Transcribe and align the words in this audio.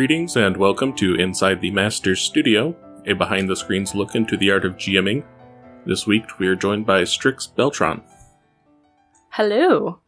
Greetings 0.00 0.34
and 0.34 0.56
welcome 0.56 0.94
to 0.94 1.14
Inside 1.16 1.60
the 1.60 1.70
Master's 1.70 2.22
Studio, 2.22 2.74
a 3.06 3.12
behind 3.12 3.50
the 3.50 3.54
screens 3.54 3.94
look 3.94 4.14
into 4.14 4.34
the 4.34 4.50
art 4.50 4.64
of 4.64 4.78
GMing. 4.78 5.22
This 5.84 6.06
week 6.06 6.38
we 6.38 6.46
are 6.48 6.56
joined 6.56 6.86
by 6.86 7.04
Strix 7.04 7.52
Beltrán. 7.54 8.00
Hello. 9.32 10.00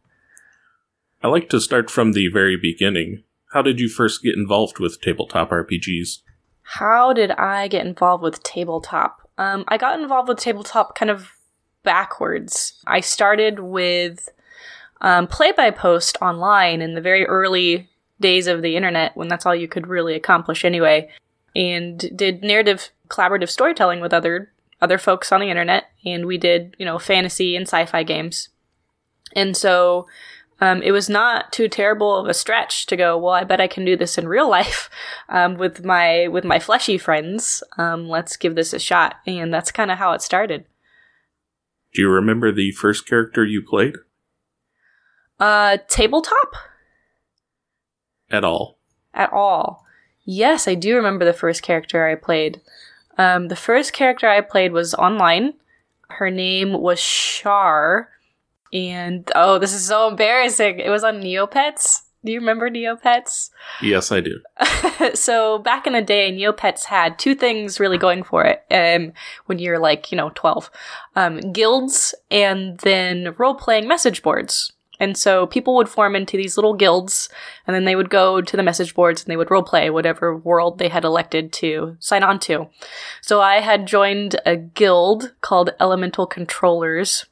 I 1.21 1.27
like 1.27 1.47
to 1.49 1.61
start 1.61 1.91
from 1.91 2.13
the 2.13 2.27
very 2.27 2.57
beginning. 2.57 3.21
How 3.51 3.61
did 3.61 3.79
you 3.79 3.87
first 3.87 4.23
get 4.23 4.33
involved 4.33 4.79
with 4.79 4.99
tabletop 4.99 5.51
RPGs? 5.51 6.23
How 6.63 7.13
did 7.13 7.29
I 7.29 7.67
get 7.67 7.85
involved 7.85 8.23
with 8.23 8.41
tabletop? 8.41 9.29
Um, 9.37 9.63
I 9.67 9.77
got 9.77 9.99
involved 9.99 10.27
with 10.27 10.39
tabletop 10.39 10.97
kind 10.97 11.11
of 11.11 11.29
backwards. 11.83 12.81
I 12.87 12.99
started 12.99 13.59
with 13.59 14.27
um, 15.01 15.27
play 15.27 15.51
by 15.51 15.69
post 15.69 16.17
online 16.19 16.81
in 16.81 16.95
the 16.95 17.01
very 17.01 17.27
early 17.27 17.91
days 18.23 18.47
of 18.47 18.63
the 18.63 18.75
internet 18.75 19.15
when 19.15 19.27
that's 19.27 19.45
all 19.45 19.53
you 19.55 19.67
could 19.67 19.85
really 19.85 20.15
accomplish 20.15 20.65
anyway, 20.65 21.07
and 21.55 22.09
did 22.15 22.41
narrative 22.41 22.89
collaborative 23.09 23.49
storytelling 23.49 24.01
with 24.01 24.13
other 24.13 24.51
other 24.81 24.97
folks 24.97 25.31
on 25.31 25.39
the 25.39 25.49
internet, 25.49 25.85
and 26.03 26.25
we 26.25 26.39
did 26.39 26.75
you 26.79 26.85
know 26.85 26.97
fantasy 26.97 27.55
and 27.55 27.67
sci-fi 27.67 28.01
games, 28.03 28.49
and 29.35 29.55
so. 29.55 30.07
Um, 30.61 30.81
it 30.81 30.91
was 30.91 31.09
not 31.09 31.51
too 31.51 31.67
terrible 31.67 32.15
of 32.15 32.27
a 32.27 32.33
stretch 32.33 32.85
to 32.85 32.95
go. 32.95 33.17
Well, 33.17 33.33
I 33.33 33.43
bet 33.43 33.59
I 33.59 33.67
can 33.67 33.83
do 33.83 33.97
this 33.97 34.17
in 34.17 34.29
real 34.29 34.49
life 34.59 34.89
um, 35.27 35.55
with 35.55 35.83
my 35.83 36.29
with 36.29 36.45
my 36.45 36.57
fleshy 36.57 36.97
friends. 36.97 37.63
Um, 37.77 38.07
let's 38.07 38.37
give 38.37 38.55
this 38.55 38.71
a 38.71 38.79
shot, 38.79 39.15
and 39.27 39.53
that's 39.53 39.73
kind 39.73 39.91
of 39.91 39.97
how 39.97 40.13
it 40.13 40.21
started. 40.21 40.65
Do 41.93 42.01
you 42.01 42.09
remember 42.09 42.51
the 42.51 42.71
first 42.71 43.05
character 43.05 43.43
you 43.43 43.61
played? 43.67 43.95
Uh, 45.39 45.77
tabletop 45.89 46.55
At 48.33 48.43
all? 48.43 48.77
at 49.13 49.31
all? 49.31 49.85
Yes, 50.25 50.67
I 50.67 50.75
do 50.75 50.95
remember 50.95 51.25
the 51.25 51.33
first 51.33 51.61
character 51.61 52.07
I 52.07 52.15
played. 52.15 52.61
Um, 53.17 53.47
the 53.49 53.55
first 53.55 53.93
character 53.93 54.27
I 54.27 54.41
played 54.41 54.71
was 54.71 54.93
online. 54.95 55.53
Her 56.09 56.29
name 56.29 56.73
was 56.73 56.99
Shar, 56.99 58.09
and 58.71 59.29
oh, 59.35 59.59
this 59.59 59.73
is 59.73 59.85
so 59.85 60.07
embarrassing. 60.07 60.79
It 60.79 60.89
was 60.89 61.03
on 61.03 61.21
Neopets. 61.21 62.01
Do 62.25 62.31
you 62.31 62.39
remember 62.39 62.69
Neopets? 62.69 63.49
Yes, 63.81 64.11
I 64.11 64.21
do. 64.21 64.39
so 65.13 65.59
back 65.59 65.85
in 65.85 65.93
the 65.93 66.01
day, 66.01 66.31
Neopets 66.31 66.85
had 66.85 67.19
two 67.19 67.35
things 67.35 67.79
really 67.79 67.97
going 67.97 68.23
for 68.23 68.45
it. 68.45 68.63
Um, 68.71 69.11
when 69.47 69.59
you're 69.59 69.79
like, 69.79 70.11
you 70.11 70.17
know, 70.17 70.31
twelve, 70.33 70.71
um, 71.15 71.39
guilds 71.51 72.15
and 72.31 72.77
then 72.79 73.35
role 73.37 73.55
playing 73.55 73.87
message 73.87 74.23
boards. 74.23 74.72
And 75.03 75.17
so 75.17 75.45
people 75.45 75.75
would 75.75 75.89
form 75.89 76.15
into 76.15 76.37
these 76.37 76.55
little 76.55 76.73
guilds, 76.73 77.27
and 77.67 77.75
then 77.75 77.83
they 77.83 77.97
would 77.97 78.09
go 78.09 78.39
to 78.39 78.55
the 78.55 78.63
message 78.63 78.95
boards 78.95 79.21
and 79.21 79.29
they 79.29 79.35
would 79.35 79.49
roleplay 79.49 79.91
whatever 79.91 80.37
world 80.37 80.79
they 80.79 80.87
had 80.87 81.03
elected 81.03 81.51
to 81.53 81.97
sign 81.99 82.23
on 82.23 82.39
to. 82.39 82.69
So 83.19 83.41
I 83.41 83.59
had 83.59 83.85
joined 83.85 84.39
a 84.45 84.55
guild 84.55 85.33
called 85.41 85.71
Elemental 85.77 86.25
Controllers, 86.25 87.25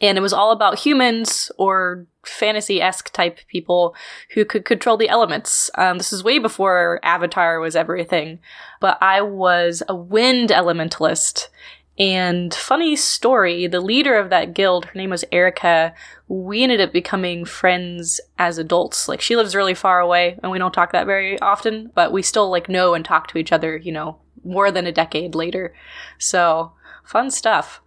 and 0.00 0.18
it 0.18 0.20
was 0.20 0.32
all 0.32 0.50
about 0.50 0.80
humans 0.80 1.52
or 1.58 2.06
fantasy 2.24 2.82
esque 2.82 3.12
type 3.12 3.38
people 3.46 3.94
who 4.34 4.44
could 4.44 4.64
control 4.64 4.96
the 4.96 5.08
elements. 5.08 5.70
Um, 5.76 5.98
this 5.98 6.12
is 6.12 6.24
way 6.24 6.40
before 6.40 6.98
Avatar 7.04 7.60
was 7.60 7.76
everything, 7.76 8.40
but 8.80 8.98
I 9.00 9.20
was 9.20 9.84
a 9.88 9.94
wind 9.94 10.48
elementalist. 10.48 11.50
And 12.00 12.54
funny 12.54 12.96
story, 12.96 13.66
the 13.66 13.82
leader 13.82 14.16
of 14.16 14.30
that 14.30 14.54
guild, 14.54 14.86
her 14.86 14.94
name 14.94 15.10
was 15.10 15.22
Erica. 15.30 15.92
We 16.28 16.62
ended 16.62 16.80
up 16.80 16.94
becoming 16.94 17.44
friends 17.44 18.22
as 18.38 18.56
adults. 18.56 19.06
Like 19.06 19.20
she 19.20 19.36
lives 19.36 19.54
really 19.54 19.74
far 19.74 20.00
away 20.00 20.38
and 20.42 20.50
we 20.50 20.58
don't 20.58 20.72
talk 20.72 20.92
that 20.92 21.04
very 21.04 21.38
often, 21.40 21.92
but 21.94 22.10
we 22.10 22.22
still 22.22 22.48
like 22.50 22.70
know 22.70 22.94
and 22.94 23.04
talk 23.04 23.28
to 23.28 23.38
each 23.38 23.52
other, 23.52 23.76
you 23.76 23.92
know, 23.92 24.16
more 24.42 24.70
than 24.70 24.86
a 24.86 24.92
decade 24.92 25.34
later. 25.34 25.74
So, 26.16 26.72
fun 27.04 27.30
stuff. 27.30 27.82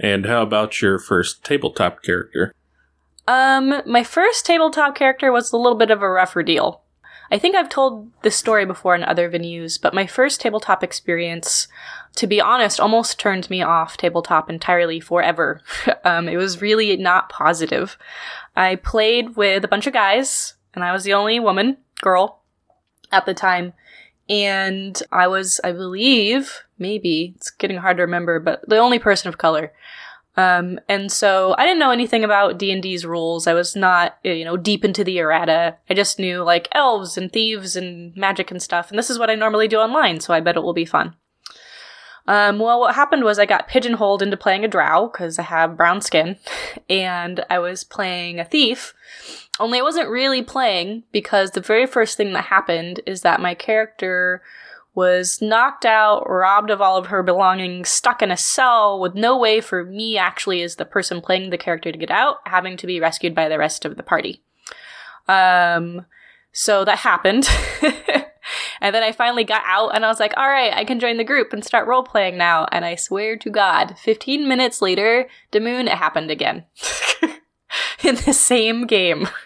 And 0.00 0.24
how 0.24 0.40
about 0.40 0.80
your 0.80 0.98
first 0.98 1.44
tabletop 1.44 2.02
character? 2.02 2.54
Um, 3.28 3.82
my 3.84 4.02
first 4.02 4.46
tabletop 4.46 4.94
character 4.94 5.30
was 5.30 5.52
a 5.52 5.58
little 5.58 5.76
bit 5.76 5.90
of 5.90 6.00
a 6.00 6.08
rougher 6.08 6.42
deal. 6.42 6.84
I 7.30 7.38
think 7.38 7.56
I've 7.56 7.68
told 7.68 8.10
this 8.22 8.36
story 8.36 8.64
before 8.64 8.94
in 8.94 9.02
other 9.02 9.30
venues, 9.30 9.80
but 9.80 9.94
my 9.94 10.06
first 10.06 10.40
tabletop 10.40 10.84
experience, 10.84 11.68
to 12.16 12.26
be 12.26 12.40
honest, 12.40 12.78
almost 12.78 13.18
turned 13.18 13.50
me 13.50 13.62
off 13.62 13.96
tabletop 13.96 14.48
entirely 14.48 15.00
forever. 15.00 15.60
um, 16.04 16.28
it 16.28 16.36
was 16.36 16.62
really 16.62 16.96
not 16.96 17.28
positive. 17.28 17.96
I 18.54 18.76
played 18.76 19.36
with 19.36 19.64
a 19.64 19.68
bunch 19.68 19.86
of 19.86 19.92
guys, 19.92 20.54
and 20.74 20.84
I 20.84 20.92
was 20.92 21.04
the 21.04 21.14
only 21.14 21.40
woman, 21.40 21.78
girl, 22.00 22.42
at 23.10 23.26
the 23.26 23.34
time. 23.34 23.72
And 24.28 25.00
I 25.12 25.28
was, 25.28 25.60
I 25.62 25.72
believe, 25.72 26.62
maybe, 26.78 27.34
it's 27.36 27.50
getting 27.50 27.78
hard 27.78 27.96
to 27.96 28.02
remember, 28.02 28.40
but 28.40 28.68
the 28.68 28.78
only 28.78 28.98
person 28.98 29.28
of 29.28 29.38
color. 29.38 29.72
Um, 30.36 30.78
and 30.88 31.10
so 31.10 31.54
I 31.56 31.64
didn't 31.64 31.78
know 31.78 31.90
anything 31.90 32.22
about 32.22 32.58
D&D's 32.58 33.06
rules. 33.06 33.46
I 33.46 33.54
was 33.54 33.74
not, 33.74 34.18
you 34.22 34.44
know, 34.44 34.56
deep 34.56 34.84
into 34.84 35.02
the 35.02 35.18
errata. 35.18 35.76
I 35.88 35.94
just 35.94 36.18
knew 36.18 36.42
like 36.42 36.68
elves 36.72 37.16
and 37.16 37.32
thieves 37.32 37.74
and 37.74 38.14
magic 38.16 38.50
and 38.50 38.62
stuff. 38.62 38.90
And 38.90 38.98
this 38.98 39.08
is 39.08 39.18
what 39.18 39.30
I 39.30 39.34
normally 39.34 39.68
do 39.68 39.78
online, 39.78 40.20
so 40.20 40.34
I 40.34 40.40
bet 40.40 40.56
it 40.56 40.62
will 40.62 40.74
be 40.74 40.84
fun. 40.84 41.14
Um, 42.28 42.58
well, 42.58 42.80
what 42.80 42.94
happened 42.94 43.24
was 43.24 43.38
I 43.38 43.46
got 43.46 43.68
pigeonholed 43.68 44.22
into 44.22 44.36
playing 44.36 44.64
a 44.64 44.68
drow 44.68 45.08
because 45.08 45.38
I 45.38 45.42
have 45.42 45.76
brown 45.76 46.00
skin, 46.00 46.36
and 46.90 47.44
I 47.48 47.58
was 47.58 47.84
playing 47.84 48.38
a 48.38 48.44
thief. 48.44 48.94
Only 49.58 49.78
I 49.78 49.82
wasn't 49.82 50.10
really 50.10 50.42
playing 50.42 51.04
because 51.12 51.52
the 51.52 51.60
very 51.60 51.86
first 51.86 52.16
thing 52.16 52.32
that 52.32 52.44
happened 52.44 53.00
is 53.06 53.22
that 53.22 53.40
my 53.40 53.54
character 53.54 54.42
was 54.96 55.40
knocked 55.42 55.84
out, 55.84 56.28
robbed 56.28 56.70
of 56.70 56.80
all 56.80 56.96
of 56.96 57.06
her 57.06 57.22
belongings, 57.22 57.90
stuck 57.90 58.22
in 58.22 58.30
a 58.30 58.36
cell 58.36 58.98
with 58.98 59.14
no 59.14 59.36
way 59.36 59.60
for 59.60 59.84
me, 59.84 60.16
actually, 60.16 60.62
as 60.62 60.76
the 60.76 60.86
person 60.86 61.20
playing 61.20 61.50
the 61.50 61.58
character, 61.58 61.92
to 61.92 61.98
get 61.98 62.10
out, 62.10 62.38
having 62.46 62.78
to 62.78 62.86
be 62.86 62.98
rescued 62.98 63.34
by 63.34 63.48
the 63.48 63.58
rest 63.58 63.84
of 63.84 63.96
the 63.96 64.02
party. 64.02 64.42
Um, 65.28 66.06
so 66.50 66.84
that 66.86 66.98
happened. 66.98 67.46
and 68.80 68.94
then 68.94 69.02
I 69.02 69.12
finally 69.12 69.44
got 69.44 69.62
out 69.66 69.94
and 69.94 70.02
I 70.02 70.08
was 70.08 70.18
like, 70.18 70.32
all 70.38 70.48
right, 70.48 70.72
I 70.72 70.86
can 70.86 70.98
join 70.98 71.18
the 71.18 71.24
group 71.24 71.52
and 71.52 71.62
start 71.62 71.86
role 71.86 72.02
playing 72.02 72.38
now. 72.38 72.66
And 72.72 72.84
I 72.84 72.94
swear 72.94 73.36
to 73.36 73.50
God, 73.50 73.96
15 73.98 74.48
minutes 74.48 74.80
later, 74.80 75.28
Damoon, 75.52 75.86
it 75.86 75.98
happened 75.98 76.30
again. 76.30 76.64
in 78.02 78.16
the 78.16 78.32
same 78.32 78.86
game. 78.86 79.28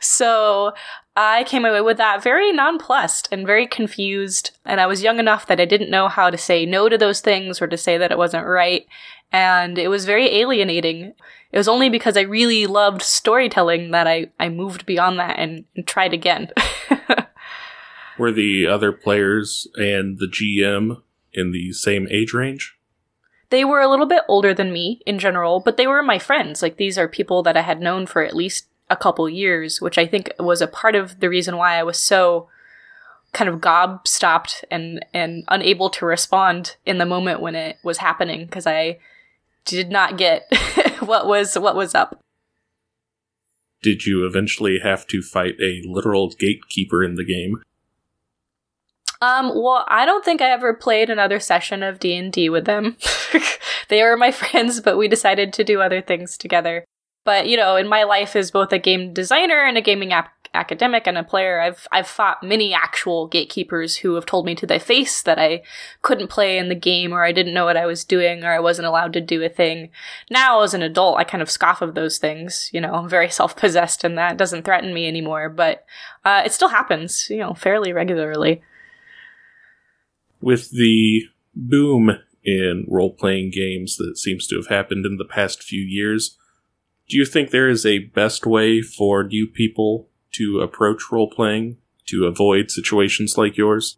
So 0.00 0.74
I 1.16 1.44
came 1.44 1.64
away 1.64 1.80
with 1.80 1.96
that 1.98 2.22
very 2.22 2.52
nonplussed 2.52 3.28
and 3.30 3.46
very 3.46 3.66
confused. 3.66 4.50
And 4.64 4.80
I 4.80 4.86
was 4.86 5.02
young 5.02 5.18
enough 5.18 5.46
that 5.46 5.60
I 5.60 5.64
didn't 5.64 5.90
know 5.90 6.08
how 6.08 6.30
to 6.30 6.38
say 6.38 6.66
no 6.66 6.88
to 6.88 6.98
those 6.98 7.20
things 7.20 7.62
or 7.62 7.66
to 7.68 7.76
say 7.76 7.96
that 7.98 8.10
it 8.10 8.18
wasn't 8.18 8.46
right. 8.46 8.86
And 9.30 9.78
it 9.78 9.88
was 9.88 10.06
very 10.06 10.26
alienating. 10.34 11.14
It 11.52 11.58
was 11.58 11.68
only 11.68 11.88
because 11.88 12.16
I 12.16 12.22
really 12.22 12.66
loved 12.66 13.02
storytelling 13.02 13.92
that 13.92 14.08
I, 14.08 14.30
I 14.40 14.48
moved 14.48 14.86
beyond 14.86 15.18
that 15.20 15.38
and, 15.38 15.64
and 15.76 15.86
tried 15.86 16.12
again. 16.12 16.50
Were 18.18 18.32
the 18.32 18.66
other 18.66 18.90
players 18.90 19.68
and 19.76 20.18
the 20.18 20.26
GM 20.26 21.00
in 21.32 21.52
the 21.52 21.72
same 21.72 22.08
age 22.10 22.32
range? 22.32 22.76
they 23.54 23.64
were 23.64 23.80
a 23.80 23.88
little 23.88 24.06
bit 24.06 24.24
older 24.26 24.52
than 24.52 24.72
me 24.72 25.00
in 25.06 25.16
general, 25.16 25.60
but 25.60 25.76
they 25.76 25.86
were 25.86 26.02
my 26.02 26.18
friends. 26.18 26.60
Like 26.60 26.76
these 26.76 26.98
are 26.98 27.06
people 27.06 27.44
that 27.44 27.56
I 27.56 27.60
had 27.60 27.80
known 27.80 28.04
for 28.04 28.22
at 28.22 28.34
least 28.34 28.66
a 28.90 28.96
couple 28.96 29.28
years, 29.28 29.80
which 29.80 29.98
I 29.98 30.06
think 30.06 30.30
was 30.38 30.60
a 30.60 30.66
part 30.66 30.94
of 30.94 31.20
the 31.20 31.28
reason 31.28 31.56
why 31.56 31.78
I 31.78 31.82
was 31.82 31.98
so 31.98 32.48
kind 33.32 33.50
of 33.50 33.60
gobstopped 33.60 34.64
and 34.70 35.04
and 35.12 35.44
unable 35.48 35.90
to 35.90 36.06
respond 36.06 36.76
in 36.86 36.98
the 36.98 37.06
moment 37.06 37.40
when 37.40 37.54
it 37.54 37.76
was 37.82 37.98
happening 37.98 38.46
because 38.46 38.66
I 38.66 38.98
did 39.64 39.90
not 39.90 40.16
get 40.16 40.46
what 41.00 41.26
was 41.26 41.58
what 41.58 41.76
was 41.76 41.94
up. 41.94 42.20
Did 43.82 44.06
you 44.06 44.24
eventually 44.24 44.78
have 44.82 45.06
to 45.08 45.20
fight 45.20 45.56
a 45.60 45.82
literal 45.84 46.30
gatekeeper 46.30 47.04
in 47.04 47.16
the 47.16 47.24
game? 47.24 47.62
Um, 49.20 49.52
well, 49.54 49.84
I 49.88 50.04
don't 50.04 50.24
think 50.24 50.40
I 50.40 50.50
ever 50.50 50.74
played 50.74 51.08
another 51.08 51.40
session 51.40 51.82
of 51.82 51.98
D&D 51.98 52.48
with 52.50 52.64
them. 52.64 52.96
they 53.88 54.02
were 54.02 54.16
my 54.16 54.30
friends, 54.32 54.80
but 54.80 54.96
we 54.98 55.08
decided 55.08 55.52
to 55.54 55.64
do 55.64 55.80
other 55.80 56.00
things 56.00 56.36
together. 56.36 56.84
But, 57.24 57.48
you 57.48 57.56
know, 57.56 57.76
in 57.76 57.88
my 57.88 58.04
life 58.04 58.36
as 58.36 58.50
both 58.50 58.72
a 58.72 58.78
game 58.78 59.12
designer 59.12 59.64
and 59.64 59.78
a 59.78 59.82
gaming 59.82 60.12
ap- 60.12 60.30
academic 60.54 61.06
and 61.06 61.18
a 61.18 61.24
player, 61.24 61.60
I've 61.60 61.86
I've 61.90 62.06
fought 62.06 62.42
many 62.42 62.72
actual 62.72 63.26
gatekeepers 63.26 63.96
who 63.96 64.14
have 64.14 64.24
told 64.24 64.46
me 64.46 64.54
to 64.54 64.66
their 64.66 64.80
face 64.80 65.22
that 65.22 65.38
I 65.38 65.62
couldn't 66.02 66.28
play 66.28 66.58
in 66.58 66.68
the 66.68 66.74
game 66.74 67.12
or 67.12 67.24
I 67.24 67.32
didn't 67.32 67.54
know 67.54 67.64
what 67.64 67.76
I 67.76 67.86
was 67.86 68.04
doing 68.04 68.44
or 68.44 68.52
I 68.52 68.60
wasn't 68.60 68.86
allowed 68.86 69.12
to 69.14 69.20
do 69.20 69.42
a 69.42 69.48
thing. 69.48 69.90
Now 70.30 70.62
as 70.62 70.74
an 70.74 70.82
adult, 70.82 71.18
I 71.18 71.24
kind 71.24 71.42
of 71.42 71.50
scoff 71.50 71.82
of 71.82 71.94
those 71.94 72.18
things, 72.18 72.70
you 72.72 72.80
know, 72.80 72.94
I'm 72.94 73.08
very 73.08 73.28
self-possessed 73.40 74.04
and 74.04 74.16
that 74.16 74.36
doesn't 74.36 74.64
threaten 74.64 74.94
me 74.94 75.08
anymore, 75.08 75.48
but 75.48 75.84
uh, 76.24 76.42
it 76.44 76.52
still 76.52 76.68
happens, 76.68 77.28
you 77.28 77.38
know, 77.38 77.54
fairly 77.54 77.92
regularly. 77.92 78.62
With 80.40 80.70
the 80.70 81.22
boom 81.54 82.18
in 82.44 82.86
role 82.88 83.12
playing 83.12 83.50
games 83.50 83.96
that 83.96 84.18
seems 84.18 84.46
to 84.48 84.56
have 84.56 84.66
happened 84.66 85.06
in 85.06 85.16
the 85.16 85.24
past 85.24 85.62
few 85.62 85.80
years, 85.80 86.36
do 87.08 87.16
you 87.16 87.24
think 87.24 87.50
there 87.50 87.68
is 87.68 87.84
a 87.84 87.98
best 87.98 88.46
way 88.46 88.80
for 88.80 89.24
new 89.24 89.46
people 89.46 90.08
to 90.32 90.60
approach 90.60 91.12
role 91.12 91.30
playing? 91.30 91.78
to 92.06 92.26
avoid 92.26 92.70
situations 92.70 93.36
like 93.36 93.56
yours? 93.56 93.96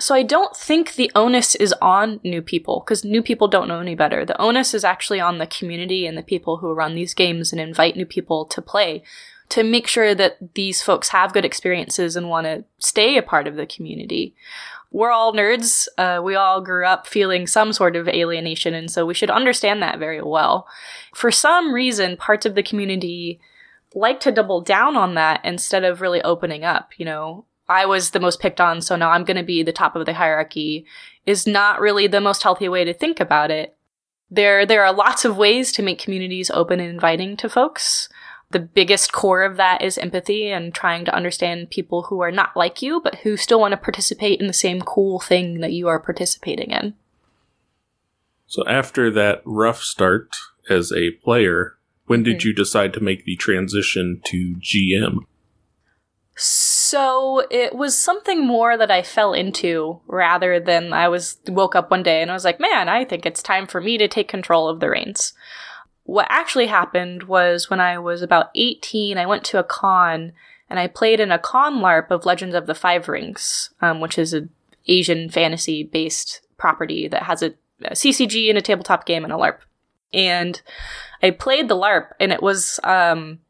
So 0.00 0.14
I 0.14 0.22
don't 0.22 0.56
think 0.56 0.94
the 0.94 1.10
onus 1.16 1.56
is 1.56 1.74
on 1.82 2.20
new 2.22 2.40
people 2.40 2.84
because 2.84 3.04
new 3.04 3.20
people 3.20 3.48
don't 3.48 3.66
know 3.66 3.80
any 3.80 3.96
better. 3.96 4.24
The 4.24 4.40
onus 4.40 4.72
is 4.72 4.84
actually 4.84 5.18
on 5.18 5.38
the 5.38 5.46
community 5.46 6.06
and 6.06 6.16
the 6.16 6.22
people 6.22 6.58
who 6.58 6.72
run 6.72 6.94
these 6.94 7.14
games 7.14 7.50
and 7.50 7.60
invite 7.60 7.96
new 7.96 8.06
people 8.06 8.44
to 8.46 8.62
play 8.62 9.02
to 9.50 9.62
make 9.62 9.86
sure 9.86 10.14
that 10.14 10.54
these 10.54 10.82
folks 10.82 11.08
have 11.08 11.32
good 11.32 11.44
experiences 11.44 12.16
and 12.16 12.28
want 12.28 12.46
to 12.46 12.64
stay 12.78 13.16
a 13.16 13.22
part 13.22 13.46
of 13.46 13.56
the 13.56 13.66
community. 13.66 14.34
We're 14.90 15.10
all 15.10 15.34
nerds. 15.34 15.86
Uh, 15.98 16.20
we 16.22 16.34
all 16.34 16.60
grew 16.60 16.86
up 16.86 17.06
feeling 17.06 17.46
some 17.46 17.72
sort 17.72 17.96
of 17.96 18.08
alienation, 18.08 18.74
and 18.74 18.90
so 18.90 19.04
we 19.04 19.14
should 19.14 19.30
understand 19.30 19.82
that 19.82 19.98
very 19.98 20.22
well. 20.22 20.66
For 21.14 21.30
some 21.30 21.74
reason, 21.74 22.16
parts 22.16 22.46
of 22.46 22.54
the 22.54 22.62
community 22.62 23.40
like 23.94 24.20
to 24.20 24.32
double 24.32 24.60
down 24.60 24.96
on 24.96 25.14
that 25.14 25.40
instead 25.44 25.84
of 25.84 26.00
really 26.00 26.22
opening 26.22 26.64
up. 26.64 26.92
You 26.96 27.04
know, 27.04 27.44
I 27.68 27.86
was 27.86 28.10
the 28.10 28.20
most 28.20 28.40
picked 28.40 28.60
on, 28.60 28.80
so 28.80 28.96
now 28.96 29.10
I'm 29.10 29.24
going 29.24 29.36
to 29.36 29.42
be 29.42 29.62
the 29.62 29.72
top 29.72 29.96
of 29.96 30.06
the 30.06 30.14
hierarchy 30.14 30.86
is 31.26 31.46
not 31.46 31.80
really 31.80 32.06
the 32.06 32.20
most 32.20 32.42
healthy 32.42 32.68
way 32.68 32.84
to 32.84 32.94
think 32.94 33.20
about 33.20 33.50
it. 33.50 33.76
There, 34.30 34.64
there 34.64 34.84
are 34.84 34.92
lots 34.92 35.24
of 35.24 35.36
ways 35.36 35.72
to 35.72 35.82
make 35.82 35.98
communities 35.98 36.50
open 36.50 36.80
and 36.80 36.90
inviting 36.90 37.36
to 37.38 37.48
folks. 37.48 38.08
The 38.50 38.60
biggest 38.60 39.12
core 39.12 39.42
of 39.42 39.56
that 39.58 39.82
is 39.82 39.98
empathy 39.98 40.50
and 40.50 40.74
trying 40.74 41.04
to 41.04 41.14
understand 41.14 41.70
people 41.70 42.04
who 42.04 42.20
are 42.20 42.30
not 42.30 42.56
like 42.56 42.80
you, 42.80 43.00
but 43.02 43.16
who 43.16 43.36
still 43.36 43.60
want 43.60 43.72
to 43.72 43.76
participate 43.76 44.40
in 44.40 44.46
the 44.46 44.54
same 44.54 44.80
cool 44.80 45.20
thing 45.20 45.60
that 45.60 45.72
you 45.72 45.86
are 45.88 46.00
participating 46.00 46.70
in. 46.70 46.94
So 48.46 48.66
after 48.66 49.10
that 49.10 49.42
rough 49.44 49.82
start 49.82 50.34
as 50.70 50.90
a 50.92 51.10
player, 51.22 51.76
when 52.06 52.22
did 52.22 52.38
mm-hmm. 52.38 52.48
you 52.48 52.54
decide 52.54 52.94
to 52.94 53.00
make 53.00 53.26
the 53.26 53.36
transition 53.36 54.22
to 54.24 54.56
GM? 54.56 55.18
So 56.34 57.42
it 57.50 57.74
was 57.74 57.98
something 57.98 58.46
more 58.46 58.78
that 58.78 58.90
I 58.90 59.02
fell 59.02 59.34
into 59.34 60.00
rather 60.06 60.58
than 60.58 60.94
I 60.94 61.08
was 61.08 61.36
woke 61.48 61.74
up 61.74 61.90
one 61.90 62.02
day 62.02 62.22
and 62.22 62.30
I 62.30 62.34
was 62.34 62.44
like, 62.44 62.60
man, 62.60 62.88
I 62.88 63.04
think 63.04 63.26
it's 63.26 63.42
time 63.42 63.66
for 63.66 63.80
me 63.80 63.98
to 63.98 64.08
take 64.08 64.28
control 64.28 64.68
of 64.68 64.80
the 64.80 64.88
reins. 64.88 65.34
What 66.08 66.26
actually 66.30 66.68
happened 66.68 67.24
was 67.24 67.68
when 67.68 67.80
I 67.80 67.98
was 67.98 68.22
about 68.22 68.48
18, 68.54 69.18
I 69.18 69.26
went 69.26 69.44
to 69.44 69.58
a 69.58 69.62
con 69.62 70.32
and 70.70 70.78
I 70.78 70.86
played 70.86 71.20
in 71.20 71.30
a 71.30 71.38
con 71.38 71.80
LARP 71.80 72.10
of 72.10 72.24
Legends 72.24 72.54
of 72.54 72.66
the 72.66 72.74
Five 72.74 73.08
Rings, 73.08 73.68
um, 73.82 74.00
which 74.00 74.16
is 74.16 74.32
an 74.32 74.48
Asian 74.86 75.28
fantasy 75.28 75.82
based 75.82 76.40
property 76.56 77.08
that 77.08 77.24
has 77.24 77.42
a, 77.42 77.52
a 77.84 77.90
CCG 77.90 78.48
and 78.48 78.56
a 78.56 78.62
tabletop 78.62 79.04
game 79.04 79.22
and 79.22 79.34
a 79.34 79.36
LARP. 79.36 79.58
And 80.14 80.62
I 81.22 81.30
played 81.30 81.68
the 81.68 81.76
LARP 81.76 82.12
and 82.18 82.32
it 82.32 82.42
was, 82.42 82.80
um, 82.84 83.40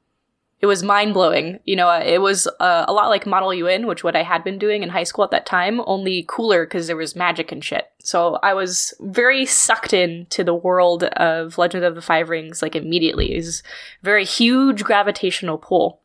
it 0.61 0.67
was 0.67 0.83
mind 0.83 1.15
blowing. 1.15 1.61
You 1.65 1.77
know, 1.77 1.91
it 1.91 2.21
was 2.21 2.49
uh, 2.59 2.85
a 2.89 2.93
lot 2.93 3.09
like 3.09 3.27
Model 3.27 3.55
UN, 3.55 3.87
which 3.87 4.03
what 4.03 4.17
I 4.17 4.25
had 4.25 4.43
been 4.43 4.59
doing 4.59 4.83
in 4.83 4.89
high 4.89 5.05
school 5.05 5.25
at 5.25 5.31
that 5.31 5.47
time, 5.47 5.81
only 5.87 6.25
cooler 6.29 6.67
because 6.67 6.89
there 6.89 6.97
was 6.97 7.15
magic 7.15 7.53
and 7.53 7.65
shit. 7.65 7.89
So 8.01 8.39
I 8.43 8.55
was 8.55 8.93
very 9.01 9.47
sucked 9.47 9.93
in 9.93 10.27
to 10.31 10.43
the 10.43 10.55
world 10.55 11.05
of 11.05 11.59
Legend 11.59 11.85
of 11.85 11.95
the 11.95 12.03
Five 12.03 12.29
Rings 12.29 12.61
like 12.61 12.75
immediately. 12.75 13.35
It 13.35 13.37
was 13.37 13.63
very 14.03 14.25
huge 14.25 14.83
gravitational 14.83 15.59
pull. 15.59 16.01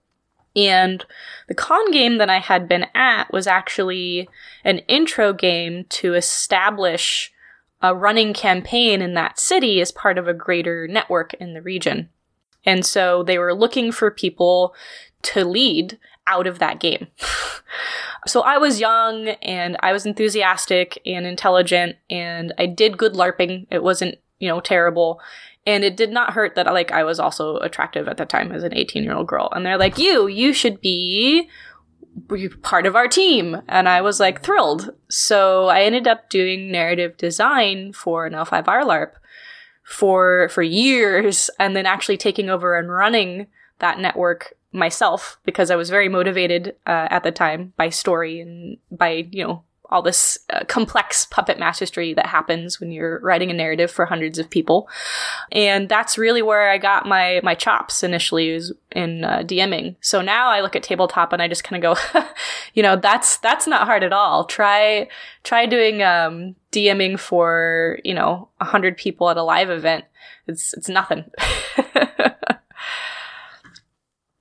And 0.55 1.03
the 1.47 1.55
con 1.55 1.91
game 1.91 2.19
that 2.19 2.29
I 2.29 2.37
had 2.37 2.67
been 2.67 2.85
at 2.93 3.33
was 3.33 3.47
actually 3.47 4.29
an 4.63 4.79
intro 4.79 5.33
game 5.33 5.85
to 5.89 6.13
establish 6.13 7.31
a 7.81 7.95
running 7.95 8.33
campaign 8.33 9.01
in 9.01 9.15
that 9.15 9.39
city 9.39 9.81
as 9.81 9.91
part 9.91 10.19
of 10.19 10.27
a 10.27 10.33
greater 10.33 10.87
network 10.87 11.33
in 11.35 11.55
the 11.55 11.61
region. 11.61 12.09
And 12.65 12.85
so 12.85 13.23
they 13.23 13.37
were 13.37 13.53
looking 13.53 13.91
for 13.91 14.11
people 14.11 14.73
to 15.23 15.45
lead 15.45 15.97
out 16.27 16.47
of 16.47 16.59
that 16.59 16.79
game. 16.79 17.07
so 18.27 18.41
I 18.41 18.57
was 18.57 18.79
young 18.79 19.29
and 19.41 19.77
I 19.81 19.91
was 19.91 20.05
enthusiastic 20.05 21.01
and 21.05 21.25
intelligent 21.25 21.97
and 22.09 22.53
I 22.57 22.65
did 22.65 22.97
good 22.97 23.13
LARPing. 23.13 23.67
It 23.69 23.83
wasn't, 23.83 24.15
you 24.39 24.47
know, 24.47 24.59
terrible. 24.59 25.19
And 25.65 25.83
it 25.83 25.95
did 25.95 26.11
not 26.11 26.33
hurt 26.33 26.55
that 26.55 26.65
like 26.67 26.91
I 26.91 27.03
was 27.03 27.19
also 27.19 27.57
attractive 27.57 28.07
at 28.07 28.17
the 28.17 28.25
time 28.25 28.51
as 28.51 28.63
an 28.63 28.73
18 28.73 29.03
year 29.03 29.13
old 29.13 29.27
girl. 29.27 29.49
And 29.51 29.65
they're 29.65 29.77
like, 29.77 29.97
you, 29.97 30.27
you 30.27 30.53
should 30.53 30.81
be 30.81 31.49
part 32.61 32.85
of 32.85 32.95
our 32.95 33.07
team. 33.07 33.61
And 33.67 33.89
I 33.89 34.01
was 34.01 34.19
like 34.19 34.43
thrilled. 34.43 34.93
So 35.09 35.67
I 35.67 35.81
ended 35.83 36.07
up 36.07 36.29
doing 36.29 36.71
narrative 36.71 37.17
design 37.17 37.93
for 37.93 38.25
an 38.25 38.33
L5R 38.33 38.83
LARP 38.85 39.13
for 39.83 40.49
for 40.49 40.63
years 40.63 41.49
and 41.59 41.75
then 41.75 41.85
actually 41.85 42.17
taking 42.17 42.49
over 42.49 42.77
and 42.77 42.91
running 42.91 43.47
that 43.79 43.99
network 43.99 44.53
myself 44.71 45.39
because 45.45 45.69
I 45.69 45.75
was 45.75 45.89
very 45.89 46.09
motivated 46.09 46.75
uh, 46.87 47.07
at 47.09 47.23
the 47.23 47.31
time 47.31 47.73
by 47.77 47.89
story 47.89 48.39
and 48.39 48.77
by 48.91 49.27
you 49.29 49.43
know 49.43 49.63
all 49.93 50.01
this 50.01 50.39
uh, 50.49 50.63
complex 50.67 51.25
puppet 51.25 51.59
mastery 51.59 52.15
that 52.15 52.25
happens 52.25 52.79
when 52.79 52.91
you're 52.91 53.19
writing 53.19 53.51
a 53.51 53.53
narrative 53.53 53.91
for 53.91 54.05
hundreds 54.05 54.39
of 54.39 54.49
people. 54.49 54.89
And 55.51 55.87
that's 55.87 56.17
really 56.17 56.41
where 56.41 56.71
I 56.71 56.79
got 56.79 57.05
my, 57.05 57.39
my 57.43 57.53
chops 57.53 58.01
initially 58.01 58.49
is 58.49 58.73
in 58.91 59.23
uh, 59.23 59.43
DMing. 59.45 59.95
So 60.01 60.21
now 60.23 60.49
I 60.49 60.61
look 60.61 60.75
at 60.75 60.81
tabletop 60.81 61.31
and 61.31 61.43
I 61.43 61.47
just 61.47 61.63
kind 61.63 61.83
of 61.83 61.95
go, 61.95 62.23
you 62.73 62.81
know, 62.81 62.95
that's, 62.95 63.37
that's 63.37 63.67
not 63.67 63.85
hard 63.85 64.03
at 64.03 64.13
all. 64.13 64.45
Try, 64.45 65.07
try 65.43 65.67
doing, 65.67 66.01
um, 66.01 66.55
DMing 66.71 67.19
for, 67.19 67.99
you 68.03 68.15
know, 68.15 68.49
hundred 68.59 68.97
people 68.97 69.29
at 69.29 69.37
a 69.37 69.43
live 69.43 69.69
event. 69.69 70.05
It's, 70.47 70.73
it's 70.73 70.89
nothing. 70.89 71.25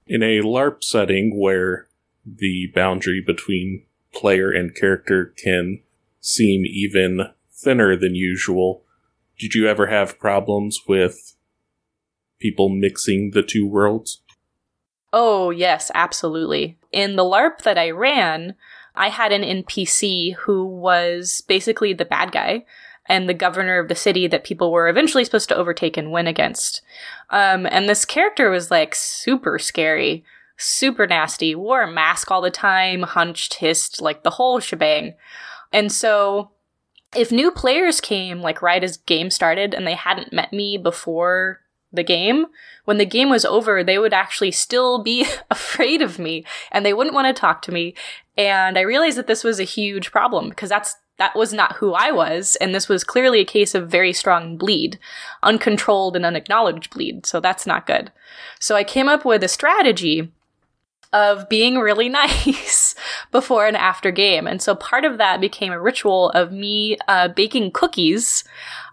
in 0.07 0.23
a 0.23 0.41
LARP 0.41 0.83
setting 0.83 1.39
where 1.39 1.89
the 2.25 2.71
boundary 2.75 3.21
between 3.21 3.85
player 4.15 4.51
and 4.51 4.75
character 4.75 5.35
can 5.43 5.81
seem 6.21 6.65
even 6.67 7.29
thinner 7.51 7.97
than 7.97 8.15
usual. 8.15 8.83
Did 9.39 9.55
you 9.55 9.69
ever 9.69 9.87
have 9.87 10.19
problems 10.19 10.81
with 10.87 11.35
people 12.39 12.69
mixing 12.69 13.31
the 13.33 13.43
two 13.43 13.67
worlds? 13.67 14.23
Oh, 15.13 15.51
yes, 15.51 15.91
absolutely. 15.95 16.79
In 16.91 17.17
the 17.17 17.25
LARP 17.25 17.63
that 17.63 17.79
I 17.79 17.91
ran, 17.91 18.55
I 18.95 19.09
had 19.09 19.33
an 19.33 19.43
NPC 19.43 20.35
who 20.37 20.65
was 20.65 21.43
basically 21.47 21.93
the 21.93 22.05
bad 22.05 22.33
guy 22.33 22.65
and 23.07 23.29
the 23.29 23.35
governor 23.35 23.79
of 23.79 23.89
the 23.89 23.95
city 23.95 24.27
that 24.29 24.45
people 24.45 24.71
were 24.71 24.89
eventually 24.89 25.25
supposed 25.25 25.49
to 25.49 25.57
overtake 25.57 25.97
and 25.97 26.13
win 26.13 26.27
against. 26.27 26.83
Um, 27.31 27.67
and 27.67 27.89
this 27.89 28.05
character 28.05 28.51
was 28.51 28.71
like 28.71 28.95
super 28.95 29.59
scary 29.59 30.25
super 30.57 31.07
nasty, 31.07 31.55
wore 31.55 31.83
a 31.83 31.91
mask 31.91 32.31
all 32.31 32.41
the 32.41 32.51
time, 32.51 33.03
hunched, 33.03 33.55
hissed, 33.55 34.01
like 34.01 34.23
the 34.23 34.31
whole 34.31 34.61
shebang. 34.61 35.15
And 35.73 35.91
so 35.91 36.53
if 37.15 37.31
new 37.31 37.51
players 37.51 38.01
came 38.01 38.41
like 38.41 38.63
right 38.63 38.83
as 38.83 38.97
game 38.97 39.31
started 39.31 39.75
and 39.75 39.87
they 39.87 39.95
hadn't 39.95 40.33
met 40.33 40.53
me 40.53 40.79
before 40.79 41.61
the 41.93 42.03
game, 42.03 42.47
when 42.85 42.99
the 42.99 43.05
game 43.05 43.29
was 43.29 43.45
over, 43.45 43.85
they 43.85 43.99
would 43.99 44.15
actually 44.15 44.51
still 44.51 45.03
be 45.03 45.27
afraid 45.51 46.03
of 46.03 46.19
me 46.19 46.45
and 46.71 46.85
they 46.85 46.95
wouldn't 46.95 47.15
want 47.15 47.35
to 47.35 47.39
talk 47.39 47.63
to 47.63 47.73
me. 47.73 47.95
And 48.37 48.79
I 48.79 48.83
realized 48.83 49.19
that 49.19 49.27
this 49.27 49.45
was 49.45 49.61
a 49.61 49.65
huge 49.65 50.11
problem 50.11 50.49
because 50.49 50.71
that's 50.71 50.97
that 51.19 51.37
was 51.37 51.53
not 51.53 51.77
who 51.77 51.93
I 51.93 52.11
was, 52.11 52.57
and 52.57 52.75
this 52.75 52.89
was 52.89 53.05
clearly 53.05 53.41
a 53.41 53.45
case 53.45 53.75
of 53.75 53.89
very 53.89 54.13
strong 54.13 54.57
bleed, 54.57 54.99
uncontrolled 55.43 56.17
and 56.17 56.25
unacknowledged 56.25 56.91
bleed, 56.91 57.27
so 57.27 57.39
that's 57.39 57.67
not 57.67 57.87
good. 57.87 58.11
So 58.59 58.75
I 58.75 58.83
came 58.83 59.09
up 59.09 59.25
with 59.25 59.45
a 59.45 59.49
strategy 59.49 60.33
of 61.13 61.49
being 61.49 61.77
really 61.79 62.09
nice 62.11 62.95
before 63.31 63.67
and 63.67 63.77
after 63.77 64.11
game. 64.11 64.47
And 64.47 64.61
so 64.63 64.75
part 64.75 65.05
of 65.05 65.19
that 65.19 65.41
became 65.41 65.73
a 65.73 65.81
ritual 65.81 66.31
of 66.31 66.53
me 66.53 66.97
uh, 67.09 67.29
baking 67.29 67.73
cookies 67.73 68.45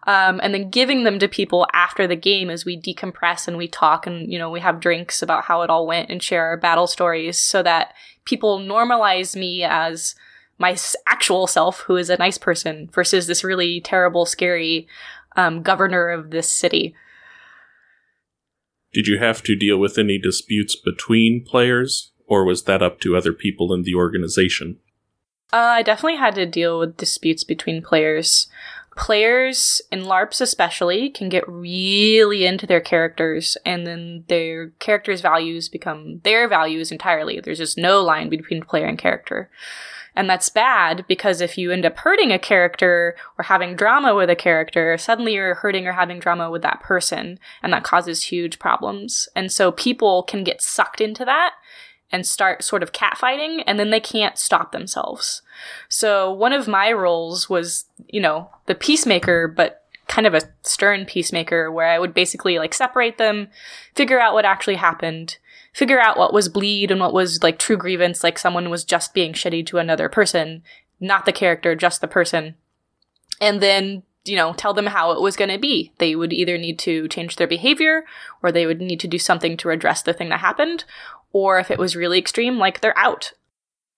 um, 0.07 0.39
and 0.41 0.53
then 0.53 0.69
giving 0.69 1.03
them 1.03 1.19
to 1.19 1.27
people 1.27 1.67
after 1.73 2.07
the 2.07 2.15
game 2.15 2.49
as 2.49 2.65
we 2.65 2.79
decompress 2.79 3.47
and 3.47 3.57
we 3.57 3.67
talk 3.67 4.07
and, 4.07 4.31
you 4.31 4.39
know, 4.39 4.49
we 4.49 4.59
have 4.59 4.79
drinks 4.79 5.21
about 5.21 5.43
how 5.43 5.61
it 5.61 5.69
all 5.69 5.85
went 5.85 6.09
and 6.09 6.23
share 6.23 6.45
our 6.45 6.57
battle 6.57 6.87
stories 6.87 7.37
so 7.37 7.61
that 7.63 7.93
people 8.25 8.59
normalize 8.59 9.35
me 9.35 9.63
as 9.63 10.15
my 10.57 10.75
actual 11.07 11.47
self, 11.47 11.81
who 11.81 11.95
is 11.95 12.09
a 12.09 12.17
nice 12.17 12.37
person, 12.37 12.89
versus 12.91 13.27
this 13.27 13.43
really 13.43 13.79
terrible, 13.79 14.25
scary 14.25 14.87
um, 15.35 15.61
governor 15.61 16.09
of 16.09 16.31
this 16.31 16.49
city. 16.49 16.93
Did 18.93 19.07
you 19.07 19.19
have 19.19 19.43
to 19.43 19.55
deal 19.55 19.77
with 19.77 19.97
any 19.97 20.17
disputes 20.17 20.75
between 20.75 21.45
players, 21.45 22.11
or 22.25 22.43
was 22.43 22.63
that 22.63 22.81
up 22.81 22.99
to 23.01 23.15
other 23.15 23.33
people 23.33 23.73
in 23.73 23.83
the 23.83 23.95
organization? 23.95 24.77
Uh, 25.51 25.57
I 25.57 25.83
definitely 25.83 26.17
had 26.17 26.35
to 26.35 26.45
deal 26.45 26.79
with 26.79 26.97
disputes 26.97 27.43
between 27.43 27.81
players. 27.81 28.47
Players 28.95 29.81
in 29.91 30.01
LARPs, 30.01 30.41
especially, 30.41 31.09
can 31.09 31.29
get 31.29 31.47
really 31.47 32.45
into 32.45 32.67
their 32.67 32.81
characters, 32.81 33.57
and 33.65 33.87
then 33.87 34.25
their 34.27 34.69
characters' 34.79 35.21
values 35.21 35.69
become 35.69 36.19
their 36.23 36.47
values 36.47 36.91
entirely. 36.91 37.39
There's 37.39 37.59
just 37.59 37.77
no 37.77 38.01
line 38.01 38.29
between 38.29 38.61
player 38.63 38.85
and 38.85 38.97
character. 38.97 39.49
And 40.15 40.29
that's 40.29 40.49
bad 40.49 41.05
because 41.07 41.39
if 41.39 41.57
you 41.57 41.71
end 41.71 41.85
up 41.85 41.97
hurting 41.97 42.31
a 42.31 42.39
character 42.39 43.15
or 43.37 43.43
having 43.43 43.75
drama 43.75 44.15
with 44.15 44.29
a 44.29 44.35
character, 44.35 44.97
suddenly 44.97 45.35
you're 45.35 45.55
hurting 45.55 45.87
or 45.87 45.93
having 45.93 46.19
drama 46.19 46.49
with 46.49 46.61
that 46.63 46.81
person, 46.81 47.39
and 47.63 47.71
that 47.71 47.83
causes 47.83 48.23
huge 48.23 48.59
problems. 48.59 49.29
And 49.35 49.51
so 49.51 49.71
people 49.71 50.23
can 50.23 50.43
get 50.43 50.61
sucked 50.61 50.99
into 50.99 51.23
that 51.25 51.53
and 52.11 52.25
start 52.25 52.63
sort 52.63 52.81
of 52.81 52.91
catfighting, 52.91 53.63
and 53.67 53.79
then 53.79 53.91
they 53.91 53.99
can't 53.99 54.37
stop 54.37 54.71
themselves. 54.71 55.43
So 55.87 56.31
one 56.31 56.53
of 56.53 56.67
my 56.67 56.91
roles 56.91 57.49
was, 57.49 57.85
you 58.07 58.19
know, 58.19 58.49
the 58.65 58.75
peacemaker, 58.75 59.47
but 59.47 59.83
kind 60.07 60.25
of 60.25 60.33
a 60.33 60.41
stern 60.63 61.05
peacemaker 61.05 61.71
where 61.71 61.87
I 61.87 61.99
would 61.99 62.15
basically 62.15 62.57
like 62.57 62.73
separate 62.73 63.19
them, 63.19 63.47
figure 63.93 64.19
out 64.19 64.33
what 64.33 64.43
actually 64.43 64.75
happened, 64.75 65.37
figure 65.73 65.99
out 65.99 66.17
what 66.17 66.33
was 66.33 66.49
bleed 66.49 66.91
and 66.91 66.99
what 66.99 67.13
was 67.13 67.43
like 67.43 67.59
true 67.59 67.77
grievance, 67.77 68.23
like 68.23 68.37
someone 68.37 68.69
was 68.69 68.83
just 68.83 69.13
being 69.13 69.33
shitty 69.33 69.65
to 69.67 69.77
another 69.77 70.09
person, 70.09 70.63
not 70.99 71.25
the 71.25 71.31
character, 71.31 71.75
just 71.75 72.01
the 72.01 72.07
person. 72.07 72.55
And 73.41 73.61
then, 73.61 74.03
you 74.25 74.35
know, 74.35 74.53
tell 74.53 74.73
them 74.73 74.87
how 74.87 75.11
it 75.11 75.21
was 75.21 75.35
going 75.35 75.49
to 75.49 75.57
be. 75.57 75.93
They 75.97 76.15
would 76.15 76.33
either 76.33 76.57
need 76.57 76.79
to 76.79 77.07
change 77.07 77.35
their 77.35 77.47
behavior 77.47 78.03
or 78.43 78.51
they 78.51 78.65
would 78.65 78.81
need 78.81 78.99
to 79.01 79.07
do 79.07 79.17
something 79.17 79.55
to 79.57 79.69
address 79.69 80.01
the 80.01 80.13
thing 80.13 80.29
that 80.29 80.39
happened. 80.39 80.83
Or 81.31 81.59
if 81.59 81.71
it 81.71 81.79
was 81.79 81.95
really 81.95 82.19
extreme, 82.19 82.57
like 82.57 82.81
they're 82.81 82.97
out 82.97 83.33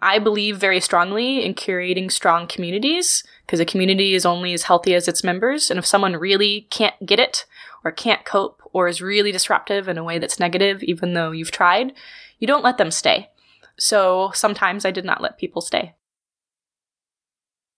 I 0.01 0.17
believe 0.17 0.57
very 0.57 0.79
strongly 0.79 1.45
in 1.45 1.53
curating 1.53 2.11
strong 2.11 2.47
communities 2.47 3.23
because 3.45 3.59
a 3.59 3.65
community 3.65 4.15
is 4.15 4.25
only 4.25 4.53
as 4.53 4.63
healthy 4.63 4.95
as 4.95 5.07
its 5.07 5.23
members. 5.23 5.69
And 5.69 5.77
if 5.77 5.85
someone 5.85 6.15
really 6.15 6.67
can't 6.71 7.05
get 7.05 7.19
it 7.19 7.45
or 7.83 7.91
can't 7.91 8.25
cope 8.25 8.60
or 8.73 8.87
is 8.87 9.01
really 9.01 9.31
disruptive 9.31 9.87
in 9.87 9.97
a 9.97 10.03
way 10.03 10.19
that's 10.19 10.39
negative, 10.39 10.83
even 10.83 11.13
though 11.13 11.31
you've 11.31 11.51
tried, 11.51 11.93
you 12.39 12.47
don't 12.47 12.63
let 12.63 12.77
them 12.77 12.91
stay. 12.91 13.29
So 13.77 14.31
sometimes 14.33 14.85
I 14.85 14.91
did 14.91 15.05
not 15.05 15.21
let 15.21 15.37
people 15.37 15.61
stay. 15.61 15.95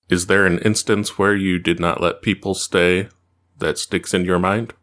Is 0.09 0.27
there 0.27 0.45
an 0.45 0.59
instance 0.59 1.17
where 1.17 1.35
you 1.35 1.59
did 1.59 1.79
not 1.79 2.01
let 2.01 2.21
people 2.21 2.53
stay 2.53 3.07
that 3.57 3.77
sticks 3.77 4.13
in 4.13 4.25
your 4.25 4.39
mind? 4.39 4.73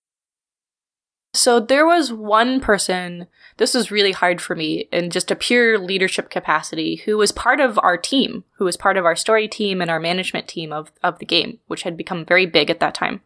So 1.33 1.61
there 1.61 1.87
was 1.87 2.13
one 2.13 2.61
person, 2.61 3.29
this 3.59 3.73
was 3.73 3.93
really 3.93 4.11
hard 4.11 4.41
for 4.41 4.57
me 4.57 4.89
in 4.93 5.11
just 5.11 5.31
a 5.31 5.37
pure 5.37 5.79
leadership 5.79 6.29
capacity, 6.29 6.97
who 7.05 7.17
was 7.17 7.31
part 7.31 7.61
of 7.61 7.79
our 7.85 7.97
team, 7.97 8.43
who 8.57 8.65
was 8.65 8.77
part 8.77 8.97
of 8.97 9.05
our 9.05 9.15
story 9.15 9.47
team 9.47 9.81
and 9.81 9.91
our 9.91 10.01
management 10.01 10.49
team 10.49 10.73
of, 10.73 10.91
of 11.05 11.21
the 11.21 11.27
game, 11.27 11.61
which 11.69 11.83
had 11.83 11.97
become 11.97 12.25
very 12.25 12.47
big 12.47 12.69
at 12.69 12.81
that 12.81 12.95
time. 12.95 13.21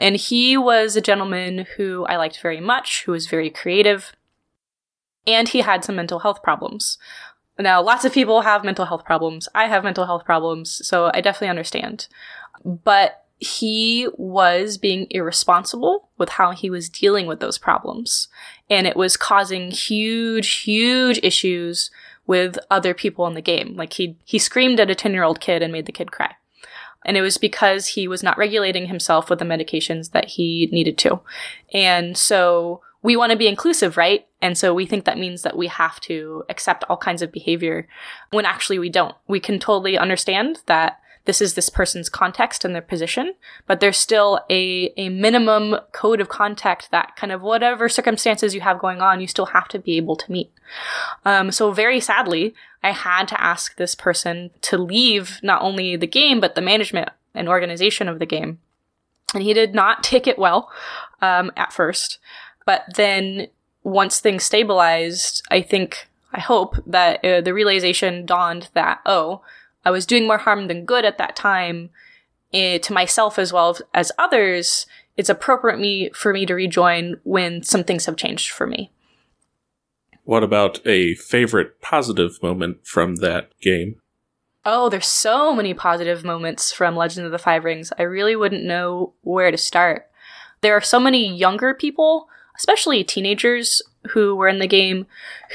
And 0.00 0.16
he 0.16 0.56
was 0.56 0.96
a 0.96 1.00
gentleman 1.00 1.66
who 1.76 2.04
I 2.06 2.16
liked 2.16 2.40
very 2.40 2.60
much, 2.60 3.04
who 3.04 3.12
was 3.12 3.28
very 3.28 3.48
creative, 3.48 4.12
and 5.24 5.48
he 5.48 5.60
had 5.60 5.84
some 5.84 5.96
mental 5.96 6.20
health 6.20 6.42
problems. 6.42 6.98
Now, 7.58 7.80
lots 7.80 8.04
of 8.04 8.12
people 8.12 8.40
have 8.40 8.64
mental 8.64 8.86
health 8.86 9.04
problems. 9.04 9.48
I 9.54 9.66
have 9.66 9.84
mental 9.84 10.06
health 10.06 10.24
problems, 10.24 10.84
so 10.84 11.10
I 11.14 11.20
definitely 11.20 11.50
understand. 11.50 12.08
But 12.64 13.24
he 13.40 14.06
was 14.18 14.76
being 14.76 15.06
irresponsible 15.08 16.10
with 16.18 16.28
how 16.28 16.50
he 16.50 16.68
was 16.68 16.90
dealing 16.90 17.26
with 17.26 17.40
those 17.40 17.56
problems. 17.56 18.28
And 18.68 18.86
it 18.86 18.96
was 18.96 19.16
causing 19.16 19.70
huge, 19.70 20.56
huge 20.56 21.18
issues 21.22 21.90
with 22.26 22.58
other 22.70 22.92
people 22.92 23.26
in 23.26 23.32
the 23.32 23.40
game. 23.40 23.76
Like 23.76 23.94
he, 23.94 24.16
he 24.24 24.38
screamed 24.38 24.78
at 24.78 24.90
a 24.90 24.94
10 24.94 25.14
year 25.14 25.24
old 25.24 25.40
kid 25.40 25.62
and 25.62 25.72
made 25.72 25.86
the 25.86 25.92
kid 25.92 26.12
cry. 26.12 26.34
And 27.06 27.16
it 27.16 27.22
was 27.22 27.38
because 27.38 27.88
he 27.88 28.06
was 28.06 28.22
not 28.22 28.36
regulating 28.36 28.88
himself 28.88 29.30
with 29.30 29.38
the 29.38 29.46
medications 29.46 30.10
that 30.10 30.28
he 30.28 30.68
needed 30.70 30.98
to. 30.98 31.20
And 31.72 32.18
so 32.18 32.82
we 33.02 33.16
want 33.16 33.32
to 33.32 33.38
be 33.38 33.48
inclusive, 33.48 33.96
right? 33.96 34.26
And 34.42 34.58
so 34.58 34.74
we 34.74 34.84
think 34.84 35.06
that 35.06 35.18
means 35.18 35.40
that 35.42 35.56
we 35.56 35.68
have 35.68 35.98
to 36.00 36.44
accept 36.50 36.84
all 36.90 36.98
kinds 36.98 37.22
of 37.22 37.32
behavior 37.32 37.88
when 38.32 38.44
actually 38.44 38.78
we 38.78 38.90
don't. 38.90 39.14
We 39.26 39.40
can 39.40 39.58
totally 39.58 39.96
understand 39.96 40.58
that 40.66 40.99
this 41.26 41.42
is 41.42 41.54
this 41.54 41.68
person's 41.68 42.08
context 42.08 42.64
and 42.64 42.74
their 42.74 42.82
position, 42.82 43.34
but 43.66 43.80
there's 43.80 43.98
still 43.98 44.40
a, 44.48 44.92
a 44.96 45.10
minimum 45.10 45.76
code 45.92 46.20
of 46.20 46.28
contact 46.28 46.90
that 46.90 47.14
kind 47.16 47.32
of 47.32 47.42
whatever 47.42 47.88
circumstances 47.88 48.54
you 48.54 48.60
have 48.62 48.78
going 48.78 49.00
on, 49.00 49.20
you 49.20 49.26
still 49.26 49.46
have 49.46 49.68
to 49.68 49.78
be 49.78 49.96
able 49.96 50.16
to 50.16 50.32
meet. 50.32 50.50
Um, 51.24 51.50
so 51.50 51.72
very 51.72 52.00
sadly, 52.00 52.54
I 52.82 52.92
had 52.92 53.28
to 53.28 53.40
ask 53.40 53.76
this 53.76 53.94
person 53.94 54.50
to 54.62 54.78
leave 54.78 55.38
not 55.42 55.62
only 55.62 55.96
the 55.96 56.06
game, 56.06 56.40
but 56.40 56.54
the 56.54 56.62
management 56.62 57.10
and 57.34 57.48
organization 57.48 58.08
of 58.08 58.18
the 58.18 58.26
game. 58.26 58.58
And 59.34 59.42
he 59.42 59.52
did 59.52 59.74
not 59.74 60.02
take 60.02 60.26
it 60.26 60.38
well 60.38 60.70
um, 61.20 61.52
at 61.56 61.72
first. 61.72 62.18
But 62.64 62.84
then 62.96 63.48
once 63.82 64.20
things 64.20 64.44
stabilized, 64.44 65.42
I 65.50 65.62
think, 65.62 66.08
I 66.32 66.40
hope 66.40 66.76
that 66.86 67.24
uh, 67.24 67.40
the 67.40 67.54
realization 67.54 68.26
dawned 68.26 68.68
that, 68.74 69.00
oh, 69.04 69.42
I 69.84 69.90
was 69.90 70.06
doing 70.06 70.26
more 70.26 70.38
harm 70.38 70.68
than 70.68 70.84
good 70.84 71.04
at 71.04 71.18
that 71.18 71.36
time 71.36 71.90
eh, 72.52 72.78
to 72.78 72.92
myself 72.92 73.38
as 73.38 73.52
well 73.52 73.76
as 73.94 74.12
others, 74.18 74.86
it's 75.16 75.28
appropriate 75.28 75.78
me 75.78 76.10
for 76.14 76.32
me 76.32 76.46
to 76.46 76.54
rejoin 76.54 77.20
when 77.24 77.62
some 77.62 77.84
things 77.84 78.06
have 78.06 78.16
changed 78.16 78.50
for 78.50 78.66
me. 78.66 78.90
What 80.24 80.42
about 80.42 80.80
a 80.86 81.14
favorite 81.14 81.80
positive 81.80 82.42
moment 82.42 82.86
from 82.86 83.16
that 83.16 83.50
game? 83.60 83.96
Oh, 84.64 84.88
there's 84.88 85.06
so 85.06 85.54
many 85.54 85.72
positive 85.72 86.22
moments 86.24 86.70
from 86.70 86.94
Legend 86.94 87.26
of 87.26 87.32
the 87.32 87.38
Five 87.38 87.64
Rings. 87.64 87.92
I 87.98 88.02
really 88.02 88.36
wouldn't 88.36 88.64
know 88.64 89.14
where 89.22 89.50
to 89.50 89.56
start. 89.56 90.06
There 90.60 90.76
are 90.76 90.82
so 90.82 91.00
many 91.00 91.34
younger 91.34 91.74
people, 91.74 92.28
especially 92.56 93.02
teenagers, 93.02 93.82
who 94.12 94.34
were 94.34 94.48
in 94.48 94.58
the 94.58 94.66
game 94.66 95.06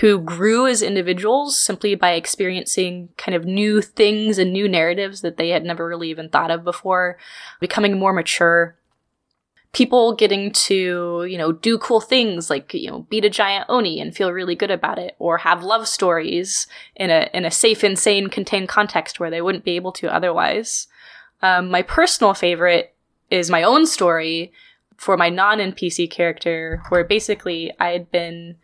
who 0.01 0.19
grew 0.19 0.67
as 0.67 0.83
individuals 0.83 1.57
simply 1.57 1.95
by 1.95 2.11
experiencing 2.11 3.09
kind 3.17 3.35
of 3.35 3.43
new 3.45 3.81
things 3.81 4.37
and 4.37 4.53
new 4.53 4.69
narratives 4.69 5.21
that 5.21 5.37
they 5.37 5.49
had 5.49 5.63
never 5.63 5.87
really 5.87 6.09
even 6.09 6.29
thought 6.29 6.51
of 6.51 6.63
before, 6.63 7.17
becoming 7.59 7.97
more 7.97 8.13
mature. 8.13 8.75
People 9.73 10.15
getting 10.15 10.51
to, 10.51 11.25
you 11.27 11.37
know, 11.37 11.51
do 11.51 11.77
cool 11.77 11.99
things 11.99 12.49
like, 12.49 12.73
you 12.73 12.89
know, 12.89 13.07
beat 13.09 13.25
a 13.25 13.29
giant 13.29 13.65
Oni 13.67 13.99
and 13.99 14.15
feel 14.15 14.31
really 14.31 14.55
good 14.55 14.71
about 14.71 14.99
it, 14.99 15.15
or 15.19 15.39
have 15.39 15.63
love 15.63 15.87
stories 15.87 16.67
in 16.95 17.09
a 17.09 17.29
in 17.33 17.43
a 17.43 17.51
safe, 17.51 17.83
insane, 17.83 18.27
contained 18.27 18.69
context 18.69 19.19
where 19.19 19.29
they 19.29 19.41
wouldn't 19.41 19.65
be 19.65 19.75
able 19.75 19.91
to 19.93 20.13
otherwise. 20.13 20.87
Um, 21.41 21.69
my 21.69 21.81
personal 21.81 22.33
favorite 22.33 22.93
is 23.29 23.49
my 23.49 23.63
own 23.63 23.85
story, 23.85 24.53
for 24.97 25.17
my 25.17 25.29
non 25.29 25.59
NPC 25.59 26.09
character, 26.09 26.81
where 26.89 27.03
basically 27.03 27.71
I 27.79 27.89
had 27.89 28.11
been 28.11 28.57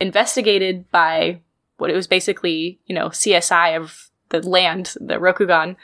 investigated 0.00 0.90
by 0.90 1.40
what 1.78 1.90
it 1.90 1.96
was 1.96 2.06
basically, 2.06 2.80
you 2.86 2.94
know, 2.94 3.08
CSI 3.08 3.76
of 3.76 4.10
the 4.30 4.46
land, 4.46 4.94
the 5.00 5.14
Rokugan, 5.14 5.76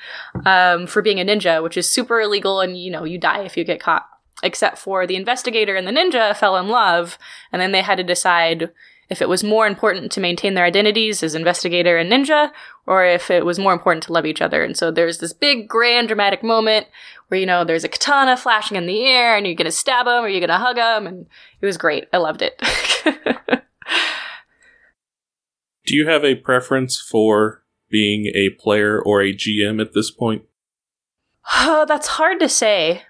um, 0.45 0.87
for 0.87 1.03
being 1.03 1.21
a 1.21 1.25
ninja, 1.25 1.63
which 1.63 1.77
is 1.77 1.89
super 1.89 2.21
illegal 2.21 2.61
and, 2.61 2.79
you 2.79 2.91
know, 2.91 3.05
you 3.05 3.19
die 3.19 3.43
if 3.43 3.57
you 3.57 3.65
get 3.65 3.81
caught. 3.81 4.07
Except 4.43 4.77
for 4.77 5.07
the 5.07 5.17
investigator 5.17 5.75
and 5.75 5.87
the 5.87 5.93
ninja 5.93 6.37
fell 6.37 6.57
in 6.57 6.69
love, 6.69 7.17
and 7.51 7.63
then 7.63 7.73
they 7.73 7.81
had 7.81 7.97
to 7.97 8.05
decide 8.05 8.71
if 9.11 9.21
it 9.21 9.29
was 9.29 9.45
more 9.45 9.67
important 9.67 10.11
to 10.13 10.21
maintain 10.21 10.55
their 10.55 10.65
identities 10.65 11.23
as 11.23 11.35
investigator 11.35 11.97
and 11.97 12.11
ninja, 12.11 12.51
or 12.87 13.05
if 13.05 13.31
it 13.31 13.45
was 13.45 13.59
more 13.59 13.73
important 13.73 14.03
to 14.05 14.13
love 14.13 14.27
each 14.27 14.41
other. 14.41 14.65
And 14.65 14.77
so 14.77 14.91
there's 14.91 15.19
this 15.19 15.33
big, 15.33 15.69
grand, 15.69 16.09
dramatic 16.09 16.43
moment 16.43 16.87
where, 17.29 17.41
you 17.41 17.47
know, 17.47 17.65
there's 17.65 17.85
a 17.85 17.89
katana 17.89 18.37
flashing 18.37 18.77
in 18.77 18.87
the 18.87 19.05
air 19.05 19.37
and 19.37 19.47
you're 19.47 19.55
gonna 19.55 19.71
stab 19.71 20.07
him 20.07 20.25
or 20.25 20.29
you're 20.29 20.41
gonna 20.41 20.59
hug 20.59 20.77
him. 20.77 21.07
And 21.07 21.27
it 21.61 21.67
was 21.67 21.77
great. 21.77 22.09
I 22.13 22.19
loved 22.19 22.43
it. 22.43 22.61
Do 25.87 25.95
you 25.95 26.09
have 26.09 26.25
a 26.25 26.35
preference 26.35 26.99
for 26.99 27.63
being 27.91 28.27
a 28.35 28.51
player 28.59 29.01
or 29.01 29.21
a 29.21 29.35
GM 29.35 29.81
at 29.81 29.93
this 29.93 30.11
point? 30.11 30.45
Oh, 31.53 31.85
that's 31.89 32.09
hard 32.09 32.41
to 32.41 32.49
say. 32.49 33.03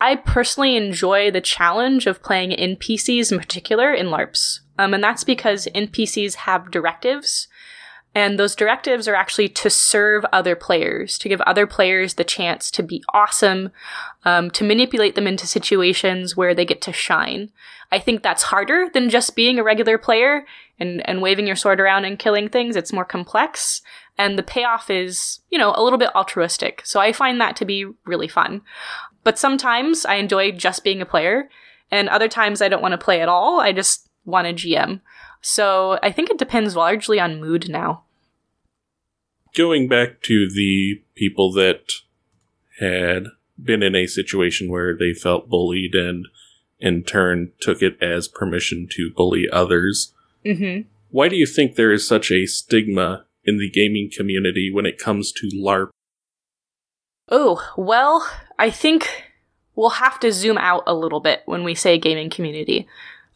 I 0.00 0.16
personally 0.16 0.76
enjoy 0.76 1.30
the 1.30 1.42
challenge 1.42 2.06
of 2.06 2.22
playing 2.22 2.52
NPCs 2.52 3.30
in 3.30 3.38
particular 3.38 3.92
in 3.92 4.06
LARPs. 4.06 4.60
Um, 4.80 4.94
and 4.94 5.04
that's 5.04 5.24
because 5.24 5.68
NPCs 5.74 6.34
have 6.34 6.70
directives 6.70 7.48
and 8.14 8.38
those 8.38 8.56
directives 8.56 9.06
are 9.06 9.14
actually 9.14 9.48
to 9.50 9.70
serve 9.70 10.24
other 10.32 10.56
players, 10.56 11.16
to 11.18 11.28
give 11.28 11.40
other 11.42 11.66
players 11.66 12.14
the 12.14 12.24
chance 12.24 12.70
to 12.72 12.82
be 12.82 13.04
awesome, 13.14 13.70
um, 14.24 14.50
to 14.50 14.64
manipulate 14.64 15.14
them 15.14 15.28
into 15.28 15.46
situations 15.46 16.36
where 16.36 16.52
they 16.54 16.64
get 16.64 16.80
to 16.82 16.92
shine. 16.92 17.50
I 17.92 18.00
think 18.00 18.22
that's 18.22 18.44
harder 18.44 18.88
than 18.92 19.10
just 19.10 19.36
being 19.36 19.58
a 19.58 19.64
regular 19.64 19.96
player 19.96 20.44
and, 20.80 21.08
and 21.08 21.22
waving 21.22 21.46
your 21.46 21.56
sword 21.56 21.80
around 21.80 22.04
and 22.04 22.18
killing 22.18 22.48
things. 22.48 22.74
It's 22.74 22.92
more 22.92 23.04
complex. 23.04 23.80
And 24.18 24.36
the 24.36 24.42
payoff 24.42 24.90
is, 24.90 25.40
you 25.50 25.58
know, 25.58 25.72
a 25.76 25.82
little 25.82 25.98
bit 25.98 26.14
altruistic. 26.14 26.82
So 26.84 26.98
I 26.98 27.12
find 27.12 27.40
that 27.40 27.54
to 27.56 27.64
be 27.64 27.86
really 28.06 28.28
fun. 28.28 28.62
But 29.22 29.38
sometimes 29.38 30.04
I 30.04 30.14
enjoy 30.16 30.50
just 30.52 30.82
being 30.82 31.00
a 31.00 31.06
player, 31.06 31.48
and 31.92 32.08
other 32.08 32.28
times 32.28 32.62
I 32.62 32.68
don't 32.68 32.82
want 32.82 32.92
to 32.92 32.98
play 32.98 33.20
at 33.20 33.28
all. 33.28 33.60
I 33.60 33.72
just 33.72 34.09
want 34.24 34.46
a 34.46 34.52
GM. 34.52 35.00
So 35.40 35.98
I 36.02 36.12
think 36.12 36.30
it 36.30 36.38
depends 36.38 36.76
largely 36.76 37.18
on 37.18 37.40
mood 37.40 37.68
now. 37.68 38.04
Going 39.54 39.88
back 39.88 40.20
to 40.22 40.48
the 40.48 41.02
people 41.14 41.52
that 41.52 41.92
had 42.78 43.24
been 43.62 43.82
in 43.82 43.94
a 43.94 44.06
situation 44.06 44.70
where 44.70 44.96
they 44.96 45.12
felt 45.12 45.48
bullied 45.48 45.94
and 45.94 46.26
in 46.78 47.02
turn 47.02 47.52
took 47.60 47.82
it 47.82 48.02
as 48.02 48.28
permission 48.28 48.88
to 48.92 49.12
bully 49.14 49.46
others. 49.52 50.14
Mm-hmm. 50.44 50.88
Why 51.10 51.28
do 51.28 51.36
you 51.36 51.46
think 51.46 51.74
there 51.74 51.92
is 51.92 52.06
such 52.06 52.30
a 52.30 52.46
stigma 52.46 53.26
in 53.44 53.58
the 53.58 53.70
gaming 53.70 54.10
community 54.14 54.70
when 54.72 54.86
it 54.86 54.98
comes 54.98 55.32
to 55.32 55.50
LARP? 55.54 55.90
Oh, 57.28 57.62
well, 57.76 58.28
I 58.58 58.70
think 58.70 59.24
we'll 59.74 59.90
have 59.90 60.18
to 60.20 60.32
zoom 60.32 60.58
out 60.58 60.82
a 60.86 60.94
little 60.94 61.20
bit 61.20 61.42
when 61.46 61.64
we 61.64 61.74
say 61.74 61.98
gaming 61.98 62.30
community. 62.30 62.86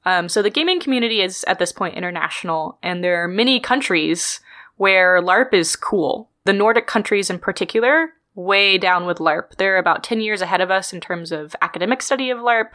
Um, 0.07 0.29
so 0.29 0.43
the 0.43 0.51
gaming 0.51 0.81
community 0.81 1.21
is 1.23 1.45
at 1.45 1.59
this 1.59 1.73
point 1.73 1.97
international, 1.97 2.79
and 2.83 3.03
there 3.03 3.23
are 3.23 3.29
many 3.29 3.61
countries 3.61 4.41
where 4.77 5.21
LARP 5.21 5.55
is 5.55 5.77
cool. 5.77 6.29
The 6.45 6.53
Nordic 6.53 6.87
countries 6.87 7.31
in 7.31 7.39
particular, 7.39 8.11
way 8.35 8.79
down 8.79 9.07
with 9.07 9.19
LARP. 9.19 9.57
They're 9.57 9.79
about 9.79 10.05
10 10.05 10.21
years 10.21 10.41
ahead 10.41 10.61
of 10.61 10.71
us 10.71 10.93
in 10.93 11.01
terms 11.01 11.33
of 11.33 11.55
academic 11.63 12.03
study 12.03 12.31
of 12.31 12.39
LARP. 12.39 12.71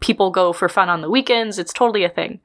People 0.00 0.30
go 0.30 0.52
for 0.52 0.68
fun 0.68 0.88
on 0.88 1.00
the 1.02 1.10
weekends. 1.10 1.58
It's 1.58 1.72
totally 1.72 2.04
a 2.04 2.08
thing. 2.08 2.40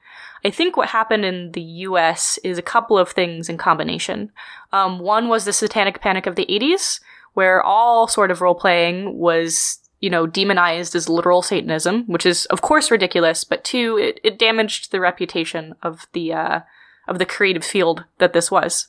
I 0.46 0.50
think 0.52 0.78
what 0.78 0.90
happened 0.90 1.26
in 1.26 1.52
the 1.52 1.62
US 1.62 2.38
is 2.44 2.58
a 2.58 2.64
couple 2.64 2.98
of 2.98 3.10
things 3.10 3.50
in 3.50 3.58
combination. 3.58 4.32
Um, 4.72 5.00
one 5.00 5.28
was 5.28 5.46
the 5.46 5.54
satanic 5.54 6.02
panic 6.02 6.26
of 6.26 6.36
the 6.36 6.46
80s, 6.46 7.02
where 7.34 7.62
all 7.62 8.08
sort 8.08 8.32
of 8.32 8.42
role 8.42 8.56
playing 8.56 9.18
was 9.18 9.80
you 10.00 10.10
know, 10.10 10.26
demonized 10.26 10.96
as 10.96 11.10
literal 11.10 11.42
Satanism, 11.42 12.06
which 12.08 12.26
is 12.26 12.46
of 12.48 12.62
course 12.62 12.92
ridiculous, 12.92 13.44
but 13.44 13.64
two, 13.64 13.98
it, 13.98 14.20
it 14.24 14.40
damaged 14.40 14.92
the 14.92 15.00
reputation 15.00 15.76
of 15.84 16.08
the 16.14 16.34
uh, 16.34 16.60
of 17.08 17.20
the 17.20 17.26
creative 17.26 17.64
field 17.64 18.06
that 18.18 18.34
this 18.34 18.50
was. 18.50 18.88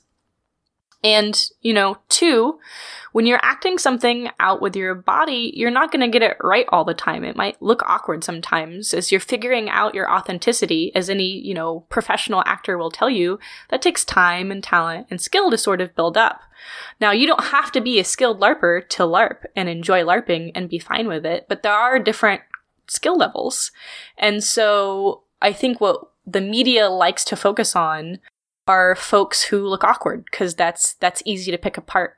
And, 1.02 1.50
you 1.62 1.73
know, 1.73 1.97
two, 2.09 2.59
when 3.12 3.26
you're 3.26 3.40
acting 3.42 3.78
something 3.78 4.28
out 4.38 4.61
with 4.61 4.76
your 4.76 4.95
body, 4.95 5.52
you're 5.57 5.71
not 5.71 5.90
going 5.90 6.02
to 6.02 6.09
get 6.09 6.23
it 6.23 6.37
right 6.40 6.66
all 6.69 6.85
the 6.85 6.95
time. 6.95 7.25
It 7.25 7.37
might 7.37 7.61
look 7.62 7.83
awkward 7.88 8.23
sometimes 8.23 8.92
as 8.92 9.11
you're 9.11 9.21
figuring 9.21 9.71
out 9.71 9.95
your 9.95 10.12
authenticity, 10.12 10.95
as 10.95 11.09
any, 11.09 11.25
you 11.25 11.54
know, 11.54 11.87
professional 11.88 12.42
actor 12.45 12.76
will 12.76 12.90
tell 12.90 13.09
you. 13.09 13.38
That 13.71 13.83
takes 13.83 14.04
time 14.04 14.50
and 14.50 14.62
talent 14.62 15.07
and 15.11 15.21
skill 15.21 15.50
to 15.50 15.59
sort 15.59 15.80
of 15.80 15.95
build 15.97 16.16
up. 16.16 16.42
Now, 17.00 17.12
you 17.12 17.26
don't 17.26 17.45
have 17.45 17.73
to 17.73 17.80
be 17.80 17.99
a 17.99 18.04
skilled 18.04 18.38
LARPer 18.38 18.87
to 18.90 19.02
LARP 19.04 19.47
and 19.57 19.69
enjoy 19.69 20.02
LARPing 20.02 20.52
and 20.54 20.69
be 20.69 20.78
fine 20.78 21.09
with 21.09 21.25
it, 21.25 21.47
but 21.49 21.62
there 21.62 21.73
are 21.73 21.99
different 21.99 22.42
skill 22.87 23.16
levels. 23.16 23.71
And 24.19 24.45
so 24.45 25.23
I 25.40 25.52
think 25.52 25.80
what 25.80 26.11
the 26.26 26.40
media 26.40 26.90
likes 26.90 27.25
to 27.25 27.37
focus 27.37 27.75
on 27.75 28.19
are 28.71 28.95
folks 28.95 29.43
who 29.43 29.67
look 29.67 29.83
awkward 29.85 30.25
because 30.31 30.55
that's 30.55 30.95
that's 30.95 31.23
easy 31.25 31.50
to 31.50 31.59
pick 31.59 31.77
apart. 31.77 32.15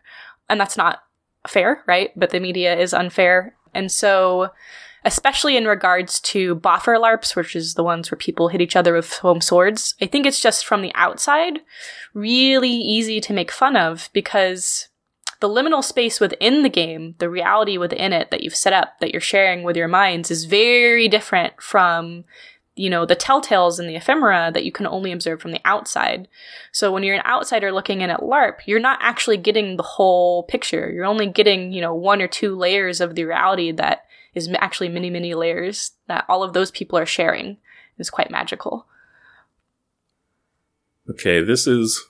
And 0.49 0.61
that's 0.61 0.77
not 0.77 1.03
fair 1.47 1.83
right? 1.87 2.11
But 2.15 2.31
the 2.31 2.41
media 2.41 2.79
is 2.79 2.95
unfair. 2.95 3.57
And 3.75 3.91
so 3.91 4.51
especially 5.05 5.57
in 5.57 5.65
regards 5.65 6.21
to 6.21 6.55
boffer 6.55 7.01
larps 7.01 7.35
which 7.35 7.57
is 7.57 7.75
the 7.75 7.83
ones 7.83 8.09
where 8.09 8.19
people 8.19 8.49
hit 8.49 8.61
each 8.61 8.77
other 8.77 8.95
with 8.95 9.05
foam 9.05 9.41
swords 9.41 9.97
i 10.01 10.07
think 10.07 10.25
it's 10.25 10.39
just 10.41 10.65
from 10.65 10.81
the 10.81 10.93
outside 10.95 11.59
really 12.15 12.71
easy 12.71 13.21
to 13.21 13.33
make 13.33 13.51
fun 13.51 13.75
of 13.75 14.09
because 14.13 14.89
the 15.43 15.49
liminal 15.49 15.83
space 15.83 16.21
within 16.21 16.63
the 16.63 16.71
game, 16.71 17.17
the 17.19 17.29
reality 17.29 17.77
within 17.77 18.13
it 18.13 18.31
that 18.31 18.45
you've 18.45 18.55
set 18.55 18.73
up, 18.73 19.01
that 19.01 19.11
you're 19.11 19.21
sharing 19.21 19.65
with 19.65 19.77
your 19.77 19.89
minds, 19.89 20.31
is 20.31 20.45
very 20.45 21.09
different 21.09 21.61
from 21.61 22.25
you 22.75 22.89
know, 22.89 23.05
the 23.05 23.17
telltales 23.17 23.79
and 23.79 23.89
the 23.89 23.97
ephemera 23.97 24.51
that 24.53 24.65
you 24.65 24.73
can 24.73 24.87
only 24.87 25.13
observe 25.13 25.41
from 25.41 25.53
the 25.53 25.61
outside. 25.65 26.27
So 26.73 26.91
when 26.91 27.03
you're 27.03 27.17
an 27.17 27.27
outsider 27.27 27.71
looking 27.71 28.01
in 28.01 28.11
at 28.11 28.21
LARP, 28.21 28.61
you're 28.67 28.81
not 28.81 28.99
actually 29.03 29.37
getting 29.37 29.77
the 29.77 29.83
whole 29.83 30.45
picture. 30.45 30.91
You're 30.91 31.05
only 31.05 31.27
getting, 31.27 31.73
you 31.73 31.83
know, 31.83 31.95
one 31.95 32.23
or 32.23 32.29
two 32.29 32.57
layers 32.57 33.01
of 33.01 33.15
the 33.15 33.25
reality 33.25 33.73
that 33.73 34.07
is 34.35 34.49
actually 34.59 34.89
many, 34.89 35.11
many 35.11 35.35
layers 35.35 35.93
that 36.09 36.25
all 36.29 36.43
of 36.43 36.55
those 36.55 36.71
people 36.71 36.99
are 36.99 37.07
sharing. 37.07 37.59
It's 37.99 38.11
quite 38.11 38.31
magical. 38.31 38.87
Okay, 41.11 41.43
this 41.43 41.67
is 41.67 42.09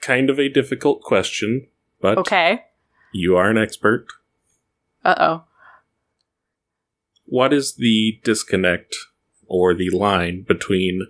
kind 0.00 0.28
of 0.28 0.38
a 0.38 0.50
difficult 0.50 1.00
question, 1.02 1.66
but 2.00 2.18
okay. 2.18 2.64
you 3.12 3.36
are 3.36 3.48
an 3.48 3.56
expert. 3.56 4.06
Uh 5.02 5.14
oh. 5.18 5.44
What 7.24 7.52
is 7.52 7.76
the 7.76 8.20
disconnect 8.22 8.94
or 9.48 9.74
the 9.74 9.90
line 9.90 10.42
between 10.46 11.06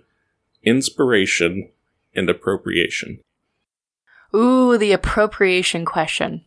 inspiration 0.63 1.69
and 2.15 2.29
appropriation? 2.29 3.19
Ooh, 4.35 4.77
the 4.77 4.91
appropriation 4.91 5.85
question. 5.85 6.45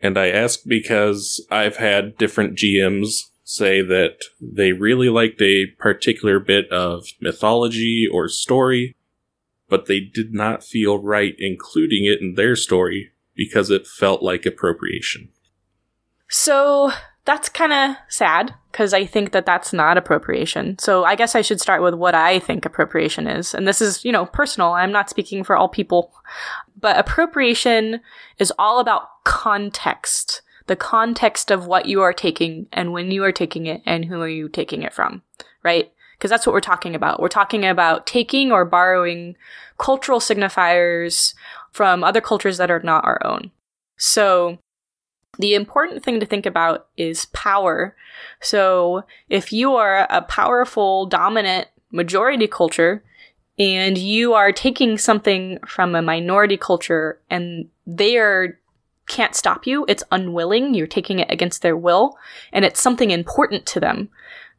And 0.00 0.18
I 0.18 0.28
ask 0.28 0.60
because 0.66 1.44
I've 1.50 1.76
had 1.76 2.18
different 2.18 2.58
GMs 2.58 3.30
say 3.44 3.82
that 3.82 4.16
they 4.40 4.72
really 4.72 5.08
liked 5.08 5.40
a 5.42 5.66
particular 5.78 6.40
bit 6.40 6.68
of 6.70 7.06
mythology 7.20 8.06
or 8.10 8.28
story, 8.28 8.96
but 9.68 9.86
they 9.86 10.00
did 10.00 10.32
not 10.32 10.64
feel 10.64 10.98
right 10.98 11.34
including 11.38 12.04
it 12.04 12.20
in 12.20 12.34
their 12.34 12.56
story 12.56 13.10
because 13.34 13.70
it 13.70 13.86
felt 13.86 14.22
like 14.22 14.46
appropriation. 14.46 15.28
So 16.30 16.92
that's 17.24 17.48
kind 17.48 17.72
of 17.72 17.96
sad 18.08 18.54
because 18.70 18.92
I 18.92 19.06
think 19.06 19.32
that 19.32 19.46
that's 19.46 19.72
not 19.72 19.96
appropriation. 19.96 20.78
So 20.78 21.04
I 21.04 21.14
guess 21.14 21.34
I 21.34 21.40
should 21.40 21.60
start 21.60 21.82
with 21.82 21.94
what 21.94 22.14
I 22.14 22.38
think 22.38 22.64
appropriation 22.64 23.26
is. 23.26 23.54
And 23.54 23.66
this 23.66 23.80
is, 23.80 24.04
you 24.04 24.12
know, 24.12 24.26
personal. 24.26 24.72
I'm 24.72 24.92
not 24.92 25.08
speaking 25.08 25.42
for 25.42 25.56
all 25.56 25.68
people. 25.68 26.12
But 26.78 26.98
appropriation 26.98 28.00
is 28.38 28.52
all 28.58 28.78
about 28.78 29.24
context. 29.24 30.42
The 30.66 30.76
context 30.76 31.50
of 31.50 31.66
what 31.66 31.86
you 31.86 32.02
are 32.02 32.12
taking 32.12 32.66
and 32.72 32.92
when 32.92 33.10
you 33.10 33.24
are 33.24 33.32
taking 33.32 33.66
it 33.66 33.82
and 33.86 34.04
who 34.04 34.20
are 34.20 34.28
you 34.28 34.48
taking 34.48 34.82
it 34.82 34.92
from, 34.92 35.22
right? 35.62 35.90
Because 36.18 36.30
that's 36.30 36.46
what 36.46 36.52
we're 36.52 36.60
talking 36.60 36.94
about. 36.94 37.20
We're 37.20 37.28
talking 37.28 37.64
about 37.64 38.06
taking 38.06 38.52
or 38.52 38.64
borrowing 38.64 39.36
cultural 39.78 40.20
signifiers 40.20 41.34
from 41.70 42.04
other 42.04 42.20
cultures 42.20 42.58
that 42.58 42.70
are 42.70 42.80
not 42.80 43.04
our 43.04 43.24
own. 43.24 43.50
So 43.96 44.58
the 45.38 45.54
important 45.54 46.02
thing 46.04 46.20
to 46.20 46.26
think 46.26 46.46
about 46.46 46.86
is 46.96 47.26
power. 47.26 47.96
So, 48.40 49.04
if 49.28 49.52
you 49.52 49.74
are 49.76 50.06
a 50.10 50.22
powerful, 50.22 51.06
dominant 51.06 51.68
majority 51.90 52.46
culture 52.46 53.02
and 53.58 53.96
you 53.96 54.34
are 54.34 54.52
taking 54.52 54.98
something 54.98 55.58
from 55.66 55.94
a 55.94 56.02
minority 56.02 56.56
culture 56.56 57.20
and 57.30 57.68
they 57.86 58.16
are 58.16 58.58
can't 59.06 59.34
stop 59.34 59.66
you, 59.66 59.84
it's 59.88 60.04
unwilling, 60.10 60.74
you're 60.74 60.86
taking 60.86 61.18
it 61.18 61.30
against 61.30 61.62
their 61.62 61.76
will, 61.76 62.16
and 62.52 62.64
it's 62.64 62.80
something 62.80 63.10
important 63.10 63.66
to 63.66 63.80
them, 63.80 64.08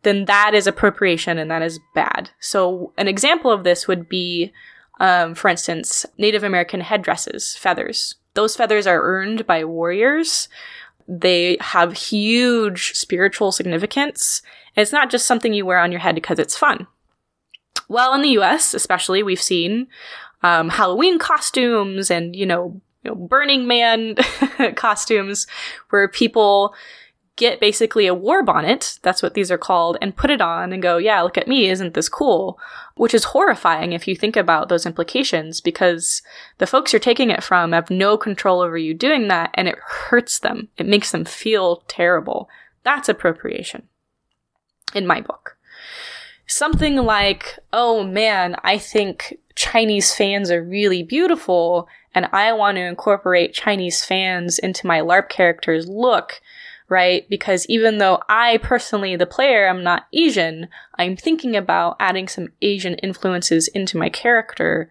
then 0.03 0.25
that 0.25 0.53
is 0.53 0.67
appropriation 0.67 1.37
and 1.39 1.49
that 1.49 1.63
is 1.63 1.79
bad. 1.95 2.29
So, 2.39 2.93
an 2.97 3.07
example 3.07 3.51
of 3.51 3.63
this 3.63 3.87
would 3.87 4.07
be, 4.07 4.53
um, 4.99 5.35
for 5.35 5.49
instance, 5.49 6.05
Native 6.17 6.43
American 6.43 6.81
headdresses, 6.81 7.55
feathers 7.55 8.15
those 8.35 8.55
feathers 8.55 8.85
are 8.85 9.01
earned 9.01 9.47
by 9.47 9.63
warriors. 9.63 10.47
They 11.07 11.57
have 11.59 11.93
huge 11.93 12.93
spiritual 12.93 13.51
significance. 13.51 14.41
It's 14.75 14.91
not 14.91 15.09
just 15.09 15.25
something 15.25 15.53
you 15.53 15.65
wear 15.65 15.79
on 15.79 15.91
your 15.91 16.01
head 16.01 16.15
because 16.15 16.37
it's 16.37 16.57
fun. 16.57 16.85
Well, 17.87 18.13
in 18.13 18.21
the 18.21 18.37
US, 18.39 18.73
especially, 18.73 19.23
we've 19.23 19.41
seen 19.41 19.87
um, 20.43 20.69
Halloween 20.69 21.17
costumes 21.17 22.11
and, 22.11 22.35
you 22.35 22.45
know, 22.45 22.79
you 23.03 23.11
know 23.11 23.15
Burning 23.15 23.67
Man 23.67 24.15
costumes 24.75 25.47
where 25.89 26.07
people 26.07 26.75
get 27.35 27.59
basically 27.59 28.07
a 28.07 28.13
war 28.13 28.43
bonnet, 28.43 28.97
that's 29.01 29.21
what 29.21 29.33
these 29.33 29.51
are 29.51 29.57
called, 29.57 29.97
and 30.01 30.15
put 30.15 30.29
it 30.29 30.41
on 30.41 30.71
and 30.71 30.81
go, 30.81 30.97
yeah, 30.97 31.21
look 31.21 31.37
at 31.37 31.47
me, 31.47 31.67
isn't 31.69 31.93
this 31.93 32.09
cool? 32.09 32.57
Which 32.95 33.13
is 33.13 33.25
horrifying 33.25 33.91
if 33.91 34.07
you 34.07 34.15
think 34.15 34.37
about 34.37 34.69
those 34.69 34.85
implications 34.85 35.59
because 35.59 36.21
the 36.59 36.67
folks 36.67 36.93
you're 36.93 36.99
taking 36.99 37.29
it 37.29 37.43
from 37.43 37.73
have 37.73 37.89
no 37.89 38.17
control 38.17 38.61
over 38.61 38.77
you 38.77 38.93
doing 38.93 39.27
that 39.27 39.51
and 39.53 39.67
it 39.67 39.77
hurts 39.79 40.39
them. 40.39 40.69
It 40.77 40.87
makes 40.87 41.11
them 41.11 41.25
feel 41.25 41.83
terrible. 41.87 42.49
That's 42.83 43.09
appropriation 43.09 43.89
in 44.93 45.05
my 45.05 45.19
book. 45.19 45.57
Something 46.47 46.95
like, 46.97 47.59
oh 47.73 48.03
man, 48.03 48.55
I 48.63 48.77
think 48.77 49.37
Chinese 49.55 50.13
fans 50.13 50.49
are 50.49 50.63
really 50.63 51.03
beautiful 51.03 51.87
and 52.13 52.27
I 52.31 52.53
want 52.53 52.77
to 52.77 52.81
incorporate 52.81 53.53
Chinese 53.53 54.05
fans 54.05 54.57
into 54.57 54.87
my 54.87 55.01
LARP 55.01 55.27
character's 55.27 55.87
look 55.89 56.41
right? 56.89 57.27
Because 57.29 57.65
even 57.67 57.97
though 57.97 58.21
I 58.29 58.57
personally, 58.57 59.15
the 59.15 59.25
player, 59.25 59.67
am 59.67 59.83
not 59.83 60.07
Asian, 60.13 60.67
I'm 60.97 61.15
thinking 61.15 61.55
about 61.55 61.97
adding 61.99 62.27
some 62.27 62.49
Asian 62.61 62.95
influences 62.95 63.67
into 63.69 63.97
my 63.97 64.09
character. 64.09 64.89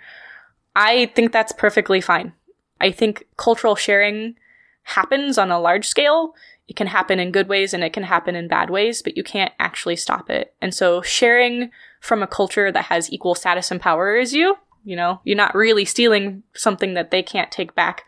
I 0.75 1.07
think 1.15 1.33
that's 1.33 1.53
perfectly 1.53 2.01
fine. 2.01 2.33
I 2.81 2.91
think 2.91 3.27
cultural 3.37 3.77
sharing 3.77 4.35
happens 4.83 5.39
on 5.39 5.51
a 5.51 5.61
large 5.61 5.87
scale. 5.87 6.35
It 6.67 6.77
can 6.77 6.89
happen 6.89 7.21
in 7.21 7.31
good 7.31 7.49
ways 7.49 7.73
and 7.73 7.85
it 7.85 7.93
can 7.93 8.03
happen 8.03 8.35
in 8.35 8.49
bad 8.49 8.71
ways, 8.71 9.03
but 9.03 9.17
you 9.17 9.23
can't 9.23 9.53
actually 9.59 9.97
stop 9.97 10.31
it. 10.31 10.55
And 10.61 10.75
so 10.75 11.01
sharing 11.03 11.71
from 12.01 12.23
a 12.23 12.27
culture 12.27 12.73
that 12.73 12.87
has 12.87 13.13
equal 13.13 13.35
status 13.35 13.71
and 13.71 13.81
power 13.81 14.17
as 14.17 14.33
you, 14.33 14.57
you 14.85 14.97
know, 14.97 15.21
you're 15.25 15.37
not 15.37 15.55
really 15.55 15.85
stealing 15.85 16.43
something 16.55 16.95
that 16.95 17.11
they 17.11 17.23
can't 17.23 17.51
take 17.51 17.75
back. 17.75 18.05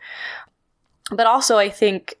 But 1.11 1.25
also, 1.25 1.57
I 1.57 1.69
think 1.69 2.15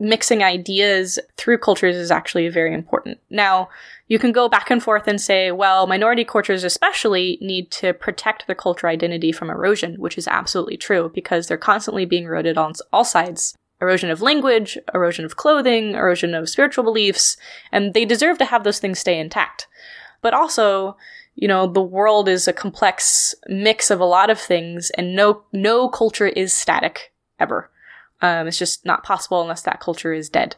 mixing 0.00 0.42
ideas 0.42 1.18
through 1.36 1.58
cultures 1.58 1.96
is 1.96 2.10
actually 2.10 2.48
very 2.48 2.74
important. 2.74 3.18
Now, 3.30 3.68
you 4.08 4.18
can 4.18 4.32
go 4.32 4.48
back 4.48 4.70
and 4.70 4.82
forth 4.82 5.06
and 5.06 5.20
say, 5.20 5.50
well, 5.50 5.86
minority 5.86 6.24
cultures 6.24 6.64
especially 6.64 7.38
need 7.40 7.70
to 7.72 7.94
protect 7.94 8.46
their 8.46 8.56
culture 8.56 8.88
identity 8.88 9.32
from 9.32 9.50
erosion, 9.50 9.94
which 10.00 10.18
is 10.18 10.28
absolutely 10.28 10.76
true 10.76 11.10
because 11.14 11.46
they're 11.46 11.56
constantly 11.56 12.04
being 12.04 12.24
eroded 12.24 12.58
on 12.58 12.72
all 12.92 13.04
sides. 13.04 13.56
Erosion 13.80 14.10
of 14.10 14.22
language, 14.22 14.78
erosion 14.94 15.24
of 15.24 15.36
clothing, 15.36 15.94
erosion 15.94 16.34
of 16.34 16.48
spiritual 16.48 16.84
beliefs, 16.84 17.36
and 17.72 17.92
they 17.92 18.04
deserve 18.04 18.38
to 18.38 18.44
have 18.44 18.64
those 18.64 18.78
things 18.78 18.98
stay 18.98 19.18
intact. 19.18 19.66
But 20.22 20.32
also, 20.32 20.96
you 21.34 21.48
know, 21.48 21.66
the 21.66 21.82
world 21.82 22.28
is 22.28 22.46
a 22.46 22.52
complex 22.52 23.34
mix 23.48 23.90
of 23.90 24.00
a 24.00 24.04
lot 24.04 24.30
of 24.30 24.40
things, 24.40 24.90
and 24.90 25.16
no 25.16 25.42
no 25.52 25.88
culture 25.88 26.28
is 26.28 26.52
static 26.52 27.12
ever. 27.38 27.70
Um, 28.24 28.48
it's 28.48 28.58
just 28.58 28.86
not 28.86 29.04
possible 29.04 29.42
unless 29.42 29.60
that 29.62 29.80
culture 29.80 30.14
is 30.14 30.30
dead. 30.30 30.56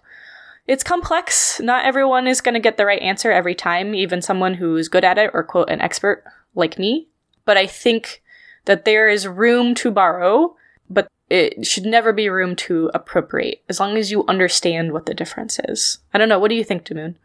It's 0.69 0.85
complex. 0.85 1.61
Not 1.61 1.85
everyone 1.85 2.29
is 2.29 2.41
going 2.41 2.55
to 2.55 2.61
get 2.61 2.77
the 2.77 2.87
right 2.87 3.03
answer 3.03 3.33
every 3.33 3.57
time, 3.57 3.93
even 3.93 4.23
someone 4.23 4.55
who's 4.55 4.89
good 4.89 5.03
at 5.03 5.19
it 5.19 5.33
or 5.35 5.43
quote 5.43 5.69
an 5.69 5.81
expert 5.81 6.23
like 6.55 6.79
me. 6.79 7.09
But 7.45 7.57
I 7.57 7.67
think 7.67 8.23
that 8.67 8.85
there 8.85 9.09
is 9.09 9.27
room 9.27 9.75
to 9.77 9.91
borrow, 9.91 10.55
but 10.89 11.09
it 11.29 11.67
should 11.67 11.87
never 11.87 12.13
be 12.13 12.29
room 12.29 12.55
to 12.55 12.89
appropriate, 12.95 13.65
as 13.69 13.81
long 13.81 13.97
as 13.97 14.13
you 14.13 14.25
understand 14.29 14.93
what 14.93 15.07
the 15.07 15.15
difference 15.15 15.59
is. 15.69 15.99
I 16.15 16.19
don't 16.19 16.29
know. 16.29 16.39
What 16.39 16.51
do 16.51 16.55
you 16.55 16.63
think, 16.63 16.85
Damoon? 16.85 17.17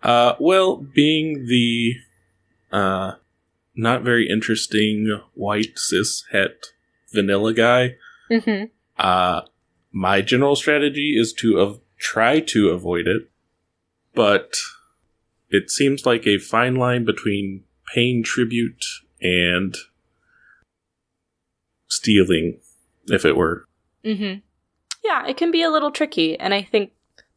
Uh, 0.00 0.34
well, 0.38 0.76
being 0.76 1.46
the 1.46 1.94
uh, 2.70 3.12
not 3.74 4.02
very 4.02 4.28
interesting 4.28 5.20
white 5.34 5.76
cis 5.76 6.24
het 6.30 6.66
vanilla 7.12 7.52
guy, 7.52 7.96
Mm-hmm. 8.30 8.64
uh, 8.98 9.42
my 9.92 10.22
general 10.22 10.56
strategy 10.56 11.14
is 11.16 11.32
to 11.34 11.60
av- 11.60 11.80
try 11.98 12.40
to 12.40 12.70
avoid 12.70 13.06
it, 13.06 13.30
but 14.14 14.56
it 15.50 15.70
seems 15.70 16.06
like 16.06 16.26
a 16.26 16.38
fine 16.38 16.76
line 16.76 17.04
between 17.04 17.64
paying 17.94 18.22
tribute 18.22 18.84
and 19.20 19.76
stealing, 21.86 22.60
if 23.06 23.24
it 23.24 23.36
were. 23.36 23.66
Mm-hmm. 24.04 24.40
Yeah, 25.04 25.26
it 25.26 25.36
can 25.36 25.50
be 25.50 25.62
a 25.62 25.70
little 25.70 25.90
tricky, 25.90 26.38
and 26.38 26.54
I 26.54 26.62
think 26.62 26.92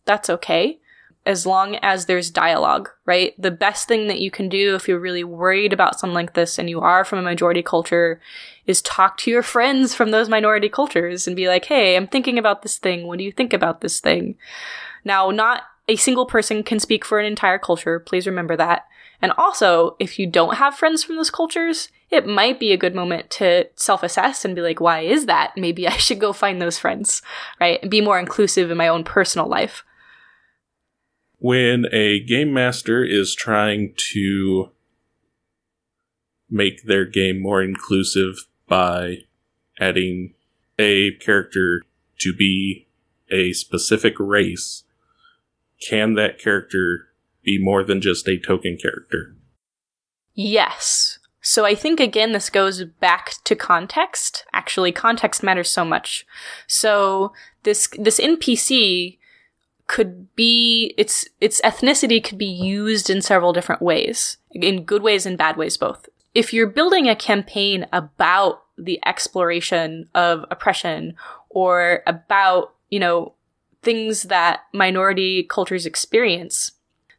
that's 0.06 0.30
okay 0.30 0.80
as 1.27 1.45
long 1.45 1.75
as 1.77 2.05
there's 2.05 2.31
dialogue, 2.31 2.89
right? 3.05 3.39
The 3.39 3.51
best 3.51 3.87
thing 3.87 4.07
that 4.07 4.19
you 4.19 4.31
can 4.31 4.47
do 4.47 4.75
if 4.75 4.87
you're 4.87 4.99
really 4.99 5.25
worried 5.25 5.73
about 5.73 5.99
something 5.99 6.15
like 6.15 6.33
this 6.33 6.57
and 6.57 6.69
you 6.69 6.79
are 6.79 7.03
from 7.03 7.19
a 7.19 7.23
majority 7.23 7.61
culture 7.61 8.21
is 8.65 8.81
talk 8.81 9.17
to 9.17 9.31
your 9.31 9.43
friends 9.43 9.93
from 9.93 10.11
those 10.11 10.29
minority 10.29 10.69
cultures 10.69 11.27
and 11.27 11.35
be 11.35 11.47
like, 11.47 11.65
hey, 11.65 11.95
I'm 11.95 12.07
thinking 12.07 12.39
about 12.39 12.61
this 12.61 12.77
thing. 12.77 13.05
What 13.05 13.17
do 13.17 13.25
you 13.25 13.31
think 13.31 13.51
about 13.53 13.81
this 13.81 13.99
thing? 13.99 14.35
Now, 15.03 15.29
not 15.29 15.63
a 15.89 15.97
single 15.97 16.25
person 16.25 16.63
can 16.63 16.79
speak 16.79 17.03
for 17.03 17.19
an 17.19 17.25
entire 17.25 17.59
culture. 17.59 17.99
Please 17.99 18.25
remember 18.25 18.55
that. 18.55 18.85
And 19.21 19.31
also, 19.33 19.95
if 19.99 20.19
you 20.19 20.27
don't 20.27 20.55
have 20.55 20.75
friends 20.75 21.03
from 21.03 21.15
those 21.15 21.31
cultures, 21.31 21.89
it 22.09 22.27
might 22.27 22.59
be 22.59 22.71
a 22.71 22.77
good 22.77 22.95
moment 22.95 23.29
to 23.31 23.67
self 23.75 24.03
assess 24.03 24.45
and 24.45 24.55
be 24.55 24.61
like, 24.61 24.79
why 24.79 25.01
is 25.01 25.25
that? 25.25 25.53
Maybe 25.57 25.87
I 25.87 25.97
should 25.97 26.19
go 26.19 26.33
find 26.33 26.61
those 26.61 26.77
friends, 26.77 27.21
right? 27.59 27.79
And 27.81 27.91
be 27.91 28.01
more 28.01 28.19
inclusive 28.19 28.71
in 28.71 28.77
my 28.77 28.87
own 28.87 29.03
personal 29.03 29.47
life. 29.47 29.83
When 31.39 31.86
a 31.91 32.19
game 32.19 32.54
master 32.54 33.04
is 33.04 33.36
trying 33.36 33.93
to 34.12 34.71
make 36.50 36.84
their 36.84 37.06
game 37.06 37.41
more 37.41 37.62
inclusive 37.62 38.47
by 38.67 39.17
adding 39.80 40.34
a 40.80 41.12
character 41.17 41.84
to 42.19 42.34
be 42.34 42.88
a 43.32 43.54
specific 43.54 44.15
race, 44.19 44.84
can 45.88 46.13
that 46.15 46.39
character 46.39 47.10
be 47.43 47.62
more 47.62 47.84
than 47.84 48.02
just 48.02 48.28
a 48.28 48.39
token 48.39 48.78
character? 48.82 49.36
Yes. 50.34 51.19
So 51.41 51.65
I 51.65 51.76
think 51.76 52.00
again 52.00 52.32
this 52.34 52.50
goes 52.50 52.84
back 52.84 53.36
to 53.45 53.56
context. 53.56 54.45
Actually, 54.54 54.91
context 54.91 55.43
matters 55.43 55.71
so 55.71 55.86
much. 55.86 56.26
So 56.67 57.32
this 57.63 57.88
this 57.97 58.19
NPC 58.19 59.17
could 59.88 60.34
be 60.36 60.93
its 60.97 61.28
its 61.39 61.62
ethnicity 61.62 62.23
could 62.23 62.38
be 62.38 62.45
used 62.45 63.10
in 63.10 63.21
several 63.21 63.54
different 63.54 63.82
ways. 63.82 64.38
In 64.52 64.84
good 64.84 65.02
ways 65.02 65.26
and 65.26 65.38
bad 65.38 65.58
ways 65.58 65.78
both. 65.78 66.08
If 66.36 66.54
you're 66.54 66.67
building 66.67 67.10
a 67.10 67.15
campaign 67.15 67.88
about 67.91 68.63
the 68.78 69.00
exploration 69.06 70.08
of 70.13 70.45
oppression 70.52 71.15
or 71.50 72.04
about, 72.06 72.76
you 72.89 73.00
know, 73.00 73.34
things 73.82 74.23
that 74.23 74.62
minority 74.73 75.43
cultures 75.43 75.86
experience, 75.86 76.73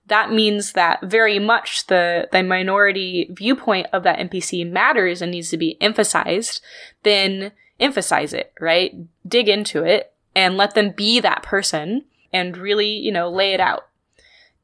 that 0.07 0.33
means 0.33 0.73
that 0.73 1.03
very 1.03 1.39
much 1.39 1.87
the, 1.87 2.29
the 2.33 2.43
minority 2.43 3.29
viewpoint 3.31 3.87
of 3.93 4.03
that 4.05 4.19
NPC 4.19 4.71
matters 4.71 5.21
and 5.21 5.33
needs 5.33 5.51
to 5.51 5.57
be 5.57 5.81
emphasized, 5.81 6.61
then 7.03 7.53
emphasize 7.81 8.33
it, 8.33 8.53
right? 8.61 8.95
Dig 9.27 9.49
into 9.49 9.83
it 9.85 10.13
and 10.35 10.57
let 10.57 10.75
them 10.75 10.91
be 10.91 11.21
that 11.21 11.43
person 11.43 12.05
and 12.33 12.57
really, 12.57 12.91
you 12.91 13.13
know, 13.13 13.31
lay 13.31 13.53
it 13.53 13.61
out. 13.61 13.89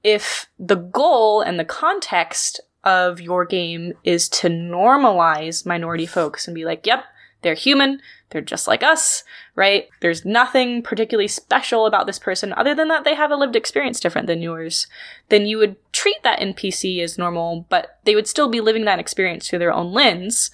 If 0.02 0.46
the 0.58 0.76
goal 0.76 1.40
and 1.40 1.58
the 1.58 1.64
context 1.64 2.60
of 2.84 3.20
your 3.20 3.44
game 3.44 3.94
is 4.04 4.28
to 4.28 4.48
normalize 4.48 5.64
minority 5.64 6.06
folks 6.06 6.46
and 6.46 6.54
be 6.54 6.64
like, 6.64 6.86
yep, 6.86 7.04
they're 7.40 7.54
human, 7.54 8.00
they're 8.30 8.40
just 8.40 8.66
like 8.66 8.82
us, 8.82 9.22
right? 9.54 9.88
There's 10.00 10.24
nothing 10.24 10.82
particularly 10.82 11.28
special 11.28 11.86
about 11.86 12.06
this 12.06 12.18
person 12.18 12.52
other 12.54 12.74
than 12.74 12.88
that 12.88 13.04
they 13.04 13.14
have 13.14 13.30
a 13.30 13.36
lived 13.36 13.54
experience 13.54 14.00
different 14.00 14.26
than 14.26 14.42
yours. 14.42 14.86
Then 15.28 15.46
you 15.46 15.58
would 15.58 15.76
treat 15.92 16.22
that 16.22 16.40
NPC 16.40 17.00
as 17.00 17.18
normal, 17.18 17.66
but 17.68 17.98
they 18.04 18.14
would 18.14 18.26
still 18.26 18.48
be 18.48 18.60
living 18.60 18.84
that 18.86 18.98
experience 18.98 19.48
through 19.48 19.60
their 19.60 19.72
own 19.72 19.92
lens. 19.92 20.50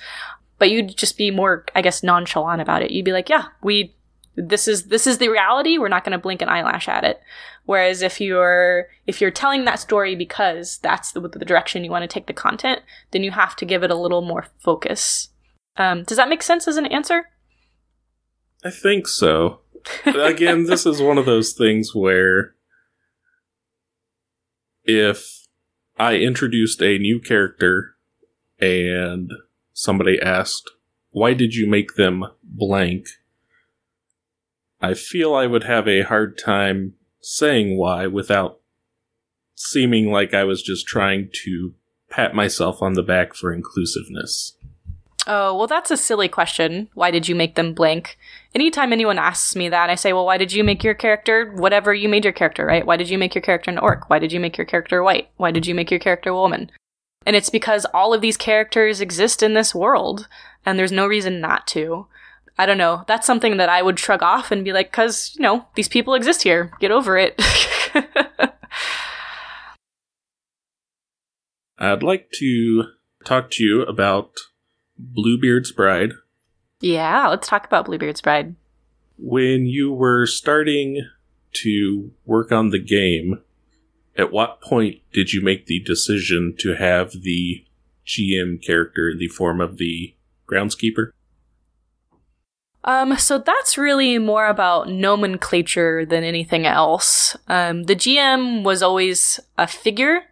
But 0.58 0.70
you'd 0.70 0.96
just 0.96 1.16
be 1.16 1.30
more, 1.30 1.64
I 1.74 1.80
guess, 1.80 2.02
nonchalant 2.02 2.60
about 2.60 2.82
it. 2.82 2.90
You'd 2.90 3.06
be 3.06 3.12
like, 3.12 3.30
yeah, 3.30 3.44
we 3.62 3.94
this 4.36 4.68
is 4.68 4.84
this 4.84 5.06
is 5.06 5.18
the 5.18 5.28
reality 5.28 5.76
we're 5.76 5.88
not 5.88 6.04
going 6.04 6.12
to 6.12 6.18
blink 6.18 6.40
an 6.40 6.48
eyelash 6.48 6.88
at 6.88 7.04
it 7.04 7.20
whereas 7.64 8.00
if 8.00 8.20
you're 8.20 8.86
if 9.06 9.20
you're 9.20 9.30
telling 9.30 9.64
that 9.64 9.80
story 9.80 10.14
because 10.14 10.78
that's 10.78 11.12
the, 11.12 11.20
the 11.20 11.44
direction 11.44 11.84
you 11.84 11.90
want 11.90 12.02
to 12.02 12.08
take 12.08 12.26
the 12.26 12.32
content 12.32 12.80
then 13.10 13.22
you 13.22 13.32
have 13.32 13.56
to 13.56 13.64
give 13.64 13.82
it 13.82 13.90
a 13.90 13.96
little 13.96 14.22
more 14.22 14.46
focus 14.58 15.28
um, 15.76 16.02
does 16.04 16.16
that 16.16 16.28
make 16.28 16.42
sense 16.42 16.66
as 16.68 16.76
an 16.76 16.86
answer 16.86 17.26
I 18.64 18.70
think 18.70 19.08
so. 19.08 19.60
Again, 20.04 20.64
this 20.66 20.84
is 20.84 21.00
one 21.00 21.18
of 21.18 21.26
those 21.26 21.52
things 21.52 21.94
where 21.94 22.54
if 24.84 25.46
I 25.98 26.16
introduced 26.16 26.82
a 26.82 26.98
new 26.98 27.20
character 27.20 27.96
and 28.58 29.30
somebody 29.72 30.20
asked, 30.20 30.70
why 31.10 31.34
did 31.34 31.54
you 31.54 31.66
make 31.66 31.94
them 31.94 32.24
blank? 32.42 33.06
I 34.82 34.94
feel 34.94 35.34
I 35.34 35.46
would 35.46 35.64
have 35.64 35.86
a 35.86 36.02
hard 36.02 36.38
time 36.38 36.94
saying 37.20 37.76
why 37.76 38.06
without 38.06 38.60
seeming 39.54 40.10
like 40.10 40.32
I 40.32 40.44
was 40.44 40.62
just 40.62 40.86
trying 40.86 41.28
to 41.44 41.74
pat 42.08 42.34
myself 42.34 42.80
on 42.82 42.94
the 42.94 43.02
back 43.02 43.34
for 43.34 43.52
inclusiveness. 43.52 44.56
oh 45.26 45.54
well 45.54 45.66
that's 45.66 45.90
a 45.90 45.96
silly 45.96 46.28
question. 46.28 46.88
Why 46.94 47.10
did 47.10 47.28
you 47.28 47.34
make 47.34 47.54
them 47.54 47.74
blank? 47.74 48.16
Anytime 48.54 48.92
anyone 48.92 49.18
asks 49.18 49.54
me 49.54 49.68
that 49.68 49.90
i 49.90 49.94
say 49.94 50.12
well 50.12 50.24
why 50.26 50.38
did 50.38 50.52
you 50.52 50.64
make 50.64 50.82
your 50.82 50.94
character 50.94 51.52
whatever 51.54 51.92
you 51.92 52.08
made 52.08 52.24
your 52.24 52.32
character 52.32 52.64
right? 52.64 52.86
Why 52.86 52.96
did 52.96 53.10
you 53.10 53.18
make 53.18 53.34
your 53.34 53.42
character 53.42 53.70
an 53.70 53.78
orc? 53.78 54.08
Why 54.08 54.18
did 54.18 54.32
you 54.32 54.40
make 54.40 54.56
your 54.56 54.64
character 54.64 55.02
white? 55.02 55.28
Why 55.36 55.50
did 55.50 55.66
you 55.66 55.74
make 55.74 55.90
your 55.90 56.00
character 56.00 56.30
a 56.30 56.34
woman? 56.34 56.70
And 57.26 57.36
it's 57.36 57.50
because 57.50 57.84
all 57.92 58.14
of 58.14 58.22
these 58.22 58.38
characters 58.38 59.02
exist 59.02 59.42
in 59.42 59.52
this 59.52 59.74
world 59.74 60.26
and 60.64 60.78
there's 60.78 60.90
no 60.90 61.06
reason 61.06 61.38
not 61.38 61.66
to 61.68 62.06
i 62.60 62.66
don't 62.66 62.78
know 62.78 63.02
that's 63.06 63.26
something 63.26 63.56
that 63.56 63.68
i 63.68 63.80
would 63.82 63.98
shrug 63.98 64.22
off 64.22 64.50
and 64.50 64.64
be 64.64 64.72
like 64.72 64.92
cuz 64.92 65.34
you 65.36 65.42
know 65.42 65.64
these 65.74 65.88
people 65.88 66.14
exist 66.14 66.42
here 66.42 66.70
get 66.80 66.90
over 66.90 67.16
it 67.16 67.40
I'd 71.78 72.02
like 72.02 72.30
to 72.32 72.84
talk 73.24 73.50
to 73.52 73.64
you 73.64 73.82
about 73.82 74.32
Bluebeard's 74.98 75.72
Bride. 75.72 76.12
yeah 76.80 77.28
let's 77.28 77.48
talk 77.48 77.64
about 77.66 77.86
bluebeard's 77.86 78.20
bride 78.20 78.54
When 79.18 79.66
you 79.66 79.92
were 79.92 80.26
starting 80.26 81.08
to 81.62 82.10
work 82.26 82.52
on 82.52 82.68
the 82.70 82.78
game, 82.78 83.40
at 84.16 84.30
what 84.30 84.60
point 84.60 85.00
did 85.12 85.32
you 85.32 85.42
make 85.42 85.66
the 85.66 85.80
decision 85.80 86.54
to 86.58 86.74
have 86.74 87.12
the 87.22 87.64
GM 88.06 88.62
character 88.64 89.08
in 89.10 89.18
the 89.18 89.28
form 89.28 89.60
of 89.60 89.78
the 89.78 90.14
groundskeeper? 90.50 91.10
Um, 92.84 93.16
so 93.18 93.38
that's 93.38 93.76
really 93.76 94.18
more 94.18 94.46
about 94.46 94.88
nomenclature 94.88 96.06
than 96.06 96.24
anything 96.24 96.66
else. 96.66 97.36
Um, 97.46 97.84
the 97.84 97.96
GM 97.96 98.64
was 98.64 98.82
always 98.82 99.38
a 99.58 99.66
figure, 99.66 100.22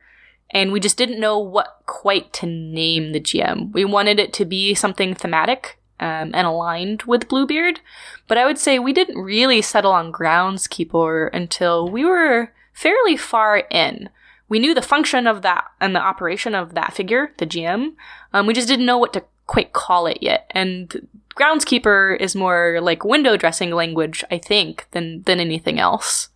and 0.51 0.73
we 0.73 0.81
just 0.81 0.97
didn't 0.97 1.21
know 1.21 1.39
what 1.39 1.83
quite 1.87 2.33
to 2.35 2.47
name 2.47 3.13
the 3.13 3.21
GM. 3.21 3.73
We 3.73 3.85
wanted 3.85 4.19
it 4.19 4.33
to 4.35 4.45
be 4.45 4.75
something 4.75 5.15
thematic 5.15 5.79
um, 6.01 6.31
and 6.35 6.47
aligned 6.47 7.03
with 7.03 7.29
Bluebeard, 7.29 7.81
but 8.27 8.39
I 8.39 8.47
would 8.47 8.59
say 8.59 8.79
we 8.79 8.93
didn't 8.95 9.19
really 9.19 9.61
settle 9.61 9.93
on 9.93 10.13
groundskeeper 10.13 11.29
until 11.33 11.89
we 11.89 12.05
were 12.05 12.53
fairly 12.73 13.17
far 13.17 13.59
in. 13.71 14.09
We 14.49 14.59
knew 14.59 14.75
the 14.75 14.81
function 14.81 15.27
of 15.27 15.43
that 15.43 15.65
and 15.81 15.95
the 15.95 16.01
operation 16.01 16.55
of 16.55 16.73
that 16.75 16.95
figure, 16.95 17.33
the 17.37 17.47
GM. 17.47 17.95
Um, 18.33 18.47
we 18.47 18.55
just 18.55 18.69
didn't 18.69 18.87
know 18.87 18.97
what 18.97 19.13
to 19.13 19.25
quite 19.47 19.73
call 19.73 20.07
it 20.07 20.19
yet. 20.23 20.51
And 20.53 21.09
groundskeeper 21.39 22.21
is 22.21 22.35
more 22.35 22.81
like 22.83 23.05
window 23.05 23.37
dressing 23.37 23.71
language, 23.71 24.25
I 24.31 24.39
think, 24.39 24.87
than 24.91 25.23
than 25.23 25.41
anything 25.41 25.79
else. 25.79 26.29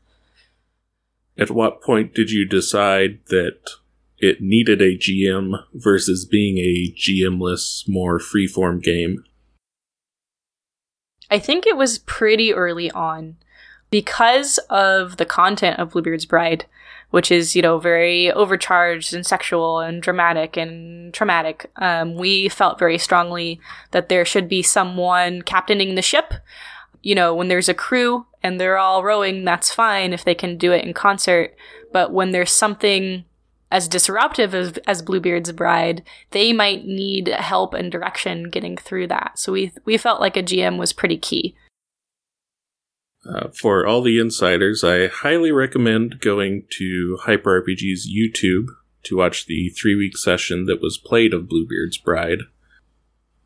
At 1.37 1.51
what 1.51 1.83
point 1.83 2.15
did 2.15 2.31
you 2.31 2.47
decide 2.47 3.21
that 3.29 3.59
it 4.19 4.41
needed 4.41 4.81
a 4.81 4.97
GM 4.97 5.65
versus 5.75 6.25
being 6.25 6.59
a 6.59 6.95
GMless, 6.97 7.89
more 7.89 8.19
freeform 8.19 8.83
game? 8.83 9.25
I 11.31 11.39
think 11.39 11.67
it 11.67 11.77
was 11.77 11.99
pretty 12.01 12.53
early 12.53 12.91
on 12.91 13.37
because 13.91 14.59
of 14.71 15.17
the 15.17 15.25
content 15.25 15.79
of 15.79 15.91
Bluebeard's 15.91 16.27
Bride, 16.27 16.67
which 17.13 17.31
is, 17.31 17.55
you 17.55 17.61
know, 17.61 17.79
very 17.79 18.33
overcharged 18.33 19.13
and 19.13 19.25
sexual 19.25 19.81
and 19.81 20.03
dramatic 20.03 20.57
and 20.57 21.13
traumatic. 21.13 21.71
Um, 21.77 22.15
we 22.15 22.49
felt 22.49 22.79
very 22.79 22.97
strongly 22.97 23.61
that 23.91 24.09
there 24.09 24.25
should 24.25 24.49
be 24.49 24.63
someone 24.63 25.43
captaining 25.43 25.95
the 25.95 26.01
ship. 26.01 26.33
You 27.03 27.15
know, 27.15 27.35
when 27.35 27.49
there's 27.49 27.69
a 27.69 27.75
crew 27.75 28.25
and 28.43 28.59
they're 28.59 28.79
all 28.79 29.05
rowing, 29.05 29.45
that's 29.45 29.75
fine 29.75 30.15
if 30.15 30.25
they 30.25 30.35
can 30.35 30.57
do 30.57 30.73
it 30.73 30.87
in 30.87 30.95
concert. 30.95 31.55
But 31.93 32.15
when 32.15 32.31
there's 32.31 32.51
something 32.51 33.27
as 33.71 33.89
disruptive 33.89 34.55
as, 34.55 34.79
as 34.87 35.03
Bluebeard's 35.03 35.53
Bride, 35.53 36.03
they 36.31 36.55
might 36.55 36.87
need 36.87 37.29
help 37.29 37.75
and 37.75 37.93
direction 37.93 38.49
getting 38.49 38.79
through 38.79 39.09
that. 39.09 39.39
So 39.39 39.53
we 39.53 39.73
we 39.85 39.99
felt 39.99 40.21
like 40.21 40.39
a 40.39 40.43
GM 40.43 40.79
was 40.79 40.95
pretty 40.95 41.19
key. 41.19 41.55
Uh, 43.25 43.49
for 43.55 43.87
all 43.87 44.03
the 44.03 44.19
insiders, 44.19 44.83
I 44.83 45.07
highly 45.07 45.53
recommend 45.53 46.21
going 46.21 46.65
to 46.79 47.19
Hyper 47.23 47.63
RPG's 47.63 48.11
YouTube 48.11 48.67
to 49.05 49.17
watch 49.17 49.47
the 49.47 49.69
three 49.71 49.95
week 49.95 50.17
session 50.17 50.67
that 50.67 50.83
was 50.83 50.99
played 50.99 51.33
of 51.33 51.49
Bluebeard's 51.49 51.99
Bride. 51.99 52.41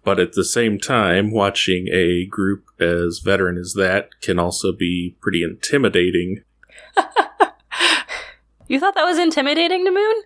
But 0.02 0.20
at 0.20 0.32
the 0.32 0.44
same 0.44 0.78
time, 0.78 1.30
watching 1.30 1.88
a 1.92 2.26
group 2.26 2.64
as 2.80 3.18
veteran 3.18 3.58
as 3.58 3.74
that 3.74 4.20
can 4.22 4.38
also 4.38 4.72
be 4.72 5.16
pretty 5.20 5.42
intimidating 5.42 6.42
You 8.68 8.80
thought 8.80 8.94
that 8.94 9.04
was 9.04 9.18
intimidating 9.18 9.86
Damoon? 9.86 10.22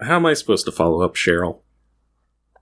How 0.00 0.16
am 0.16 0.26
I 0.26 0.34
supposed 0.34 0.64
to 0.66 0.72
follow 0.72 1.02
up 1.02 1.14
Cheryl? 1.14 1.60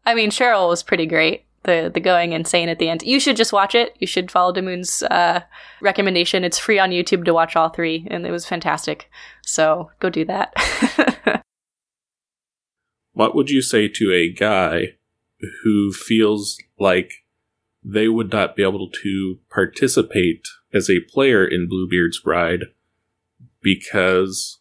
I 0.05 0.15
mean, 0.15 0.31
Cheryl 0.31 0.69
was 0.69 0.83
pretty 0.83 1.07
great. 1.07 1.45
The 1.65 1.91
the 1.93 2.01
going 2.01 2.33
insane 2.33 2.69
at 2.69 2.79
the 2.79 2.89
end. 2.89 3.03
You 3.03 3.21
should 3.21 3.37
just 3.37 3.53
watch 3.53 3.75
it. 3.75 3.97
You 4.01 4.07
should 4.07 4.31
follow 4.31 4.53
Damoon's 4.53 5.03
uh, 5.05 5.41
recommendation. 5.81 6.45
It's 6.45 6.59
free 6.59 6.79
on 6.79 6.91
YouTube 6.91 7.25
to 7.25 7.35
watch 7.35 7.55
all 7.55 7.69
three, 7.69 8.07
and 8.11 8.27
it 8.27 8.31
was 8.31 8.47
fantastic. 8.47 9.09
So 9.43 9.91
go 10.01 10.11
do 10.11 10.25
that. 10.25 10.53
what 13.13 13.35
would 13.35 13.51
you 13.51 13.63
say 13.63 13.89
to 13.89 14.13
a 14.13 14.33
guy 14.33 14.95
who 15.63 15.93
feels 15.93 16.59
like 16.79 17.25
they 17.85 18.09
would 18.09 18.31
not 18.33 18.57
be 18.57 18.63
able 18.63 18.89
to 18.91 19.39
participate 19.51 20.47
as 20.73 20.89
a 20.89 21.01
player 21.01 21.45
in 21.45 21.69
Bluebeard's 21.69 22.21
Bride 22.21 22.61
because 23.61 24.61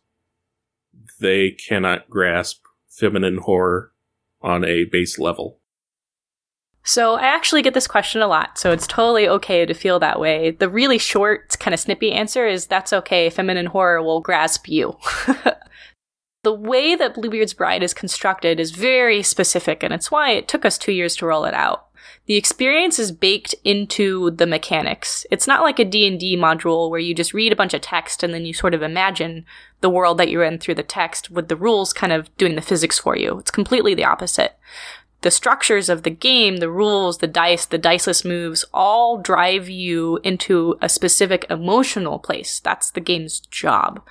they 1.19 1.51
cannot 1.51 2.09
grasp 2.09 2.63
feminine 2.89 3.37
horror 3.37 3.93
on 4.41 4.65
a 4.65 4.85
base 4.85 5.19
level. 5.19 5.59
So 6.83 7.15
I 7.15 7.23
actually 7.23 7.61
get 7.61 7.73
this 7.73 7.87
question 7.87 8.21
a 8.21 8.27
lot, 8.27 8.57
so 8.57 8.71
it's 8.71 8.87
totally 8.87 9.27
okay 9.27 9.65
to 9.65 9.73
feel 9.73 9.99
that 9.99 10.19
way. 10.19 10.51
The 10.51 10.69
really 10.69 10.97
short, 10.97 11.57
kind 11.59 11.73
of 11.73 11.79
snippy 11.79 12.11
answer 12.11 12.47
is 12.47 12.65
that's 12.65 12.91
okay. 12.91 13.29
Feminine 13.29 13.67
horror 13.67 14.01
will 14.01 14.19
grasp 14.19 14.67
you. 14.67 14.97
the 16.43 16.53
way 16.53 16.95
that 16.95 17.13
Bluebeard's 17.13 17.53
Bride 17.53 17.83
is 17.83 17.93
constructed 17.93 18.59
is 18.59 18.71
very 18.71 19.21
specific, 19.21 19.83
and 19.83 19.93
it's 19.93 20.09
why 20.09 20.31
it 20.31 20.47
took 20.47 20.65
us 20.65 20.79
two 20.79 20.91
years 20.91 21.15
to 21.17 21.27
roll 21.27 21.45
it 21.45 21.53
out 21.53 21.91
the 22.27 22.35
experience 22.35 22.99
is 22.99 23.11
baked 23.11 23.55
into 23.63 24.31
the 24.31 24.45
mechanics. 24.45 25.25
It's 25.31 25.47
not 25.47 25.63
like 25.63 25.79
a 25.79 25.85
D&D 25.85 26.37
module 26.37 26.89
where 26.89 26.99
you 26.99 27.13
just 27.13 27.33
read 27.33 27.51
a 27.51 27.55
bunch 27.55 27.73
of 27.73 27.81
text 27.81 28.23
and 28.23 28.33
then 28.33 28.45
you 28.45 28.53
sort 28.53 28.73
of 28.73 28.81
imagine 28.81 29.45
the 29.81 29.89
world 29.89 30.17
that 30.17 30.29
you're 30.29 30.43
in 30.43 30.59
through 30.59 30.75
the 30.75 30.83
text 30.83 31.31
with 31.31 31.47
the 31.47 31.55
rules 31.55 31.93
kind 31.93 32.13
of 32.13 32.35
doing 32.37 32.55
the 32.55 32.61
physics 32.61 32.99
for 32.99 33.17
you. 33.17 33.39
It's 33.39 33.51
completely 33.51 33.95
the 33.95 34.05
opposite 34.05 34.57
the 35.21 35.31
structures 35.31 35.87
of 35.87 36.01
the 36.01 36.09
game, 36.09 36.57
the 36.57 36.69
rules, 36.69 37.19
the 37.19 37.27
dice, 37.27 37.65
the 37.65 37.77
diceless 37.77 38.25
moves 38.25 38.65
all 38.73 39.19
drive 39.19 39.69
you 39.69 40.19
into 40.23 40.75
a 40.81 40.89
specific 40.89 41.45
emotional 41.49 42.17
place. 42.17 42.59
That's 42.59 42.89
the 42.89 43.01
game's 43.01 43.39
job. 43.51 44.01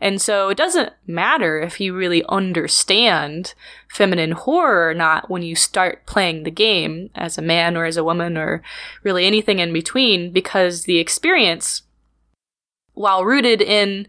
And 0.00 0.20
so 0.20 0.48
it 0.48 0.56
doesn't 0.58 0.92
matter 1.06 1.60
if 1.60 1.80
you 1.80 1.94
really 1.94 2.24
understand 2.28 3.54
feminine 3.88 4.32
horror 4.32 4.90
or 4.90 4.94
not 4.94 5.30
when 5.30 5.42
you 5.42 5.54
start 5.54 6.04
playing 6.04 6.42
the 6.42 6.50
game 6.50 7.10
as 7.14 7.38
a 7.38 7.42
man 7.42 7.76
or 7.76 7.84
as 7.84 7.96
a 7.96 8.04
woman 8.04 8.36
or 8.36 8.60
really 9.04 9.24
anything 9.24 9.60
in 9.60 9.72
between 9.72 10.32
because 10.32 10.82
the 10.82 10.98
experience, 10.98 11.82
while 12.94 13.24
rooted 13.24 13.62
in 13.62 14.08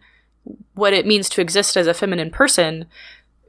what 0.74 0.94
it 0.94 1.06
means 1.06 1.30
to 1.30 1.42
exist 1.42 1.78
as 1.78 1.88
a 1.88 1.94
feminine 1.94 2.32
person, 2.32 2.86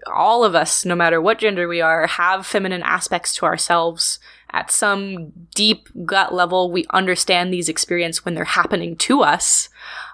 all 0.07 0.45
of 0.45 0.55
us, 0.55 0.85
no 0.85 0.95
matter 0.95 1.21
what 1.21 1.39
gender 1.39 1.69
we 1.69 1.81
are, 1.81 2.07
have 2.07 2.47
feminine 2.47 2.83
aspects 2.83 3.35
to 3.37 3.47
ourselves. 3.47 4.19
At 4.51 4.71
some 4.71 5.33
deep 5.55 5.89
gut 6.05 6.33
level, 6.33 6.71
we 6.71 6.87
understand 6.91 7.53
these 7.53 7.69
experiences 7.69 8.25
when 8.25 8.35
they're 8.35 8.45
happening 8.45 8.97
to 8.97 9.23
us. 9.23 9.69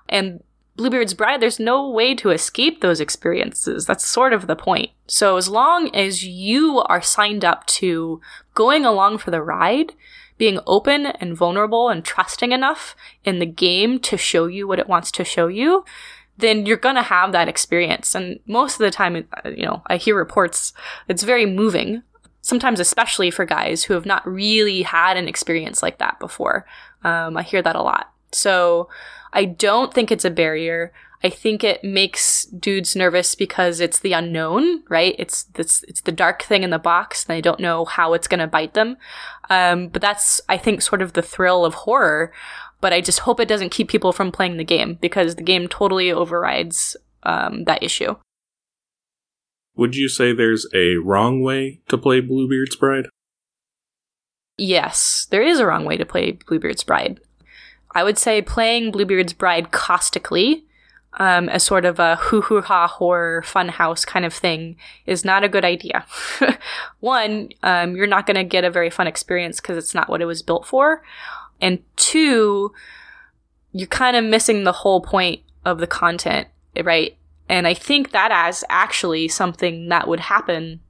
And 0.08 0.42
Bluebeard's 0.76 1.14
Bride, 1.14 1.40
there's 1.40 1.60
no 1.60 1.88
way 1.88 2.16
to 2.16 2.30
escape 2.30 2.80
those 2.80 3.00
experiences. 3.00 3.86
That's 3.86 4.06
sort 4.06 4.32
of 4.32 4.46
the 4.46 4.56
point. 4.56 4.90
So 5.06 5.36
as 5.36 5.48
long 5.48 5.94
as 5.94 6.24
you 6.24 6.80
are 6.86 7.00
signed 7.00 7.44
up 7.44 7.64
to 7.66 8.20
going 8.54 8.84
along 8.84 9.18
for 9.18 9.30
the 9.30 9.42
ride, 9.42 9.92
being 10.36 10.58
open 10.66 11.06
and 11.06 11.36
vulnerable 11.36 11.88
and 11.88 12.04
trusting 12.04 12.50
enough 12.50 12.96
in 13.24 13.38
the 13.38 13.46
game 13.46 14.00
to 14.00 14.16
show 14.16 14.46
you 14.46 14.66
what 14.66 14.80
it 14.80 14.88
wants 14.88 15.12
to 15.12 15.24
show 15.24 15.46
you, 15.46 15.84
then 16.38 16.66
you're 16.66 16.76
going 16.76 16.96
to 16.96 17.02
have 17.02 17.32
that 17.32 17.48
experience. 17.48 18.14
And 18.14 18.40
most 18.46 18.74
of 18.74 18.80
the 18.80 18.90
time, 18.90 19.26
uh, 19.44 19.50
you 19.50 19.64
know, 19.64 19.82
I 19.86 19.96
hear 19.96 20.16
reports, 20.16 20.72
it's 21.08 21.22
very 21.22 21.46
moving, 21.46 22.02
sometimes 22.40 22.80
especially 22.80 23.30
for 23.30 23.44
guys 23.44 23.84
who 23.84 23.94
have 23.94 24.06
not 24.06 24.26
really 24.26 24.82
had 24.82 25.16
an 25.16 25.28
experience 25.28 25.82
like 25.82 25.98
that 25.98 26.18
before. 26.18 26.66
Um, 27.02 27.36
I 27.36 27.42
hear 27.42 27.62
that 27.62 27.76
a 27.76 27.82
lot. 27.82 28.12
So 28.32 28.88
I 29.32 29.44
don't 29.44 29.94
think 29.94 30.10
it's 30.10 30.24
a 30.24 30.30
barrier. 30.30 30.92
I 31.22 31.30
think 31.30 31.64
it 31.64 31.82
makes 31.82 32.44
dudes 32.44 32.94
nervous 32.94 33.34
because 33.34 33.80
it's 33.80 33.98
the 33.98 34.12
unknown, 34.12 34.82
right? 34.90 35.14
It's 35.18 35.44
this, 35.44 35.82
it's 35.88 36.02
the 36.02 36.12
dark 36.12 36.42
thing 36.42 36.62
in 36.62 36.68
the 36.68 36.78
box, 36.78 37.24
and 37.24 37.34
they 37.34 37.40
don't 37.40 37.60
know 37.60 37.86
how 37.86 38.12
it's 38.12 38.28
going 38.28 38.40
to 38.40 38.46
bite 38.46 38.74
them. 38.74 38.98
Um, 39.48 39.88
but 39.88 40.02
that's, 40.02 40.42
I 40.50 40.58
think, 40.58 40.82
sort 40.82 41.00
of 41.00 41.14
the 41.14 41.22
thrill 41.22 41.64
of 41.64 41.72
horror 41.74 42.30
but 42.84 42.92
I 42.92 43.00
just 43.00 43.20
hope 43.20 43.40
it 43.40 43.48
doesn't 43.48 43.70
keep 43.70 43.88
people 43.88 44.12
from 44.12 44.30
playing 44.30 44.58
the 44.58 44.62
game 44.62 44.98
because 45.00 45.36
the 45.36 45.42
game 45.42 45.68
totally 45.68 46.12
overrides 46.12 46.98
um, 47.22 47.64
that 47.64 47.82
issue. 47.82 48.16
Would 49.74 49.96
you 49.96 50.06
say 50.06 50.34
there's 50.34 50.66
a 50.74 50.96
wrong 50.96 51.42
way 51.42 51.80
to 51.88 51.96
play 51.96 52.20
Bluebeard's 52.20 52.76
Bride? 52.76 53.06
Yes, 54.58 55.26
there 55.30 55.40
is 55.40 55.60
a 55.60 55.66
wrong 55.66 55.86
way 55.86 55.96
to 55.96 56.04
play 56.04 56.32
Bluebeard's 56.32 56.84
Bride. 56.84 57.20
I 57.94 58.04
would 58.04 58.18
say 58.18 58.42
playing 58.42 58.90
Bluebeard's 58.90 59.32
Bride 59.32 59.70
caustically, 59.70 60.66
um, 61.14 61.48
as 61.48 61.62
sort 61.62 61.86
of 61.86 61.98
a 61.98 62.16
hoo 62.16 62.42
hoo 62.42 62.60
ha 62.60 62.86
horror 62.86 63.42
funhouse 63.46 64.06
kind 64.06 64.26
of 64.26 64.34
thing, 64.34 64.76
is 65.06 65.24
not 65.24 65.42
a 65.42 65.48
good 65.48 65.64
idea. 65.64 66.04
One, 67.00 67.48
um, 67.62 67.96
you're 67.96 68.06
not 68.06 68.26
going 68.26 68.36
to 68.36 68.44
get 68.44 68.62
a 68.62 68.70
very 68.70 68.90
fun 68.90 69.06
experience 69.06 69.58
because 69.58 69.78
it's 69.78 69.94
not 69.94 70.10
what 70.10 70.20
it 70.20 70.26
was 70.26 70.42
built 70.42 70.66
for. 70.66 71.02
And 71.60 71.80
two, 71.96 72.72
you're 73.72 73.86
kind 73.86 74.16
of 74.16 74.24
missing 74.24 74.64
the 74.64 74.72
whole 74.72 75.00
point 75.00 75.42
of 75.64 75.78
the 75.78 75.86
content, 75.86 76.48
right? 76.82 77.16
And 77.48 77.66
I 77.66 77.74
think 77.74 78.10
that 78.10 78.48
is 78.48 78.64
actually 78.68 79.28
something 79.28 79.88
that 79.88 80.08
would 80.08 80.20
happen 80.20 80.80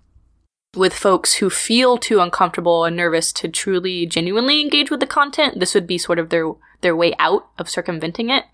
with 0.77 0.95
folks 0.95 1.35
who 1.35 1.51
feel 1.51 1.99
too 1.99 2.21
uncomfortable 2.21 2.85
and 2.85 2.97
nervous 2.97 3.33
to 3.33 3.49
truly 3.49 4.07
genuinely 4.07 4.61
engage 4.61 4.91
with 4.91 5.01
the 5.01 5.07
content. 5.07 5.61
This 5.61 5.75
would 5.75 5.87
be 5.87 5.99
sort 5.99 6.19
of 6.19 6.31
their 6.31 6.53
their 6.81 6.97
way 6.97 7.15
out 7.19 7.49
of 7.59 7.71
circumventing 7.71 8.31
it. 8.31 8.45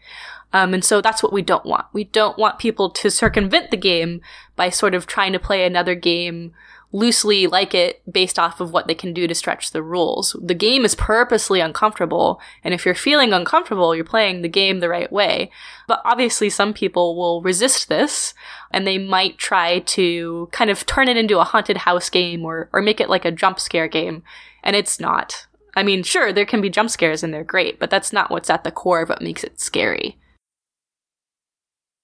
Um, 0.52 0.74
and 0.74 0.84
so 0.84 1.00
that's 1.00 1.22
what 1.22 1.32
we 1.32 1.42
don't 1.42 1.64
want. 1.64 1.86
We 1.92 2.04
don't 2.04 2.38
want 2.38 2.58
people 2.58 2.90
to 2.90 3.10
circumvent 3.10 3.70
the 3.70 3.76
game 3.76 4.20
by 4.56 4.70
sort 4.70 4.94
of 4.94 5.06
trying 5.06 5.32
to 5.32 5.38
play 5.38 5.64
another 5.64 5.94
game 5.94 6.52
loosely 6.92 7.46
like 7.46 7.74
it 7.74 8.02
based 8.10 8.38
off 8.38 8.60
of 8.60 8.72
what 8.72 8.86
they 8.86 8.94
can 8.94 9.12
do 9.12 9.26
to 9.26 9.34
stretch 9.34 9.70
the 9.70 9.82
rules. 9.82 10.36
The 10.42 10.54
game 10.54 10.84
is 10.84 10.94
purposely 10.94 11.60
uncomfortable, 11.60 12.40
and 12.64 12.74
if 12.74 12.84
you're 12.84 12.94
feeling 12.94 13.32
uncomfortable, 13.32 13.94
you're 13.94 14.04
playing 14.04 14.42
the 14.42 14.48
game 14.48 14.80
the 14.80 14.88
right 14.88 15.10
way. 15.10 15.50
But 15.86 16.02
obviously, 16.04 16.50
some 16.50 16.74
people 16.74 17.16
will 17.16 17.42
resist 17.42 17.88
this, 17.88 18.34
and 18.70 18.86
they 18.86 18.98
might 18.98 19.38
try 19.38 19.80
to 19.80 20.48
kind 20.52 20.70
of 20.70 20.84
turn 20.86 21.08
it 21.08 21.16
into 21.16 21.38
a 21.38 21.44
haunted 21.44 21.78
house 21.78 22.10
game 22.10 22.44
or, 22.44 22.68
or 22.72 22.82
make 22.82 23.00
it 23.00 23.10
like 23.10 23.24
a 23.24 23.30
jump 23.30 23.60
scare 23.60 23.88
game, 23.88 24.22
and 24.62 24.74
it's 24.74 24.98
not. 24.98 25.46
I 25.76 25.82
mean, 25.82 26.02
sure, 26.02 26.32
there 26.32 26.46
can 26.46 26.60
be 26.60 26.70
jump 26.70 26.90
scares 26.90 27.22
and 27.22 27.32
they're 27.32 27.44
great, 27.44 27.78
but 27.78 27.90
that's 27.90 28.12
not 28.12 28.30
what's 28.30 28.50
at 28.50 28.64
the 28.64 28.72
core 28.72 29.02
of 29.02 29.08
what 29.08 29.22
makes 29.22 29.44
it 29.44 29.60
scary. 29.60 30.18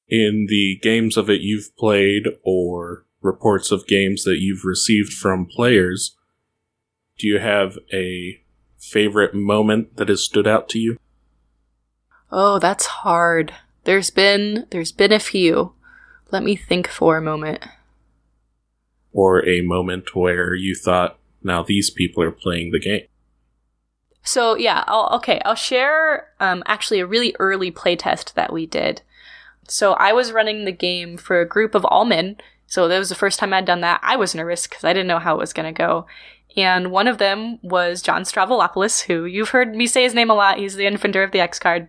In 0.08 0.46
the 0.48 0.78
games 0.80 1.16
of 1.16 1.28
it 1.28 1.40
you've 1.40 1.76
played 1.76 2.28
or 2.44 3.05
reports 3.26 3.70
of 3.70 3.86
games 3.86 4.24
that 4.24 4.38
you've 4.40 4.64
received 4.64 5.12
from 5.12 5.44
players, 5.46 6.16
do 7.18 7.26
you 7.26 7.38
have 7.38 7.78
a 7.92 8.40
favorite 8.78 9.34
moment 9.34 9.96
that 9.96 10.08
has 10.08 10.24
stood 10.24 10.46
out 10.46 10.68
to 10.70 10.78
you? 10.78 10.96
Oh, 12.30 12.58
that's 12.58 12.86
hard. 12.86 13.52
There's 13.84 14.10
been 14.10 14.66
there's 14.70 14.92
been 14.92 15.12
a 15.12 15.18
few. 15.18 15.72
Let 16.30 16.42
me 16.42 16.56
think 16.56 16.88
for 16.88 17.16
a 17.16 17.22
moment. 17.22 17.64
or 19.12 19.48
a 19.48 19.62
moment 19.62 20.14
where 20.14 20.54
you 20.54 20.74
thought, 20.74 21.18
now 21.42 21.62
these 21.62 21.88
people 21.88 22.22
are 22.22 22.30
playing 22.30 22.70
the 22.70 22.78
game? 22.78 23.06
So 24.22 24.56
yeah, 24.56 24.84
I'll, 24.86 25.08
okay, 25.16 25.40
I'll 25.44 25.54
share 25.54 26.28
um, 26.38 26.62
actually 26.66 27.00
a 27.00 27.06
really 27.06 27.34
early 27.38 27.72
playtest 27.72 28.34
that 28.34 28.52
we 28.52 28.66
did. 28.66 29.00
So 29.68 29.94
I 29.94 30.12
was 30.12 30.32
running 30.32 30.64
the 30.64 30.72
game 30.72 31.16
for 31.16 31.40
a 31.40 31.48
group 31.48 31.74
of 31.74 31.84
all 31.86 32.04
men. 32.04 32.36
So 32.66 32.88
that 32.88 32.98
was 32.98 33.08
the 33.08 33.14
first 33.14 33.38
time 33.38 33.52
I'd 33.52 33.64
done 33.64 33.80
that. 33.80 34.00
I 34.02 34.16
was 34.16 34.34
nervous 34.34 34.66
because 34.66 34.84
I 34.84 34.92
didn't 34.92 35.06
know 35.06 35.18
how 35.18 35.34
it 35.34 35.40
was 35.40 35.52
going 35.52 35.72
to 35.72 35.76
go. 35.76 36.06
And 36.56 36.90
one 36.90 37.06
of 37.06 37.18
them 37.18 37.58
was 37.62 38.02
John 38.02 38.22
Stavropoulos, 38.22 39.02
who 39.02 39.24
you've 39.24 39.50
heard 39.50 39.74
me 39.74 39.86
say 39.86 40.04
his 40.04 40.14
name 40.14 40.30
a 40.30 40.34
lot. 40.34 40.58
He's 40.58 40.76
the 40.76 40.86
inventor 40.86 41.22
of 41.22 41.30
the 41.30 41.40
X 41.40 41.58
card. 41.58 41.88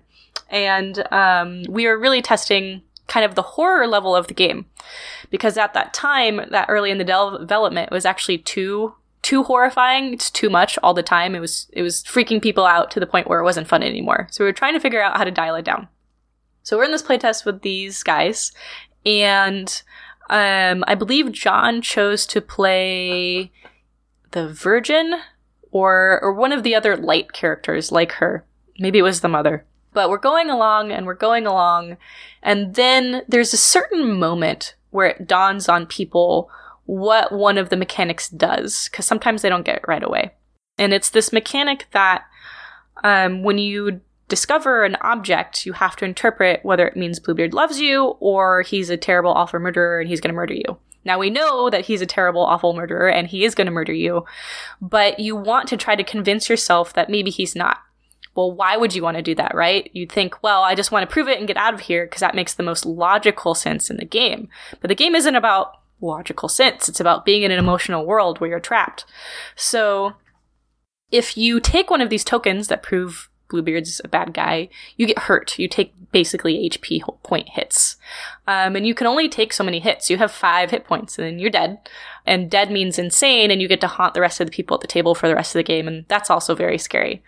And 0.50 1.12
um, 1.12 1.63
we 1.70 1.88
were 1.88 1.98
really 1.98 2.22
testing 2.22 2.82
kind 3.08 3.26
of 3.26 3.36
the 3.36 3.42
horror 3.42 3.88
level 3.88 4.16
of 4.16 4.28
the 4.28 4.34
game 4.34 4.66
because 5.30 5.58
at 5.58 5.74
that 5.74 5.94
time, 5.94 6.42
that 6.52 6.68
early 6.70 6.92
in 6.92 6.98
the 6.98 7.04
development, 7.04 7.90
it 7.92 7.94
was 7.94 8.06
actually 8.06 8.38
too 8.40 8.94
too 9.24 9.44
horrifying. 9.44 10.13
It's 10.13 10.32
too 10.32 10.50
much 10.50 10.78
all 10.84 10.94
the 10.94 11.04
time. 11.04 11.36
It 11.36 11.40
was 11.40 11.68
it 11.74 11.82
was 11.82 12.04
freaking 12.04 12.42
people 12.42 12.66
out 12.66 12.92
to 12.92 13.00
the 13.00 13.08
point 13.08 13.28
where 13.28 13.40
it 13.40 13.44
wasn't 13.44 13.68
fun 13.68 13.84
anymore. 13.84 14.28
So 14.32 14.44
we 14.44 14.50
were 14.50 14.54
trying 14.54 14.74
to 14.74 14.80
figure 14.80 15.02
out 15.02 15.18
how 15.18 15.24
to 15.24 15.32
dial 15.32 15.56
it 15.56 15.66
down. 15.66 15.88
So 16.63 16.78
we're 16.78 16.86
in 16.86 16.92
this 16.92 17.04
playtest 17.04 17.46
with 17.46 17.62
these 17.62 18.04
guys, 18.04 18.52
and 19.06 19.82
um, 20.30 20.84
I 20.88 20.96
believe 20.96 21.32
John 21.32 21.82
chose 21.82 22.26
to 22.28 22.42
play 22.42 23.52
the 24.32 24.48
Virgin 24.48 25.16
or 25.72 26.20
or 26.22 26.34
one 26.34 26.52
of 26.52 26.63
the 26.63 26.76
other 26.76 26.96
light 26.98 27.34
characters 27.34 27.92
like 27.92 28.13
her. 28.13 28.46
Maybe 28.80 29.00
it 29.00 29.04
was 29.04 29.22
the 29.22 29.28
mother. 29.28 29.66
But 29.94 30.10
we're 30.10 30.18
going 30.18 30.50
along 30.50 30.92
and 30.92 31.06
we're 31.06 31.16
going 31.16 31.48
along, 31.48 31.98
and 32.44 32.76
then 32.76 33.24
there's 33.28 33.54
a 33.54 33.58
certain 33.58 34.20
moment 34.20 34.76
where 34.92 35.08
it 35.08 35.28
dawns 35.28 35.68
on 35.68 35.86
people 35.86 36.50
what 36.86 37.32
one 37.32 37.58
of 37.58 37.70
the 37.70 37.76
mechanics 37.78 38.30
does, 38.30 38.88
because 38.90 39.06
sometimes 39.06 39.42
they 39.42 39.50
don't 39.50 39.66
get 39.66 39.78
it 39.78 39.88
right 39.88 40.04
away. 40.04 40.34
And 40.78 40.94
it's 40.94 41.10
this 41.10 41.34
mechanic 41.34 41.88
that 41.92 42.26
um, 43.04 43.44
when 43.44 43.58
you 43.58 44.02
discover 44.28 44.84
an 44.84 44.98
object, 45.02 45.66
you 45.66 45.74
have 45.74 45.96
to 45.98 46.06
interpret 46.06 46.63
whether 46.63 46.88
it 46.88 46.98
means 46.98 47.20
Bluebeard 47.20 47.54
loves 47.54 47.80
you 47.80 48.16
or 48.20 48.62
he's 48.62 48.90
a 48.90 48.98
terrible, 48.98 49.32
awful 49.32 49.60
murderer 49.60 50.00
and 50.00 50.10
he's 50.10 50.22
going 50.22 50.32
to 50.32 50.36
murder 50.36 50.54
you. 50.54 50.78
Now 51.06 51.18
we 51.18 51.30
know 51.30 51.70
that 51.70 51.86
he's 51.86 52.02
a 52.02 52.06
terrible, 52.06 52.42
awful 52.42 52.74
murderer 52.74 53.10
and 53.10 53.28
he 53.28 53.46
is 53.46 53.56
going 53.56 53.68
to 53.68 53.72
murder 53.72 53.94
you, 53.94 54.26
but 54.82 55.20
you 55.20 55.36
want 55.36 55.70
to 55.70 55.78
try 55.78 55.96
to 55.96 56.04
convince 56.04 56.50
yourself 56.50 56.94
that 56.94 57.10
maybe 57.10 57.32
he's 57.32 57.56
not. 57.56 57.78
Well, 58.36 58.52
why 58.52 58.78
would 58.78 58.94
you 58.94 59.02
want 59.02 59.18
to 59.18 59.24
do 59.24 59.34
that, 59.36 59.56
right? 59.56 59.90
You'd 59.94 60.12
think, 60.12 60.44
well, 60.44 60.62
I 60.62 60.76
just 60.76 60.92
want 60.92 61.10
to 61.10 61.12
prove 61.12 61.28
it 61.28 61.40
and 61.40 61.48
get 61.48 61.58
out 61.58 61.74
of 61.74 61.80
here 61.80 62.06
because 62.06 62.20
that 62.20 62.36
makes 62.36 62.54
the 62.54 62.62
most 62.62 62.86
logical 62.86 63.56
sense 63.56 63.90
in 63.90 63.98
the 63.98 64.06
game. 64.06 64.50
But 64.80 64.90
the 64.90 64.96
game 64.96 65.16
isn't 65.16 65.36
about 65.36 65.72
logical 66.02 66.50
sense. 66.50 66.88
It's 66.88 67.00
about 67.00 67.26
being 67.26 67.44
in 67.44 67.52
an 67.52 67.58
emotional 67.58 68.06
world 68.06 68.40
where 68.40 68.50
you're 68.50 68.60
trapped. 68.60 69.06
So 69.56 70.13
if 71.10 71.38
you 71.38 71.60
take 71.60 71.90
one 71.90 72.02
of 72.02 72.10
these 72.10 72.24
tokens 72.24 72.68
that 72.68 72.84
prove 72.84 73.30
Bluebeard's 73.49 74.01
a 74.03 74.07
bad 74.07 74.33
guy, 74.33 74.69
you 74.95 75.05
get 75.05 75.19
hurt. 75.19 75.57
You 75.57 75.67
take 75.67 75.93
basically 76.12 76.69
HP 76.69 77.01
point 77.23 77.49
hits. 77.49 77.97
Um, 78.47 78.75
and 78.75 78.86
you 78.86 78.93
can 78.93 79.07
only 79.07 79.29
take 79.29 79.53
so 79.53 79.63
many 79.63 79.79
hits. 79.79 80.10
You 80.10 80.17
have 80.17 80.31
five 80.31 80.71
hit 80.71 80.86
points 80.86 81.17
and 81.17 81.27
then 81.27 81.39
you're 81.39 81.49
dead. 81.49 81.79
And 82.25 82.49
dead 82.49 82.71
means 82.71 82.99
insane 82.99 83.51
and 83.51 83.62
you 83.62 83.67
get 83.67 83.81
to 83.81 83.88
haunt 83.88 84.13
the 84.13 84.21
rest 84.21 84.39
of 84.39 84.47
the 84.47 84.51
people 84.51 84.75
at 84.75 84.81
the 84.81 84.88
table 84.88 85.15
for 85.15 85.27
the 85.27 85.36
rest 85.36 85.55
of 85.55 85.60
the 85.60 85.63
game. 85.63 85.88
And 85.88 86.05
that's 86.07 86.29
also 86.29 86.55
very 86.55 86.77
scary. 86.77 87.23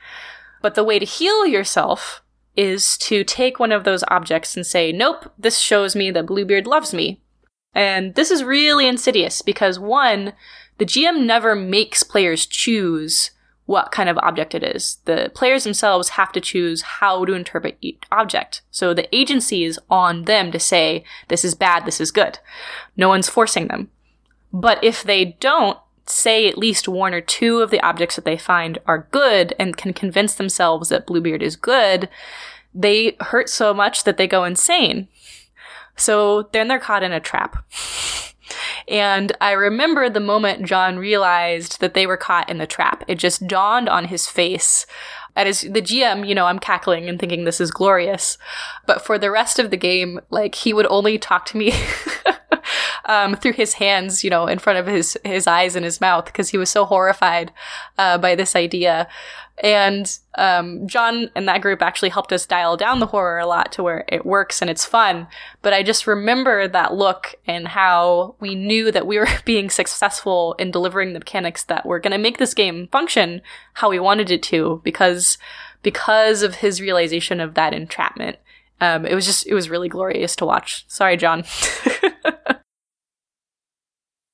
But 0.62 0.75
the 0.75 0.84
way 0.84 0.99
to 0.99 1.05
heal 1.05 1.45
yourself 1.45 2.21
is 2.55 2.97
to 2.97 3.23
take 3.23 3.60
one 3.60 3.71
of 3.71 3.84
those 3.84 4.03
objects 4.10 4.58
and 4.58 4.65
say, 4.65 4.91
nope, 4.91 5.32
this 5.38 5.60
shows 5.60 5.95
me 5.95 6.12
that 6.12 6.25
Bluebeard 6.25 6.67
loves 6.67 6.93
me. 6.93 7.21
And 7.73 8.15
this 8.15 8.32
is 8.32 8.43
really 8.43 8.88
insidious 8.88 9.41
because 9.41 9.79
one, 9.79 10.34
the 10.77 10.86
GM 10.86 11.25
never 11.25 11.55
makes 11.55 12.03
players 12.03 12.45
choose 12.45 13.32
what 13.69 13.91
kind 13.91 14.10
of 14.10 14.17
object 14.17 14.55
it 14.55 14.63
is. 14.63 14.97
The 15.05 15.32
players 15.36 15.63
themselves 15.63 16.10
have 16.10 16.32
to 16.32 16.41
choose 16.41 16.82
how 16.82 17.23
to 17.23 17.34
interpret 17.34 17.77
each 17.82 18.01
object. 18.12 18.63
So 18.71 18.95
the 18.95 19.15
agency 19.15 19.63
is 19.63 19.79
on 19.91 20.23
them 20.23 20.51
to 20.51 20.60
say, 20.60 21.03
this 21.27 21.45
is 21.45 21.53
bad, 21.53 21.86
this 21.86 22.01
is 22.01 22.10
good. 22.10 22.39
No 22.97 23.10
one's 23.10 23.29
forcing 23.29 23.67
them. 23.67 23.91
But 24.51 24.84
if 24.84 25.03
they 25.03 25.38
don't 25.39 25.77
say 26.08 26.47
at 26.47 26.58
least 26.58 26.88
one 26.88 27.13
or 27.13 27.21
two 27.21 27.60
of 27.60 27.69
the 27.69 27.79
objects 27.82 28.15
that 28.15 28.25
they 28.25 28.39
find 28.39 28.79
are 28.88 29.08
good 29.12 29.53
and 29.60 29.77
can 29.77 29.93
convince 29.93 30.34
themselves 30.34 30.89
that 30.89 31.05
Bluebeard 31.05 31.43
is 31.43 31.55
good, 31.55 32.10
they 32.73 33.17
hurt 33.19 33.49
so 33.49 33.71
much 33.71 34.03
that 34.03 34.17
they 34.17 34.25
go 34.25 34.45
insane. 34.45 35.10
So 35.95 36.49
then 36.53 36.69
they're 36.69 36.79
caught 36.79 37.03
in 37.03 37.12
a 37.12 37.19
trap. 37.19 37.63
And 38.89 39.32
I 39.39 39.52
remember 39.52 40.10
the 40.10 40.19
moment 40.19 40.65
John 40.65 40.97
realized 40.97 41.80
that 41.80 41.93
they 41.93 42.08
were 42.08 42.17
caught 42.17 42.49
in 42.49 42.58
the 42.58 42.65
trap. 42.65 43.04
It 43.08 43.15
just 43.15 43.47
dawned 43.47 43.88
on 43.88 44.06
his 44.06 44.28
face. 44.28 44.88
And 45.36 45.47
As 45.47 45.62
the 45.62 45.82
GM, 45.82 46.28
you 46.28 46.34
know, 46.34 46.47
I'm 46.47 46.60
cackling 46.60 47.08
and 47.08 47.19
thinking 47.19 47.45
this 47.45 47.62
is 47.62 47.69
glorious. 47.69 48.38
But 48.88 49.06
for 49.06 49.19
the 49.19 49.30
rest 49.30 49.60
of 49.60 49.69
the 49.69 49.78
game, 49.78 50.19
like 50.32 50.56
he 50.56 50.73
would 50.73 50.88
only 50.89 51.19
talk 51.19 51.45
to 51.47 51.58
me 51.58 51.71
um, 53.10 53.36
through 53.36 53.54
his 53.54 53.74
hands, 53.74 54.24
you 54.24 54.30
know, 54.30 54.45
in 54.45 54.60
front 54.60 54.78
of 54.78 54.86
his 54.86 55.17
his 55.26 55.48
eyes 55.48 55.76
and 55.76 55.84
his 55.84 56.00
mouth 56.00 56.26
because 56.26 56.50
he 56.50 56.58
was 56.58 56.69
so 56.69 56.86
horrified 56.86 57.52
uh, 57.98 58.19
by 58.19 58.36
this 58.36 58.56
idea. 58.56 59.08
And 59.63 60.17
um, 60.36 60.88
John 60.88 61.32
and 61.36 61.48
that 61.48 61.62
group 61.62 61.82
actually 61.82 62.10
helped 62.10 62.32
us 62.32 62.45
dial 62.45 62.78
down 62.78 63.00
the 63.00 63.08
horror 63.08 63.39
a 63.39 63.48
lot 63.48 63.72
to 63.74 63.84
where 63.84 64.06
it 64.08 64.28
works 64.28 64.62
and 64.62 64.69
it's 64.69 64.86
fun. 64.86 65.28
But 65.63 65.74
I 65.74 65.82
just 65.82 66.06
remember 66.06 66.67
that 66.67 66.93
look 66.93 67.36
and 67.48 67.67
how 67.67 68.36
we 68.39 68.54
knew 68.54 68.91
that 68.91 69.08
we 69.08 69.17
were 69.17 69.28
being 69.43 69.72
successful 69.72 70.54
in 70.60 70.69
delivering 70.69 71.13
the 71.13 71.19
mechanics 71.19 71.63
that 71.63 71.88
were 71.88 72.00
going 72.00 72.12
to 72.12 72.19
make 72.19 72.38
this 72.38 72.54
game 72.54 72.88
function 72.91 73.41
how 73.74 73.89
we 73.89 74.00
wanted 74.00 74.30
it 74.30 74.43
to 74.43 74.82
because 74.84 75.39
because 75.82 76.43
of 76.43 76.56
his 76.56 76.80
realization 76.80 77.39
of 77.39 77.56
that 77.56 77.74
entrapment. 77.74 78.38
Um, 78.80 79.06
it 79.06 79.15
was 79.15 79.26
just 79.26 79.48
it 79.48 79.56
was 79.56 79.69
really 79.69 79.89
glorious 79.89 80.36
to 80.38 80.45
watch. 80.45 80.86
Sorry, 80.88 81.17
John. 81.17 81.43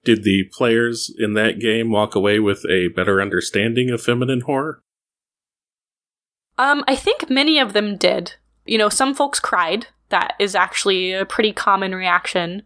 Did 0.06 0.24
the 0.24 0.46
players 0.54 1.14
in 1.18 1.34
that 1.34 1.60
game 1.60 1.92
walk 1.92 2.16
away 2.16 2.40
with 2.40 2.64
a 2.70 2.90
better 2.90 3.20
understanding 3.22 3.90
of 3.90 4.02
feminine 4.02 4.42
horror? 4.42 4.84
Um, 6.58 6.84
I 6.88 6.96
think 6.96 7.30
many 7.30 7.60
of 7.60 7.74
them 7.74 7.98
did. 7.98 8.36
You 8.66 8.78
know, 8.78 8.88
some 8.88 9.14
folks 9.14 9.40
cried. 9.40 9.88
That 10.10 10.36
is 10.40 10.56
actually 10.56 11.12
a 11.12 11.26
pretty 11.26 11.52
common 11.52 11.94
reaction. 11.96 12.62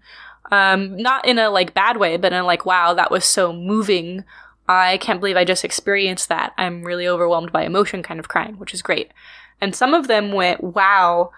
Um, 0.52 0.98
not 0.98 1.26
in 1.26 1.40
a 1.40 1.50
like 1.50 1.74
bad 1.74 1.98
way, 1.98 2.18
but 2.18 2.34
in 2.34 2.40
a 2.40 2.46
like, 2.46 2.66
wow, 2.66 2.94
that 2.94 3.10
was 3.10 3.24
so 3.24 3.54
moving. 3.54 4.26
I 4.68 4.98
can't 4.98 5.20
believe 5.20 5.38
I 5.38 5.46
just 5.46 5.66
experienced 5.66 6.30
that. 6.30 6.54
I'm 6.58 6.84
really 6.84 7.08
overwhelmed 7.08 7.52
by 7.52 7.64
emotion 7.64 8.04
kind 8.04 8.20
of 8.20 8.28
crying, 8.28 8.56
which 8.60 8.74
is 8.74 8.82
great. 8.82 9.12
And 9.62 9.76
some 9.76 9.94
of 9.94 10.08
them 10.08 10.32
went, 10.32 10.64
wow, 10.64 11.32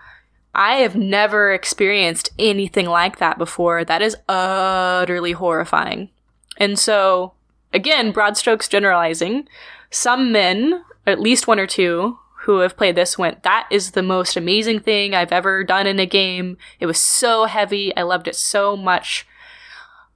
I 0.54 0.76
have 0.76 0.96
never 0.96 1.54
experienced 1.54 2.32
anything 2.38 2.86
like 2.86 3.20
that 3.20 3.38
before. 3.38 3.86
That 3.86 4.02
is 4.02 4.18
utterly 4.28 5.32
horrifying. 5.32 6.10
And 6.58 6.78
so, 6.78 7.34
again, 7.74 8.12
broad 8.12 8.38
strokes 8.38 8.68
generalizing, 8.68 9.48
some 9.90 10.32
men, 10.32 10.84
at 11.08 11.20
least 11.20 11.48
one 11.48 11.60
or 11.60 11.68
two, 11.68 12.18
who 12.42 12.60
have 12.60 12.76
played 12.76 12.96
this 12.96 13.18
went, 13.18 13.44
that 13.44 13.68
is 13.70 13.92
the 13.92 14.02
most 14.02 14.36
amazing 14.36 14.80
thing 14.80 15.14
I've 15.14 15.32
ever 15.32 15.64
done 15.64 15.86
in 15.86 16.00
a 16.00 16.06
game. 16.06 16.58
It 16.80 16.88
was 16.88 17.00
so 17.00 17.46
heavy. 17.46 17.96
I 17.96 18.02
loved 18.02 18.28
it 18.28 18.36
so 18.36 18.76
much. 18.76 19.28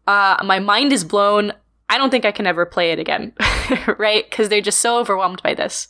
Uh, 0.07 0.37
my 0.43 0.59
mind 0.59 0.91
is 0.91 1.03
blown. 1.03 1.53
I 1.87 1.97
don't 1.97 2.09
think 2.09 2.25
I 2.25 2.31
can 2.31 2.47
ever 2.47 2.65
play 2.65 2.91
it 2.91 2.99
again, 2.99 3.33
right? 3.97 4.27
Because 4.29 4.49
they're 4.49 4.61
just 4.61 4.79
so 4.79 4.97
overwhelmed 4.97 5.41
by 5.43 5.53
this. 5.53 5.87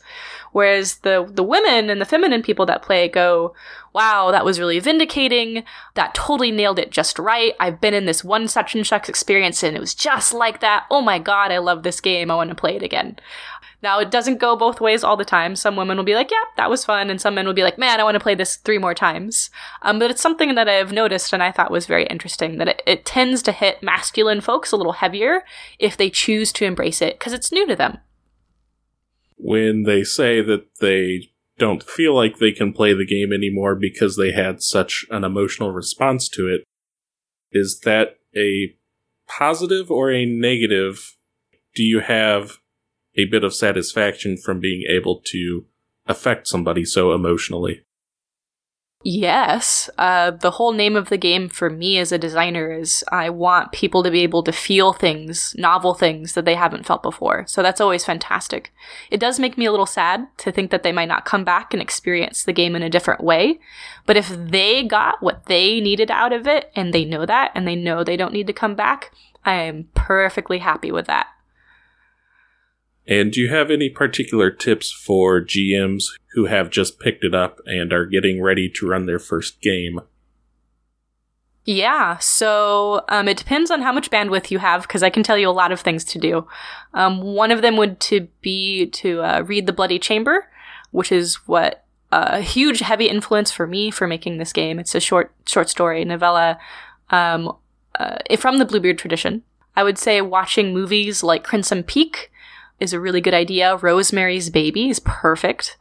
Whereas 0.51 0.99
the 0.99 1.29
the 1.29 1.43
women 1.43 1.89
and 1.89 1.99
the 1.99 2.05
feminine 2.05 2.41
people 2.41 2.65
that 2.65 2.81
play 2.81 3.09
go, 3.09 3.53
wow, 3.93 4.31
that 4.31 4.45
was 4.45 4.59
really 4.59 4.79
vindicating. 4.79 5.63
That 5.95 6.15
totally 6.15 6.51
nailed 6.51 6.79
it 6.79 6.91
just 6.91 7.19
right. 7.19 7.53
I've 7.59 7.81
been 7.81 7.93
in 7.93 8.05
this 8.05 8.23
one 8.23 8.47
such 8.47 8.75
and 8.75 8.85
such 8.85 9.09
experience 9.09 9.63
and 9.63 9.75
it 9.75 9.79
was 9.79 9.95
just 9.95 10.33
like 10.33 10.61
that. 10.61 10.85
Oh 10.89 11.01
my 11.01 11.19
god, 11.19 11.51
I 11.51 11.57
love 11.57 11.83
this 11.83 12.01
game. 12.01 12.31
I 12.31 12.35
want 12.35 12.49
to 12.49 12.55
play 12.55 12.75
it 12.75 12.83
again. 12.83 13.17
Now, 13.85 13.99
it 13.99 14.09
doesn't 14.09 14.39
go 14.39 14.55
both 14.55 14.81
ways 14.81 15.03
all 15.03 15.15
the 15.15 15.23
time. 15.23 15.55
Some 15.55 15.75
women 15.75 15.95
will 15.95 16.03
be 16.03 16.15
like, 16.15 16.31
yeah, 16.31 16.41
that 16.57 16.71
was 16.71 16.83
fun. 16.83 17.11
And 17.11 17.21
some 17.21 17.35
men 17.35 17.45
will 17.45 17.53
be 17.53 17.61
like, 17.61 17.77
man, 17.77 17.99
I 17.99 18.03
want 18.03 18.15
to 18.15 18.19
play 18.19 18.33
this 18.33 18.55
three 18.55 18.79
more 18.79 18.95
times. 18.95 19.51
Um, 19.83 19.99
but 19.99 20.09
it's 20.09 20.23
something 20.23 20.55
that 20.55 20.67
I've 20.67 20.91
noticed 20.91 21.31
and 21.33 21.43
I 21.43 21.51
thought 21.51 21.69
was 21.69 21.85
very 21.85 22.07
interesting 22.07 22.57
that 22.57 22.67
it, 22.67 22.81
it 22.87 23.05
tends 23.05 23.43
to 23.43 23.51
hit 23.51 23.83
masculine 23.83 24.41
folks 24.41 24.71
a 24.71 24.75
little 24.75 24.93
heavier 24.93 25.43
if 25.77 25.97
they 25.97 26.09
choose 26.09 26.51
to 26.53 26.65
embrace 26.65 26.99
it 26.99 27.19
because 27.19 27.31
it's 27.31 27.51
new 27.51 27.67
to 27.67 27.75
them. 27.75 27.99
When 29.37 29.83
they 29.83 30.03
say 30.03 30.41
that 30.41 30.65
they 30.81 31.29
don't 31.59 31.83
feel 31.83 32.15
like 32.15 32.39
they 32.39 32.53
can 32.53 32.73
play 32.73 32.95
the 32.95 33.05
game 33.05 33.31
anymore 33.31 33.75
because 33.75 34.17
they 34.17 34.31
had 34.31 34.63
such 34.63 35.05
an 35.11 35.23
emotional 35.23 35.69
response 35.69 36.27
to 36.29 36.47
it, 36.47 36.63
is 37.51 37.81
that 37.81 38.17
a 38.35 38.75
positive 39.27 39.91
or 39.91 40.11
a 40.11 40.25
negative? 40.25 41.15
Do 41.75 41.83
you 41.83 41.99
have 41.99 42.57
a 43.17 43.25
bit 43.25 43.43
of 43.43 43.53
satisfaction 43.53 44.37
from 44.37 44.59
being 44.59 44.83
able 44.89 45.21
to 45.25 45.65
affect 46.07 46.47
somebody 46.47 46.85
so 46.85 47.13
emotionally. 47.13 47.81
Yes. 49.07 49.87
Uh, 49.99 50.31
the 50.31 50.49
whole 50.49 50.73
name 50.73 50.95
of 50.95 51.09
the 51.09 51.17
game 51.17 51.47
for 51.47 51.69
me 51.69 51.99
as 51.99 52.11
a 52.11 52.17
designer 52.17 52.71
is 52.71 53.03
I 53.11 53.29
want 53.29 53.71
people 53.71 54.01
to 54.01 54.09
be 54.09 54.21
able 54.21 54.41
to 54.41 54.51
feel 54.51 54.93
things, 54.93 55.53
novel 55.59 55.93
things 55.93 56.33
that 56.33 56.43
they 56.43 56.55
haven't 56.55 56.87
felt 56.87 57.03
before. 57.03 57.45
So 57.45 57.61
that's 57.61 57.79
always 57.79 58.03
fantastic. 58.03 58.73
It 59.11 59.19
does 59.19 59.39
make 59.39 59.59
me 59.59 59.65
a 59.65 59.71
little 59.71 59.85
sad 59.85 60.27
to 60.37 60.51
think 60.51 60.71
that 60.71 60.81
they 60.81 60.91
might 60.91 61.07
not 61.07 61.23
come 61.23 61.43
back 61.43 61.71
and 61.71 61.83
experience 61.83 62.43
the 62.43 62.51
game 62.51 62.75
in 62.75 62.81
a 62.81 62.89
different 62.89 63.23
way. 63.23 63.59
But 64.07 64.17
if 64.17 64.27
they 64.29 64.83
got 64.83 65.21
what 65.21 65.45
they 65.45 65.79
needed 65.79 66.09
out 66.09 66.33
of 66.33 66.47
it 66.47 66.71
and 66.75 66.91
they 66.91 67.05
know 67.05 67.27
that 67.27 67.51
and 67.53 67.67
they 67.67 67.75
know 67.75 68.03
they 68.03 68.17
don't 68.17 68.33
need 68.33 68.47
to 68.47 68.53
come 68.53 68.73
back, 68.73 69.11
I 69.45 69.53
am 69.53 69.87
perfectly 69.93 70.57
happy 70.57 70.91
with 70.91 71.05
that. 71.05 71.27
And 73.07 73.31
do 73.31 73.39
you 73.39 73.49
have 73.49 73.69
any 73.69 73.89
particular 73.89 74.49
tips 74.49 74.91
for 74.91 75.41
GMs 75.41 76.05
who 76.33 76.45
have 76.45 76.69
just 76.69 76.99
picked 76.99 77.23
it 77.23 77.35
up 77.35 77.59
and 77.65 77.93
are 77.93 78.05
getting 78.05 78.41
ready 78.41 78.67
to 78.69 78.87
run 78.87 79.05
their 79.05 79.19
first 79.19 79.61
game? 79.61 80.01
Yeah, 81.65 82.19
so 82.19 83.03
um, 83.09 83.27
it 83.27 83.37
depends 83.37 83.71
on 83.71 83.81
how 83.81 83.91
much 83.91 84.11
bandwidth 84.11 84.51
you 84.51 84.59
have, 84.59 84.83
because 84.83 85.01
I 85.01 85.09
can 85.09 85.23
tell 85.23 85.37
you 85.37 85.49
a 85.49 85.51
lot 85.51 85.71
of 85.71 85.81
things 85.81 86.03
to 86.05 86.19
do. 86.19 86.47
Um, 86.93 87.21
one 87.21 87.51
of 87.51 87.63
them 87.63 87.75
would 87.77 87.99
to 88.01 88.27
be 88.41 88.85
to 88.87 89.21
uh, 89.21 89.41
read 89.41 89.65
The 89.65 89.73
Bloody 89.73 89.97
Chamber, 89.97 90.47
which 90.91 91.11
is 91.11 91.35
what 91.47 91.83
uh, 92.11 92.29
a 92.33 92.41
huge 92.41 92.79
heavy 92.79 93.09
influence 93.09 93.51
for 93.51 93.65
me 93.65 93.89
for 93.89 94.05
making 94.05 94.37
this 94.37 94.53
game. 94.53 94.77
It's 94.77 94.93
a 94.93 94.99
short 94.99 95.33
short 95.47 95.67
story 95.69 96.05
novella 96.05 96.59
um, 97.09 97.51
uh, 97.99 98.17
from 98.37 98.59
the 98.59 98.65
Bluebeard 98.65 98.99
tradition. 98.99 99.41
I 99.75 99.83
would 99.83 99.97
say 99.97 100.21
watching 100.21 100.71
movies 100.71 101.23
like 101.23 101.43
Crimson 101.43 101.83
Peak 101.83 102.31
is 102.79 102.93
a 102.93 102.99
really 102.99 103.21
good 103.21 103.33
idea. 103.33 103.77
Rosemary's 103.77 104.49
Baby 104.49 104.89
is 104.89 104.99
perfect. 104.99 105.77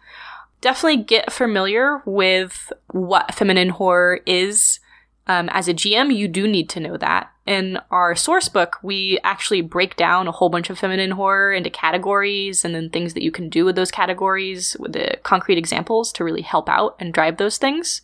Definitely 0.61 1.05
get 1.05 1.33
familiar 1.33 2.03
with 2.07 2.73
what 2.89 3.35
feminine 3.35 3.71
horror 3.71 4.21
is. 4.27 4.81
Um, 5.27 5.49
as 5.53 5.69
a 5.69 5.75
GM, 5.75 6.15
you 6.15 6.29
do 6.29 6.47
need 6.47 6.69
to 6.71 6.81
know 6.81 6.97
that. 6.99 7.31
In 7.47 7.79
our 7.91 8.15
source 8.15 8.49
book, 8.49 8.77
we 8.83 9.19
actually 9.23 9.61
break 9.61 9.97
down 9.97 10.27
a 10.27 10.33
whole 10.33 10.49
bunch 10.49 10.71
of 10.71 10.79
feminine 10.79 11.13
horror 11.13 11.53
into 11.53 11.69
categories 11.69 12.65
and 12.65 12.75
then 12.75 12.89
things 12.89 13.13
that 13.13 13.23
you 13.23 13.31
can 13.31 13.51
do 13.51 13.67
with 13.67 13.77
those 13.77 13.91
categories 13.91 14.77
with 14.81 14.93
the 14.93 15.19
concrete 15.23 15.59
examples 15.59 16.11
to 16.13 16.25
really 16.25 16.43
help 16.43 16.69
out 16.69 16.97
and 16.99 17.13
drive 17.13 17.37
those 17.37 17.59
things. 17.59 18.01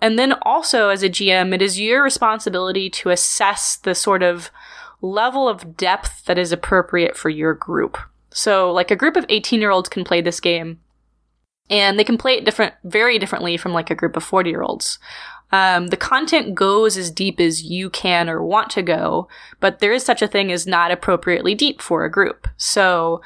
And 0.00 0.18
then 0.18 0.34
also 0.42 0.88
as 0.88 1.02
a 1.02 1.08
GM, 1.08 1.52
it 1.52 1.62
is 1.62 1.80
your 1.80 2.02
responsibility 2.02 2.88
to 2.90 3.10
assess 3.10 3.76
the 3.76 3.94
sort 3.94 4.22
of 4.22 4.50
level 5.02 5.48
of 5.48 5.76
depth 5.76 6.24
that 6.26 6.38
is 6.38 6.52
appropriate 6.52 7.16
for 7.16 7.28
your 7.28 7.54
group. 7.54 7.98
So, 8.32 8.72
like 8.72 8.90
a 8.90 8.96
group 8.96 9.16
of 9.16 9.26
18 9.28 9.60
year 9.60 9.70
olds 9.70 9.88
can 9.88 10.04
play 10.04 10.20
this 10.20 10.40
game, 10.40 10.80
and 11.68 11.98
they 11.98 12.04
can 12.04 12.18
play 12.18 12.34
it 12.34 12.44
different, 12.44 12.74
very 12.84 13.18
differently 13.18 13.56
from 13.56 13.72
like 13.72 13.90
a 13.90 13.94
group 13.94 14.16
of 14.16 14.24
40 14.24 14.50
year 14.50 14.62
olds. 14.62 14.98
Um, 15.52 15.88
the 15.88 15.96
content 15.96 16.54
goes 16.54 16.96
as 16.96 17.10
deep 17.10 17.40
as 17.40 17.64
you 17.64 17.90
can 17.90 18.28
or 18.28 18.42
want 18.42 18.70
to 18.70 18.82
go, 18.82 19.28
but 19.58 19.80
there 19.80 19.92
is 19.92 20.04
such 20.04 20.22
a 20.22 20.28
thing 20.28 20.52
as 20.52 20.66
not 20.66 20.92
appropriately 20.92 21.56
deep 21.56 21.80
for 21.80 22.04
a 22.04 22.10
group. 22.10 22.46
So, 22.56 23.20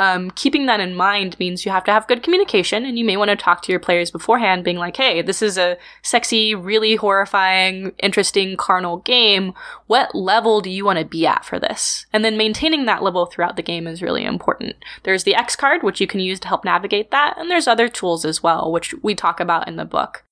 um, 0.00 0.30
keeping 0.30 0.64
that 0.64 0.80
in 0.80 0.96
mind 0.96 1.38
means 1.38 1.66
you 1.66 1.70
have 1.70 1.84
to 1.84 1.92
have 1.92 2.08
good 2.08 2.22
communication 2.22 2.86
and 2.86 2.98
you 2.98 3.04
may 3.04 3.18
want 3.18 3.28
to 3.28 3.36
talk 3.36 3.60
to 3.62 3.70
your 3.70 3.78
players 3.78 4.10
beforehand 4.10 4.64
being 4.64 4.78
like 4.78 4.96
hey 4.96 5.20
this 5.20 5.42
is 5.42 5.58
a 5.58 5.76
sexy 6.02 6.54
really 6.54 6.96
horrifying 6.96 7.92
interesting 7.98 8.56
carnal 8.56 8.98
game. 8.98 9.52
What 9.88 10.14
level 10.14 10.62
do 10.62 10.70
you 10.70 10.86
want 10.86 10.98
to 10.98 11.04
be 11.04 11.26
at 11.26 11.44
for 11.44 11.60
this? 11.60 12.06
And 12.14 12.24
then 12.24 12.38
maintaining 12.38 12.86
that 12.86 13.02
level 13.02 13.26
throughout 13.26 13.56
the 13.56 13.62
game 13.62 13.86
is 13.86 14.00
really 14.00 14.24
important. 14.24 14.76
There's 15.02 15.24
the 15.24 15.34
x 15.34 15.54
card 15.54 15.82
which 15.82 16.00
you 16.00 16.06
can 16.06 16.20
use 16.20 16.40
to 16.40 16.48
help 16.48 16.64
navigate 16.64 17.10
that 17.10 17.36
and 17.36 17.50
there's 17.50 17.68
other 17.68 17.88
tools 17.88 18.24
as 18.24 18.42
well 18.42 18.72
which 18.72 18.94
we 19.02 19.14
talk 19.14 19.38
about 19.38 19.68
in 19.68 19.76
the 19.76 19.84
book. 19.84 20.24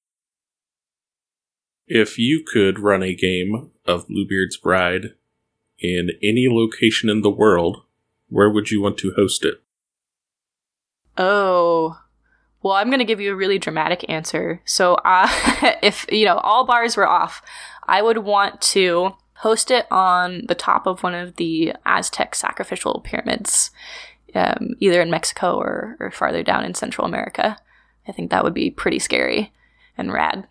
If 1.86 2.18
you 2.18 2.42
could 2.50 2.78
run 2.78 3.02
a 3.02 3.14
game 3.14 3.70
of 3.84 4.08
bluebeard's 4.08 4.56
bride 4.56 5.08
in 5.78 6.08
any 6.22 6.48
location 6.50 7.10
in 7.10 7.20
the 7.20 7.30
world 7.30 7.82
where 8.28 8.50
would 8.50 8.70
you 8.70 8.80
want 8.80 8.98
to 8.98 9.12
host 9.16 9.44
it? 9.44 9.62
Oh, 11.16 11.98
well, 12.62 12.74
I'm 12.74 12.88
going 12.88 12.98
to 12.98 13.04
give 13.04 13.20
you 13.20 13.32
a 13.32 13.36
really 13.36 13.58
dramatic 13.58 14.08
answer. 14.08 14.60
So, 14.64 14.94
uh, 15.04 15.28
if, 15.82 16.06
you 16.10 16.24
know, 16.24 16.38
all 16.38 16.66
bars 16.66 16.96
were 16.96 17.08
off, 17.08 17.42
I 17.86 18.02
would 18.02 18.18
want 18.18 18.60
to 18.62 19.12
host 19.34 19.70
it 19.70 19.86
on 19.90 20.44
the 20.48 20.54
top 20.54 20.86
of 20.86 21.02
one 21.02 21.14
of 21.14 21.36
the 21.36 21.72
Aztec 21.86 22.34
sacrificial 22.34 23.00
pyramids, 23.04 23.70
um, 24.34 24.74
either 24.80 25.00
in 25.00 25.10
Mexico 25.10 25.56
or, 25.56 25.96
or 26.00 26.10
farther 26.10 26.42
down 26.42 26.64
in 26.64 26.74
Central 26.74 27.06
America. 27.06 27.56
I 28.06 28.12
think 28.12 28.30
that 28.30 28.42
would 28.42 28.54
be 28.54 28.70
pretty 28.70 28.98
scary 28.98 29.52
and 29.96 30.12
rad. 30.12 30.48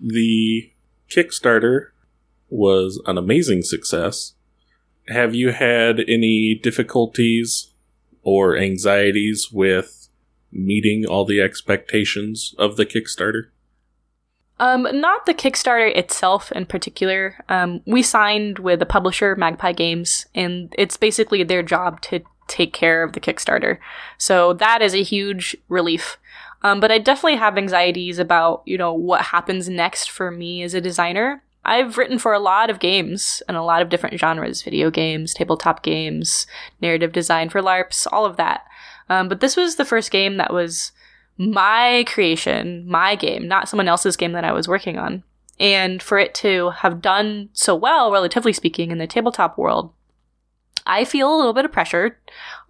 The 0.00 0.72
Kickstarter 1.10 1.88
was 2.48 3.02
an 3.06 3.18
amazing 3.18 3.62
success 3.62 4.34
have 5.08 5.34
you 5.34 5.52
had 5.52 6.00
any 6.08 6.54
difficulties 6.54 7.70
or 8.22 8.56
anxieties 8.56 9.50
with 9.52 10.08
meeting 10.50 11.04
all 11.04 11.24
the 11.24 11.40
expectations 11.40 12.54
of 12.58 12.76
the 12.76 12.86
Kickstarter? 12.86 13.48
Um, 14.60 14.86
not 14.92 15.26
the 15.26 15.34
Kickstarter 15.34 15.94
itself 15.96 16.52
in 16.52 16.66
particular. 16.66 17.42
Um, 17.48 17.80
we 17.86 18.02
signed 18.02 18.60
with 18.60 18.80
a 18.80 18.86
publisher, 18.86 19.34
Magpie 19.34 19.72
Games, 19.72 20.26
and 20.34 20.72
it's 20.78 20.96
basically 20.96 21.42
their 21.42 21.62
job 21.62 22.00
to 22.02 22.20
take 22.46 22.72
care 22.72 23.02
of 23.02 23.14
the 23.14 23.20
Kickstarter. 23.20 23.78
So 24.16 24.52
that 24.54 24.80
is 24.80 24.94
a 24.94 25.02
huge 25.02 25.56
relief. 25.68 26.18
Um, 26.62 26.80
but 26.80 26.92
I 26.92 26.98
definitely 26.98 27.36
have 27.36 27.58
anxieties 27.58 28.18
about, 28.18 28.62
you 28.64 28.78
know, 28.78 28.94
what 28.94 29.22
happens 29.22 29.68
next 29.68 30.10
for 30.10 30.30
me 30.30 30.62
as 30.62 30.72
a 30.72 30.80
designer. 30.80 31.42
I've 31.64 31.96
written 31.96 32.18
for 32.18 32.32
a 32.32 32.38
lot 32.38 32.70
of 32.70 32.80
games 32.80 33.42
and 33.48 33.56
a 33.56 33.62
lot 33.62 33.82
of 33.82 33.88
different 33.88 34.18
genres 34.18 34.62
video 34.62 34.90
games, 34.90 35.32
tabletop 35.32 35.82
games, 35.82 36.46
narrative 36.80 37.12
design 37.12 37.48
for 37.48 37.62
LARPs, 37.62 38.06
all 38.12 38.24
of 38.24 38.36
that. 38.36 38.64
Um, 39.08 39.28
but 39.28 39.40
this 39.40 39.56
was 39.56 39.76
the 39.76 39.84
first 39.84 40.10
game 40.10 40.36
that 40.36 40.52
was 40.52 40.92
my 41.36 42.04
creation, 42.06 42.88
my 42.88 43.16
game, 43.16 43.48
not 43.48 43.68
someone 43.68 43.88
else's 43.88 44.16
game 44.16 44.32
that 44.32 44.44
I 44.44 44.52
was 44.52 44.68
working 44.68 44.98
on. 44.98 45.22
And 45.58 46.02
for 46.02 46.18
it 46.18 46.34
to 46.36 46.70
have 46.70 47.00
done 47.00 47.48
so 47.52 47.74
well, 47.74 48.10
relatively 48.10 48.52
speaking, 48.52 48.90
in 48.90 48.98
the 48.98 49.06
tabletop 49.06 49.56
world, 49.56 49.92
I 50.86 51.04
feel 51.04 51.34
a 51.34 51.36
little 51.36 51.52
bit 51.52 51.64
of 51.64 51.72
pressure 51.72 52.18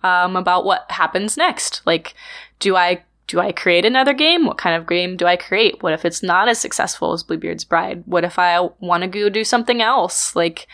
um, 0.03 0.37
about 0.37 0.65
what 0.65 0.91
happens 0.91 1.37
next. 1.37 1.83
Like, 1.85 2.15
do 2.61 2.77
I 2.77 3.03
do 3.27 3.41
I 3.41 3.53
create 3.53 3.85
another 3.85 4.13
game? 4.13 4.47
What 4.47 4.59
kind 4.59 4.77
of 4.77 4.89
game 4.89 5.17
do 5.17 5.27
I 5.27 5.37
create? 5.37 5.83
What 5.83 5.93
if 5.93 6.05
it's 6.05 6.23
not 6.23 6.49
as 6.49 6.59
successful 6.59 7.13
as 7.13 7.23
Bluebeard's 7.23 7.65
Bride? 7.65 8.03
What 8.07 8.25
if 8.25 8.39
I 8.39 8.61
want 8.81 9.03
to 9.03 9.09
go 9.09 9.29
do 9.29 9.45
something 9.45 9.81
else? 9.81 10.37
Like, 10.37 10.67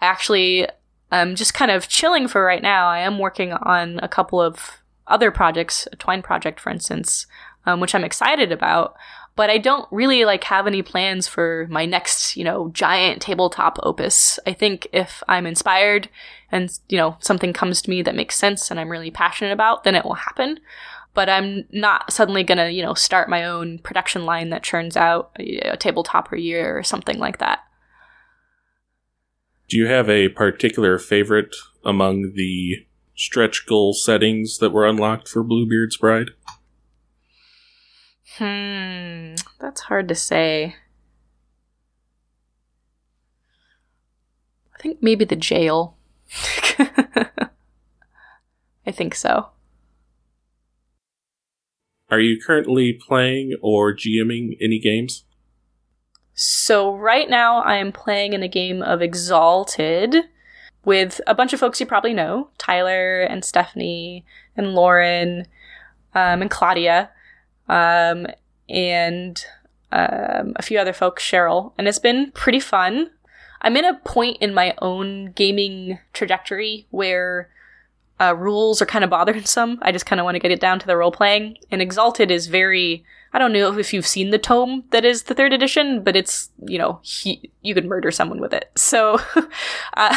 actually, 0.00 0.66
I'm 1.10 1.34
just 1.34 1.54
kind 1.54 1.70
of 1.70 1.88
chilling 1.88 2.28
for 2.28 2.44
right 2.44 2.62
now. 2.62 2.88
I 2.88 3.00
am 3.00 3.18
working 3.18 3.52
on 3.52 4.00
a 4.02 4.08
couple 4.08 4.40
of 4.40 4.82
other 5.06 5.30
projects, 5.30 5.86
a 5.92 5.96
Twine 5.96 6.22
project, 6.22 6.58
for 6.58 6.70
instance, 6.70 7.26
um, 7.66 7.80
which 7.80 7.94
I'm 7.94 8.04
excited 8.04 8.50
about. 8.52 8.94
But 9.34 9.50
I 9.50 9.58
don't 9.58 9.88
really 9.90 10.24
like 10.24 10.44
have 10.44 10.66
any 10.66 10.82
plans 10.82 11.26
for 11.26 11.66
my 11.70 11.86
next, 11.86 12.36
you 12.36 12.44
know, 12.44 12.68
giant 12.70 13.22
tabletop 13.22 13.78
opus. 13.82 14.38
I 14.46 14.52
think 14.52 14.86
if 14.92 15.22
I'm 15.26 15.46
inspired 15.46 16.08
and, 16.50 16.70
you 16.88 16.98
know, 16.98 17.16
something 17.20 17.52
comes 17.54 17.80
to 17.82 17.90
me 17.90 18.02
that 18.02 18.14
makes 18.14 18.36
sense 18.36 18.70
and 18.70 18.78
I'm 18.78 18.90
really 18.90 19.10
passionate 19.10 19.52
about, 19.52 19.84
then 19.84 19.94
it 19.94 20.04
will 20.04 20.14
happen 20.14 20.60
but 21.14 21.28
I'm 21.28 21.64
not 21.72 22.12
suddenly 22.12 22.42
going 22.42 22.58
to, 22.58 22.70
you 22.70 22.82
know, 22.82 22.94
start 22.94 23.28
my 23.28 23.44
own 23.44 23.78
production 23.78 24.24
line 24.24 24.50
that 24.50 24.62
churns 24.62 24.96
out 24.96 25.30
a, 25.38 25.58
a 25.72 25.76
tabletop 25.76 26.28
per 26.28 26.36
year 26.36 26.76
or 26.76 26.82
something 26.82 27.18
like 27.18 27.38
that. 27.38 27.60
Do 29.68 29.76
you 29.76 29.86
have 29.86 30.08
a 30.08 30.28
particular 30.28 30.98
favorite 30.98 31.54
among 31.84 32.32
the 32.34 32.86
stretch 33.14 33.66
goal 33.66 33.92
settings 33.92 34.58
that 34.58 34.70
were 34.70 34.86
unlocked 34.86 35.28
for 35.28 35.42
Bluebeard's 35.42 35.96
Bride? 35.96 36.30
Hmm, 38.36 39.34
that's 39.60 39.82
hard 39.82 40.08
to 40.08 40.14
say. 40.14 40.76
I 44.74 44.82
think 44.82 45.02
maybe 45.02 45.24
the 45.24 45.36
jail. 45.36 45.96
I 48.86 48.90
think 48.90 49.14
so. 49.14 49.50
Are 52.12 52.20
you 52.20 52.38
currently 52.38 52.92
playing 52.92 53.54
or 53.62 53.96
GMing 53.96 54.58
any 54.60 54.78
games? 54.78 55.24
So, 56.34 56.94
right 56.94 57.28
now, 57.28 57.62
I 57.62 57.76
am 57.76 57.90
playing 57.90 58.34
in 58.34 58.42
a 58.42 58.48
game 58.48 58.82
of 58.82 59.00
Exalted 59.00 60.16
with 60.84 61.22
a 61.26 61.34
bunch 61.34 61.54
of 61.54 61.60
folks 61.60 61.80
you 61.80 61.86
probably 61.86 62.12
know 62.12 62.50
Tyler 62.58 63.22
and 63.22 63.42
Stephanie 63.42 64.26
and 64.58 64.74
Lauren 64.74 65.46
um, 66.14 66.42
and 66.42 66.50
Claudia 66.50 67.08
um, 67.70 68.26
and 68.68 69.42
um, 69.90 70.52
a 70.56 70.62
few 70.62 70.78
other 70.78 70.92
folks, 70.92 71.22
Cheryl. 71.22 71.72
And 71.78 71.88
it's 71.88 71.98
been 71.98 72.30
pretty 72.32 72.60
fun. 72.60 73.08
I'm 73.62 73.76
in 73.76 73.86
a 73.86 73.98
point 74.00 74.36
in 74.42 74.52
my 74.52 74.74
own 74.82 75.32
gaming 75.32 75.98
trajectory 76.12 76.86
where 76.90 77.48
uh, 78.22 78.34
rules 78.34 78.80
are 78.80 78.86
kind 78.86 79.04
of 79.04 79.10
bothersome. 79.10 79.78
I 79.82 79.92
just 79.92 80.06
kind 80.06 80.20
of 80.20 80.24
want 80.24 80.36
to 80.36 80.40
get 80.40 80.50
it 80.50 80.60
down 80.60 80.78
to 80.78 80.86
the 80.86 80.96
role 80.96 81.12
playing. 81.12 81.58
And 81.70 81.82
Exalted 81.82 82.30
is 82.30 82.46
very 82.46 83.04
I 83.34 83.38
don't 83.38 83.52
know 83.52 83.78
if 83.78 83.94
you've 83.94 84.06
seen 84.06 84.30
the 84.30 84.38
tome 84.38 84.84
that 84.90 85.06
is 85.06 85.22
the 85.22 85.34
third 85.34 85.54
edition, 85.54 86.02
but 86.04 86.16
it's, 86.16 86.50
you 86.66 86.76
know, 86.76 87.00
he, 87.02 87.50
you 87.62 87.72
could 87.72 87.86
murder 87.86 88.10
someone 88.10 88.40
with 88.40 88.52
it. 88.52 88.70
So 88.76 89.18
uh, 89.94 90.16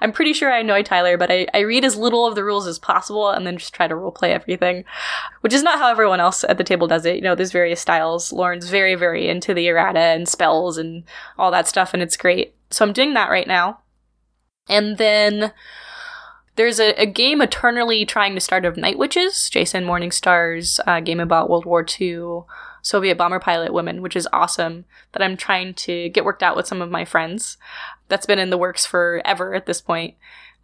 I'm 0.00 0.10
pretty 0.10 0.32
sure 0.32 0.52
I 0.52 0.58
annoy 0.58 0.82
Tyler, 0.82 1.16
but 1.16 1.30
I, 1.30 1.46
I 1.54 1.60
read 1.60 1.84
as 1.84 1.94
little 1.94 2.26
of 2.26 2.34
the 2.34 2.42
rules 2.42 2.66
as 2.66 2.80
possible 2.80 3.30
and 3.30 3.46
then 3.46 3.56
just 3.56 3.72
try 3.72 3.86
to 3.86 3.94
roleplay 3.94 4.30
everything, 4.30 4.84
which 5.42 5.52
is 5.52 5.62
not 5.62 5.78
how 5.78 5.88
everyone 5.88 6.18
else 6.18 6.42
at 6.42 6.58
the 6.58 6.64
table 6.64 6.88
does 6.88 7.06
it. 7.06 7.14
You 7.14 7.22
know, 7.22 7.36
there's 7.36 7.52
various 7.52 7.80
styles. 7.80 8.32
Lauren's 8.32 8.68
very, 8.68 8.96
very 8.96 9.28
into 9.28 9.54
the 9.54 9.68
errata 9.68 10.00
and 10.00 10.28
spells 10.28 10.76
and 10.76 11.04
all 11.38 11.52
that 11.52 11.68
stuff, 11.68 11.94
and 11.94 12.02
it's 12.02 12.16
great. 12.16 12.56
So 12.70 12.84
I'm 12.84 12.92
doing 12.92 13.14
that 13.14 13.30
right 13.30 13.46
now. 13.46 13.78
And 14.68 14.98
then 14.98 15.52
there's 16.56 16.80
a, 16.80 16.92
a, 17.00 17.06
game 17.06 17.40
eternally 17.40 18.04
trying 18.04 18.34
to 18.34 18.40
start 18.40 18.64
of 18.64 18.76
Night 18.76 18.98
Witches, 18.98 19.48
Jason 19.50 19.84
Morningstar's 19.84 20.80
uh, 20.86 21.00
game 21.00 21.20
about 21.20 21.48
World 21.48 21.64
War 21.64 21.84
II 22.00 22.40
Soviet 22.82 23.16
bomber 23.18 23.40
pilot 23.40 23.72
women, 23.72 24.00
which 24.00 24.16
is 24.16 24.28
awesome. 24.32 24.84
That 25.12 25.22
I'm 25.22 25.36
trying 25.36 25.74
to 25.74 26.08
get 26.10 26.24
worked 26.24 26.42
out 26.42 26.56
with 26.56 26.66
some 26.66 26.80
of 26.80 26.90
my 26.90 27.04
friends. 27.04 27.58
That's 28.08 28.26
been 28.26 28.38
in 28.38 28.50
the 28.50 28.58
works 28.58 28.86
forever 28.86 29.54
at 29.54 29.66
this 29.66 29.80
point. 29.80 30.14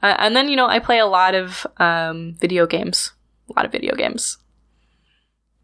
Uh, 0.02 0.16
and 0.18 0.34
then, 0.34 0.48
you 0.48 0.56
know, 0.56 0.66
I 0.66 0.78
play 0.78 0.98
a 0.98 1.06
lot 1.06 1.34
of 1.34 1.66
um, 1.78 2.34
video 2.40 2.66
games. 2.66 3.12
A 3.50 3.52
lot 3.54 3.66
of 3.66 3.72
video 3.72 3.94
games. 3.94 4.38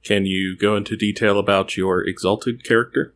Can 0.05 0.27
you 0.27 0.57
go 0.57 0.77
into 0.77 0.97
detail 0.97 1.39
about 1.39 1.77
your 1.77 2.07
exalted 2.07 2.65
character? 2.65 3.15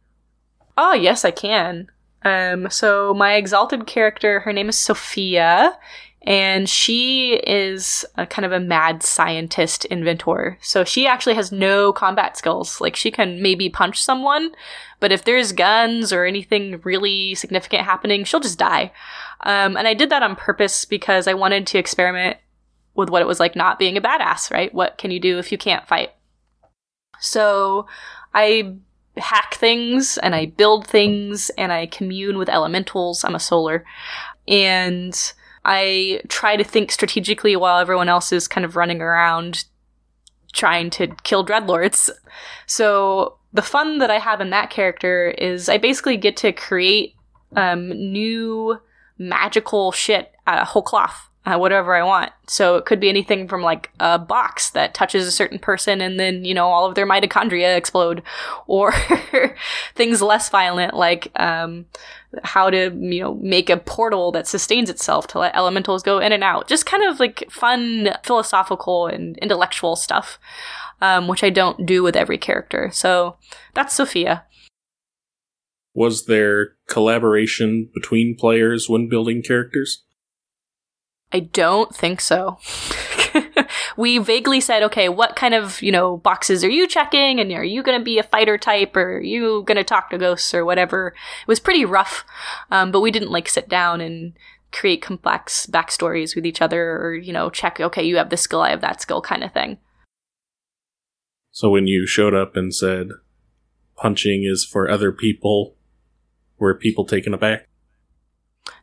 Oh, 0.77 0.95
yes, 0.95 1.25
I 1.25 1.31
can. 1.31 1.91
Um, 2.25 2.71
so 2.71 3.13
my 3.15 3.35
exalted 3.35 3.87
character, 3.87 4.41
her 4.41 4.53
name 4.53 4.69
is 4.69 4.79
Sophia, 4.79 5.79
and 6.25 6.69
she 6.69 7.35
is 7.35 8.05
a 8.17 8.27
kind 8.27 8.47
of 8.47 8.53
a 8.53 8.61
mad 8.61 9.03
scientist 9.03 9.85
inventor. 9.87 10.57
So 10.61 10.85
she 10.85 11.07
actually 11.07 11.35
has 11.35 11.51
no 11.51 11.93
combat 11.93 12.37
skills. 12.37 12.81
Like 12.81 12.95
she 12.95 13.11
can 13.11 13.43
maybe 13.43 13.69
punch 13.69 14.03
someone, 14.03 14.53
but 15.01 15.11
if 15.11 15.25
there's 15.25 15.51
guns 15.51 16.13
or 16.13 16.25
anything 16.25 16.81
really 16.85 17.35
significant 17.35 17.85
happening, 17.85 18.23
she'll 18.23 18.41
just 18.41 18.59
die. 18.59 18.93
Um, 19.41 19.77
and 19.77 19.89
I 19.89 19.95
did 19.95 20.11
that 20.11 20.23
on 20.23 20.37
purpose 20.37 20.85
because 20.85 21.27
I 21.27 21.35
wanted 21.35 21.67
to 21.69 21.79
experiment 21.79 22.37
with 22.95 23.11
what 23.11 23.23
it 23.23 23.29
was 23.29 23.41
like 23.41 23.57
not 23.57 23.79
being 23.79 23.97
a 23.97 24.01
badass, 24.01 24.51
right? 24.53 24.73
What 24.73 24.99
can 24.99 25.11
you 25.11 25.19
do 25.19 25.39
if 25.39 25.51
you 25.51 25.59
can't 25.59 25.89
fight? 25.89 26.11
So 27.19 27.87
I 28.33 28.77
hack 29.17 29.55
things 29.55 30.19
and 30.19 30.37
I 30.37 30.47
build 30.47 30.87
things 30.87 31.51
and 31.59 31.73
I 31.73 31.87
commune 31.87 32.39
with 32.39 32.49
elementals. 32.49 33.25
I'm 33.25 33.35
a 33.35 33.41
solar. 33.41 33.85
And 34.47 35.33
I 35.65 36.21
try 36.29 36.57
to 36.57 36.65
think 36.65 36.91
strategically 36.91 37.57
while 37.57 37.79
everyone 37.79 38.09
else 38.09 38.33
is 38.33 38.49
kind 38.49 38.65
of 38.65 38.77
running 38.77 39.01
around 39.01 39.65
trying 40.53 40.91
to 40.91 41.09
kill 41.23 41.45
dreadlords. 41.45 42.11
So 42.67 43.39
the 43.53 43.63
fun 43.63 43.99
that 43.99 44.11
I 44.11 44.19
have 44.19 44.41
in 44.41 44.51
that 44.51 44.71
character 44.71 45.31
is 45.31 45.69
I 45.69 45.79
basically 45.79 46.17
get 46.17 46.37
to 46.39 46.53
create 46.53 47.15
um, 47.55 47.89
new 47.89 48.79
magical 49.19 49.93
shit 49.93 50.33
out 50.47 50.61
of 50.61 50.69
whole 50.69 50.83
cloth 50.83 51.29
uh, 51.45 51.57
whatever 51.57 51.95
I 51.95 52.05
want. 52.05 52.33
So 52.47 52.77
it 52.77 52.85
could 52.85 53.01
be 53.01 53.09
anything 53.09 53.49
from 53.49 53.63
like 53.63 53.91
a 53.99 54.19
box 54.19 54.71
that 54.71 54.95
touches 54.95 55.27
a 55.27 55.33
certain 55.33 55.59
person 55.59 56.01
and 56.01 56.19
then, 56.19 56.45
you 56.45 56.55
know, 56.55 56.69
all 56.69 56.87
of 56.87 56.95
their 56.95 57.07
mitochondria 57.07 57.77
explode, 57.77 58.23
or 58.67 58.93
things 59.95 60.23
less 60.23 60.49
violent 60.49 60.95
like 60.95 61.33
um, 61.37 61.87
how 62.45 62.71
to, 62.71 62.91
you 62.95 63.21
know, 63.21 63.35
make 63.35 63.71
a 63.71 63.77
portal 63.77 64.31
that 64.33 64.47
sustains 64.47 64.89
itself 64.89 65.27
to 65.29 65.39
let 65.39 65.57
elementals 65.57 66.03
go 66.03 66.19
in 66.19 66.33
and 66.33 66.45
out. 66.45 66.69
Just 66.69 66.87
kind 66.87 67.05
of 67.05 67.19
like 67.19 67.45
fun, 67.51 68.11
philosophical, 68.23 69.07
and 69.09 69.37
intellectual 69.39 69.97
stuff, 69.97 70.39
um, 71.01 71.27
which 71.27 71.43
I 71.43 71.51
don't 71.51 71.87
do 71.87 72.03
with 72.03 72.17
every 72.17 72.39
character. 72.39 72.91
So 72.93 73.37
that's 73.75 73.95
Sophia. 73.95 74.45
Was 75.95 76.25
there 76.25 76.75
collaboration 76.89 77.91
between 77.93 78.37
players 78.39 78.89
when 78.89 79.09
building 79.09 79.43
characters? 79.43 80.05
I 81.33 81.41
don't 81.41 81.95
think 81.95 82.21
so. 82.21 82.59
we 83.97 84.19
vaguely 84.19 84.61
said, 84.61 84.83
okay, 84.83 85.09
what 85.09 85.35
kind 85.35 85.55
of, 85.55 85.81
you 85.81 85.91
know, 85.91 86.19
boxes 86.19 86.63
are 86.63 86.71
you 86.71 86.87
checking? 86.87 87.41
And 87.41 87.51
are 87.53 87.65
you 87.65 87.83
going 87.83 87.99
to 87.99 88.05
be 88.05 88.19
a 88.19 88.23
fighter 88.23 88.59
type 88.59 88.95
or 88.97 89.17
are 89.17 89.23
you 89.23 89.63
going 89.67 89.77
to 89.77 89.85
talk 89.85 90.11
to 90.11 90.19
ghosts 90.19 90.53
or 90.53 90.65
whatever? 90.65 91.09
It 91.09 91.49
was 91.49 91.61
pretty 91.61 91.85
rough. 91.85 92.25
Um, 92.71 92.91
but 92.93 93.01
we 93.01 93.11
didn't 93.11 93.31
like 93.31 93.49
sit 93.49 93.69
down 93.69 94.01
and 94.03 94.35
create 94.73 95.01
complex 95.01 95.67
backstories 95.67 96.35
with 96.35 96.45
each 96.45 96.61
other 96.61 96.97
or, 96.97 97.15
you 97.15 97.33
know, 97.33 97.49
check, 97.49 97.81
okay, 97.81 98.03
you 98.03 98.17
have 98.17 98.31
this 98.31 98.43
skill, 98.43 98.61
I 98.61 98.71
have 98.71 98.81
that 98.83 99.01
skill 99.01 99.23
kind 99.23 99.43
of 99.43 99.53
thing. 99.53 99.79
So 101.51 101.71
when 101.71 101.87
you 101.87 102.07
showed 102.07 102.35
up 102.35 102.57
and 102.57 102.75
said 102.75 103.09
punching 103.97 104.45
is 104.45 104.65
for 104.65 104.91
other 104.91 105.13
people, 105.13 105.77
were 106.59 106.75
people 106.75 107.05
taken 107.05 107.35
aback? 107.35 107.69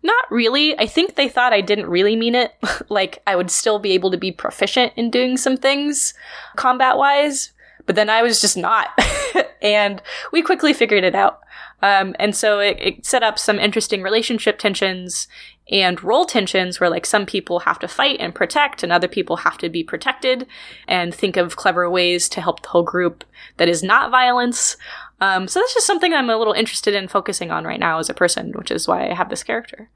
Not 0.03 0.25
really. 0.29 0.77
I 0.77 0.85
think 0.85 1.15
they 1.15 1.29
thought 1.29 1.53
I 1.53 1.61
didn't 1.61 1.87
really 1.87 2.15
mean 2.15 2.35
it. 2.35 2.53
like, 2.89 3.21
I 3.27 3.35
would 3.35 3.51
still 3.51 3.79
be 3.79 3.91
able 3.91 4.11
to 4.11 4.17
be 4.17 4.31
proficient 4.31 4.93
in 4.95 5.09
doing 5.09 5.37
some 5.37 5.57
things 5.57 6.13
combat 6.55 6.97
wise, 6.97 7.51
but 7.85 7.95
then 7.95 8.09
I 8.09 8.21
was 8.21 8.41
just 8.41 8.57
not. 8.57 8.89
and 9.61 10.01
we 10.31 10.41
quickly 10.41 10.73
figured 10.73 11.03
it 11.03 11.15
out. 11.15 11.41
Um, 11.81 12.15
and 12.19 12.35
so 12.35 12.59
it, 12.59 12.77
it 12.79 13.05
set 13.05 13.23
up 13.23 13.39
some 13.39 13.59
interesting 13.59 14.01
relationship 14.01 14.59
tensions 14.59 15.27
and 15.71 16.03
role 16.03 16.25
tensions 16.25 16.79
where 16.79 16.89
like 16.89 17.05
some 17.05 17.25
people 17.25 17.59
have 17.59 17.79
to 17.79 17.87
fight 17.87 18.17
and 18.19 18.33
protect 18.33 18.83
and 18.83 18.91
other 18.91 19.07
people 19.07 19.37
have 19.37 19.57
to 19.59 19.69
be 19.69 19.83
protected 19.83 20.47
and 20.87 21.13
think 21.13 21.37
of 21.37 21.55
clever 21.55 21.89
ways 21.89 22.27
to 22.29 22.41
help 22.41 22.61
the 22.61 22.69
whole 22.69 22.83
group 22.83 23.23
that 23.57 23.69
is 23.69 23.83
not 23.83 24.11
violence 24.11 24.77
um, 25.21 25.47
so 25.47 25.59
that's 25.59 25.73
just 25.73 25.87
something 25.87 26.13
I'm 26.13 26.29
a 26.29 26.37
little 26.37 26.53
interested 26.53 26.93
in 26.93 27.07
focusing 27.07 27.51
on 27.51 27.65
right 27.65 27.79
now 27.79 27.99
as 27.99 28.09
a 28.09 28.13
person, 28.13 28.51
which 28.53 28.71
is 28.71 28.87
why 28.87 29.09
I 29.09 29.13
have 29.13 29.29
this 29.29 29.43
character. 29.43 29.89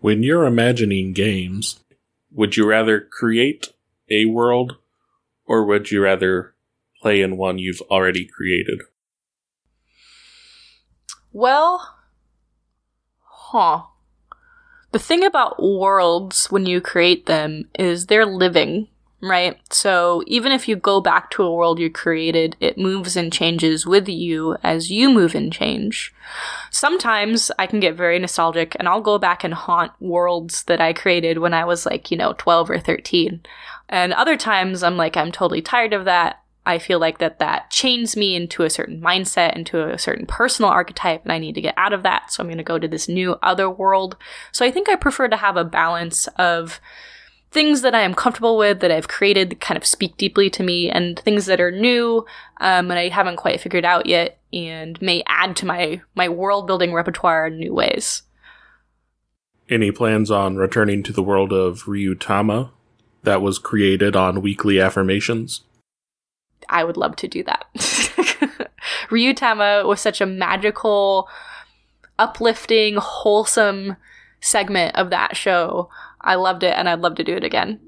When 0.00 0.22
you're 0.22 0.46
imagining 0.46 1.12
games, 1.12 1.80
would 2.32 2.56
you 2.56 2.66
rather 2.66 3.00
create 3.00 3.68
a 4.10 4.26
world 4.26 4.76
or 5.44 5.64
would 5.64 5.90
you 5.90 6.02
rather 6.02 6.54
play 7.00 7.22
in 7.22 7.36
one 7.36 7.58
you've 7.58 7.82
already 7.90 8.24
created? 8.24 8.82
Well, 11.32 11.96
huh. 13.22 13.82
The 14.92 14.98
thing 14.98 15.24
about 15.24 15.62
worlds 15.62 16.50
when 16.50 16.66
you 16.66 16.80
create 16.80 17.26
them 17.26 17.68
is 17.78 18.06
they're 18.06 18.26
living 18.26 18.88
right? 19.22 19.58
So 19.72 20.22
even 20.26 20.52
if 20.52 20.66
you 20.66 20.76
go 20.76 21.00
back 21.00 21.30
to 21.32 21.42
a 21.42 21.54
world 21.54 21.78
you 21.78 21.90
created, 21.90 22.56
it 22.60 22.78
moves 22.78 23.16
and 23.16 23.32
changes 23.32 23.86
with 23.86 24.08
you 24.08 24.56
as 24.62 24.90
you 24.90 25.10
move 25.10 25.34
and 25.34 25.52
change. 25.52 26.14
Sometimes 26.70 27.50
I 27.58 27.66
can 27.66 27.80
get 27.80 27.96
very 27.96 28.18
nostalgic 28.18 28.76
and 28.78 28.88
I'll 28.88 29.00
go 29.00 29.18
back 29.18 29.44
and 29.44 29.52
haunt 29.52 29.92
worlds 30.00 30.64
that 30.64 30.80
I 30.80 30.92
created 30.92 31.38
when 31.38 31.52
I 31.52 31.64
was 31.64 31.84
like, 31.84 32.10
you 32.10 32.16
know, 32.16 32.34
12 32.38 32.70
or 32.70 32.78
13. 32.78 33.40
And 33.88 34.12
other 34.12 34.36
times 34.36 34.82
I'm 34.82 34.96
like, 34.96 35.16
I'm 35.16 35.32
totally 35.32 35.62
tired 35.62 35.92
of 35.92 36.04
that. 36.06 36.42
I 36.64 36.78
feel 36.78 36.98
like 36.98 37.18
that 37.18 37.38
that 37.38 37.70
chains 37.70 38.16
me 38.16 38.36
into 38.36 38.62
a 38.62 38.70
certain 38.70 39.00
mindset, 39.00 39.56
into 39.56 39.88
a 39.88 39.98
certain 39.98 40.26
personal 40.26 40.70
archetype, 40.70 41.22
and 41.24 41.32
I 41.32 41.38
need 41.38 41.54
to 41.54 41.60
get 41.60 41.74
out 41.76 41.92
of 41.92 42.02
that. 42.02 42.32
So 42.32 42.42
I'm 42.42 42.48
going 42.48 42.58
to 42.58 42.64
go 42.64 42.78
to 42.78 42.86
this 42.86 43.08
new 43.08 43.32
other 43.42 43.68
world. 43.68 44.16
So 44.52 44.64
I 44.64 44.70
think 44.70 44.88
I 44.88 44.94
prefer 44.94 45.26
to 45.28 45.38
have 45.38 45.56
a 45.56 45.64
balance 45.64 46.28
of 46.36 46.80
things 47.50 47.82
that 47.82 47.94
I 47.94 48.02
am 48.02 48.14
comfortable 48.14 48.56
with 48.56 48.80
that 48.80 48.90
I've 48.90 49.08
created 49.08 49.50
that 49.50 49.60
kind 49.60 49.76
of 49.76 49.84
speak 49.84 50.16
deeply 50.16 50.50
to 50.50 50.62
me, 50.62 50.90
and 50.90 51.18
things 51.18 51.46
that 51.46 51.60
are 51.60 51.70
new 51.70 52.24
um, 52.60 52.90
and 52.90 52.98
I 52.98 53.08
haven't 53.08 53.36
quite 53.36 53.60
figured 53.60 53.84
out 53.84 54.06
yet, 54.06 54.38
and 54.52 55.00
may 55.02 55.22
add 55.26 55.56
to 55.56 55.66
my 55.66 56.00
my 56.14 56.28
world 56.28 56.66
building 56.66 56.92
repertoire 56.92 57.46
in 57.46 57.58
new 57.58 57.74
ways. 57.74 58.22
Any 59.68 59.92
plans 59.92 60.30
on 60.30 60.56
returning 60.56 61.02
to 61.04 61.12
the 61.12 61.22
world 61.22 61.52
of 61.52 61.84
Ryutama 61.84 62.70
that 63.22 63.40
was 63.40 63.58
created 63.58 64.16
on 64.16 64.42
weekly 64.42 64.80
affirmations? 64.80 65.62
I 66.68 66.84
would 66.84 66.96
love 66.96 67.16
to 67.16 67.28
do 67.28 67.42
that. 67.44 67.66
Ryutama 69.10 69.86
was 69.86 70.00
such 70.00 70.20
a 70.20 70.26
magical, 70.26 71.28
uplifting, 72.18 72.96
wholesome 72.96 73.96
segment 74.40 74.96
of 74.96 75.10
that 75.10 75.36
show. 75.36 75.88
I 76.20 76.34
loved 76.34 76.62
it 76.62 76.74
and 76.76 76.88
I'd 76.88 77.00
love 77.00 77.14
to 77.16 77.24
do 77.24 77.36
it 77.36 77.44
again. 77.44 77.80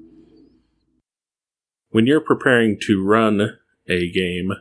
When 1.89 2.07
you're 2.07 2.21
preparing 2.21 2.79
to 2.81 3.03
run 3.05 3.57
a 3.87 4.11
game, 4.11 4.53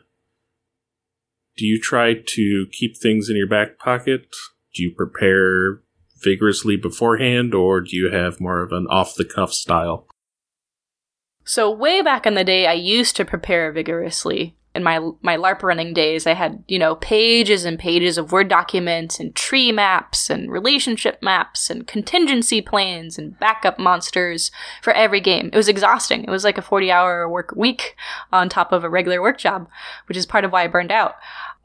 do 1.57 1.67
you 1.67 1.81
try 1.81 2.15
to 2.15 2.67
keep 2.73 2.97
things 2.97 3.29
in 3.29 3.37
your 3.37 3.49
back 3.49 3.79
pocket? 3.79 4.27
Do 4.75 4.83
you 4.83 4.95
prepare 4.95 5.83
vigorously 6.23 6.77
beforehand 6.77 7.55
or 7.55 7.81
do 7.81 7.97
you 7.97 8.11
have 8.11 8.41
more 8.41 8.63
of 8.63 8.73
an 8.73 8.87
off 8.89 9.15
the 9.15 9.25
cuff 9.25 9.53
style? 9.53 10.07
So, 11.45 11.71
way 11.71 12.03
back 12.03 12.25
in 12.25 12.35
the 12.35 12.45
day, 12.45 12.67
I 12.67 12.75
used 12.75 13.17
to 13.17 13.25
prepare 13.25 13.73
vigorously. 13.73 14.57
In 14.75 14.83
my 14.83 14.99
my 15.21 15.37
LARP 15.37 15.63
running 15.63 15.93
days, 15.93 16.27
I 16.27 16.33
had, 16.33 16.65
you 16.67 16.79
know, 16.79 16.95
pages 16.97 17.65
and 17.65 17.79
pages 17.79 18.17
of 18.17 18.33
Word 18.33 18.49
documents 18.49 19.21
and 19.21 19.35
tree 19.35 19.71
maps 19.71 20.31
and 20.31 20.51
relationship 20.51 21.23
maps 21.23 21.69
and 21.69 21.87
contingency 21.87 22.63
plans 22.63 23.19
and 23.19 23.39
backup 23.39 23.79
monsters 23.79 24.51
for 24.83 24.93
every 24.93 25.21
game. 25.21 25.51
It 25.53 25.57
was 25.57 25.69
exhausting. 25.69 26.25
It 26.25 26.31
was 26.31 26.45
like 26.45 26.59
a 26.59 26.63
40-hour 26.63 27.29
work 27.29 27.53
week 27.57 27.97
on 28.33 28.49
top 28.49 28.73
of 28.73 28.85
a 28.85 28.91
regular 28.91 29.21
work 29.21 29.39
job, 29.39 29.69
which 30.07 30.17
is 30.17 30.27
part 30.27 30.45
of 30.45 30.53
why 30.53 30.65
I 30.65 30.69
burned 30.69 30.93
out. 30.93 31.17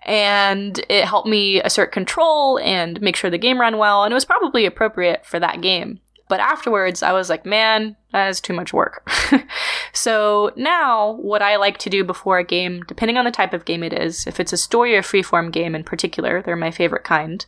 And 0.05 0.79
it 0.89 1.05
helped 1.05 1.27
me 1.27 1.61
assert 1.61 1.91
control 1.91 2.59
and 2.59 3.01
make 3.01 3.15
sure 3.15 3.29
the 3.29 3.37
game 3.37 3.59
ran 3.59 3.77
well, 3.77 4.03
and 4.03 4.11
it 4.11 4.15
was 4.15 4.25
probably 4.25 4.65
appropriate 4.65 5.25
for 5.25 5.39
that 5.39 5.61
game. 5.61 5.99
But 6.29 6.41
afterwards, 6.41 7.01
I 7.03 7.13
was 7.13 7.29
like, 7.29 7.45
man, 7.45 7.95
that 8.11 8.27
is 8.27 8.41
too 8.41 8.53
much 8.53 8.73
work. 8.73 9.09
so 9.93 10.51
now, 10.57 11.13
what 11.13 11.41
I 11.41 11.55
like 11.55 11.77
to 11.79 11.89
do 11.89 12.03
before 12.03 12.37
a 12.37 12.43
game, 12.43 12.83
depending 12.87 13.17
on 13.17 13.23
the 13.23 13.31
type 13.31 13.53
of 13.53 13.63
game 13.63 13.81
it 13.81 13.93
is, 13.93 14.27
if 14.27 14.39
it's 14.39 14.51
a 14.51 14.57
story 14.57 14.95
or 14.95 15.01
freeform 15.01 15.51
game 15.51 15.73
in 15.73 15.83
particular, 15.83 16.41
they're 16.41 16.57
my 16.57 16.71
favorite 16.71 17.05
kind, 17.05 17.45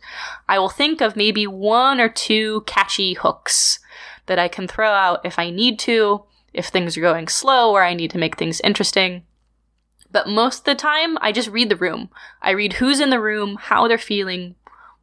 I 0.48 0.58
will 0.58 0.70
think 0.70 1.02
of 1.02 1.14
maybe 1.14 1.46
one 1.46 2.00
or 2.00 2.08
two 2.08 2.62
catchy 2.66 3.14
hooks 3.14 3.80
that 4.26 4.38
I 4.38 4.48
can 4.48 4.66
throw 4.66 4.90
out 4.90 5.20
if 5.24 5.38
I 5.38 5.50
need 5.50 5.78
to, 5.80 6.24
if 6.54 6.66
things 6.66 6.96
are 6.96 7.02
going 7.02 7.28
slow 7.28 7.72
or 7.72 7.84
I 7.84 7.94
need 7.94 8.10
to 8.12 8.18
make 8.18 8.38
things 8.38 8.60
interesting. 8.62 9.24
But 10.12 10.28
most 10.28 10.60
of 10.60 10.64
the 10.64 10.74
time, 10.74 11.18
I 11.20 11.32
just 11.32 11.50
read 11.50 11.68
the 11.68 11.76
room. 11.76 12.10
I 12.42 12.50
read 12.50 12.74
who's 12.74 13.00
in 13.00 13.10
the 13.10 13.20
room, 13.20 13.56
how 13.60 13.86
they're 13.86 13.98
feeling, 13.98 14.56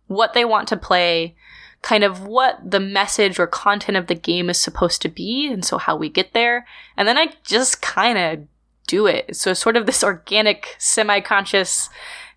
what 0.07 0.33
they 0.33 0.43
want 0.43 0.67
to 0.69 0.77
play, 0.77 1.35
kind 1.81 2.03
of 2.03 2.25
what 2.25 2.59
the 2.63 2.79
message 2.79 3.39
or 3.39 3.47
content 3.47 3.97
of 3.97 4.07
the 4.07 4.15
game 4.15 4.49
is 4.49 4.59
supposed 4.59 5.01
to 5.01 5.09
be, 5.09 5.47
and 5.51 5.63
so 5.63 5.77
how 5.77 5.95
we 5.95 6.09
get 6.09 6.33
there. 6.33 6.65
And 6.95 7.07
then 7.07 7.17
I 7.17 7.33
just 7.43 7.81
kind 7.81 8.17
of 8.17 8.47
do 8.87 9.05
it. 9.05 9.35
So 9.35 9.53
sort 9.53 9.77
of 9.77 9.85
this 9.85 10.03
organic, 10.03 10.75
semi-conscious 10.79 11.89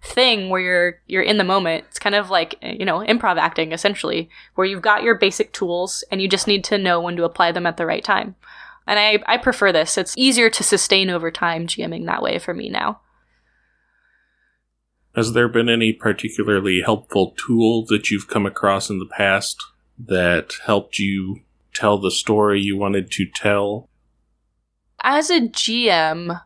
thing 0.02 0.48
where 0.48 0.60
you're 0.60 1.00
you're 1.06 1.22
in 1.22 1.38
the 1.38 1.44
moment. 1.44 1.84
It's 1.88 1.98
kind 1.98 2.14
of 2.14 2.30
like 2.30 2.56
you 2.62 2.84
know 2.84 3.00
improv 3.00 3.38
acting 3.38 3.72
essentially, 3.72 4.28
where 4.54 4.66
you've 4.66 4.82
got 4.82 5.02
your 5.02 5.14
basic 5.14 5.52
tools 5.52 6.04
and 6.10 6.20
you 6.20 6.28
just 6.28 6.46
need 6.46 6.64
to 6.64 6.78
know 6.78 7.00
when 7.00 7.16
to 7.16 7.24
apply 7.24 7.52
them 7.52 7.66
at 7.66 7.76
the 7.76 7.86
right 7.86 8.04
time. 8.04 8.34
And 8.86 8.98
I 8.98 9.22
I 9.26 9.36
prefer 9.36 9.72
this. 9.72 9.96
It's 9.96 10.16
easier 10.16 10.50
to 10.50 10.62
sustain 10.62 11.10
over 11.10 11.30
time 11.30 11.66
GMing 11.66 12.06
that 12.06 12.22
way 12.22 12.38
for 12.38 12.54
me 12.54 12.68
now. 12.68 13.00
Has 15.16 15.32
there 15.32 15.48
been 15.48 15.68
any 15.68 15.92
particularly 15.92 16.82
helpful 16.84 17.34
tool 17.36 17.84
that 17.86 18.10
you've 18.10 18.28
come 18.28 18.46
across 18.46 18.90
in 18.90 18.98
the 18.98 19.06
past 19.06 19.60
that 19.98 20.52
helped 20.64 20.98
you 20.98 21.40
tell 21.74 21.98
the 21.98 22.10
story 22.10 22.60
you 22.60 22.76
wanted 22.76 23.10
to 23.12 23.26
tell? 23.26 23.88
As 25.02 25.30
a 25.30 25.40
GM, 25.40 26.40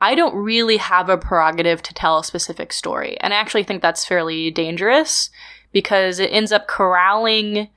I 0.00 0.14
don't 0.14 0.34
really 0.34 0.78
have 0.78 1.10
a 1.10 1.18
prerogative 1.18 1.82
to 1.82 1.94
tell 1.94 2.18
a 2.18 2.24
specific 2.24 2.72
story. 2.72 3.18
And 3.20 3.34
I 3.34 3.36
actually 3.36 3.64
think 3.64 3.82
that's 3.82 4.06
fairly 4.06 4.50
dangerous 4.50 5.28
because 5.72 6.18
it 6.18 6.32
ends 6.32 6.52
up 6.52 6.66
corralling 6.66 7.68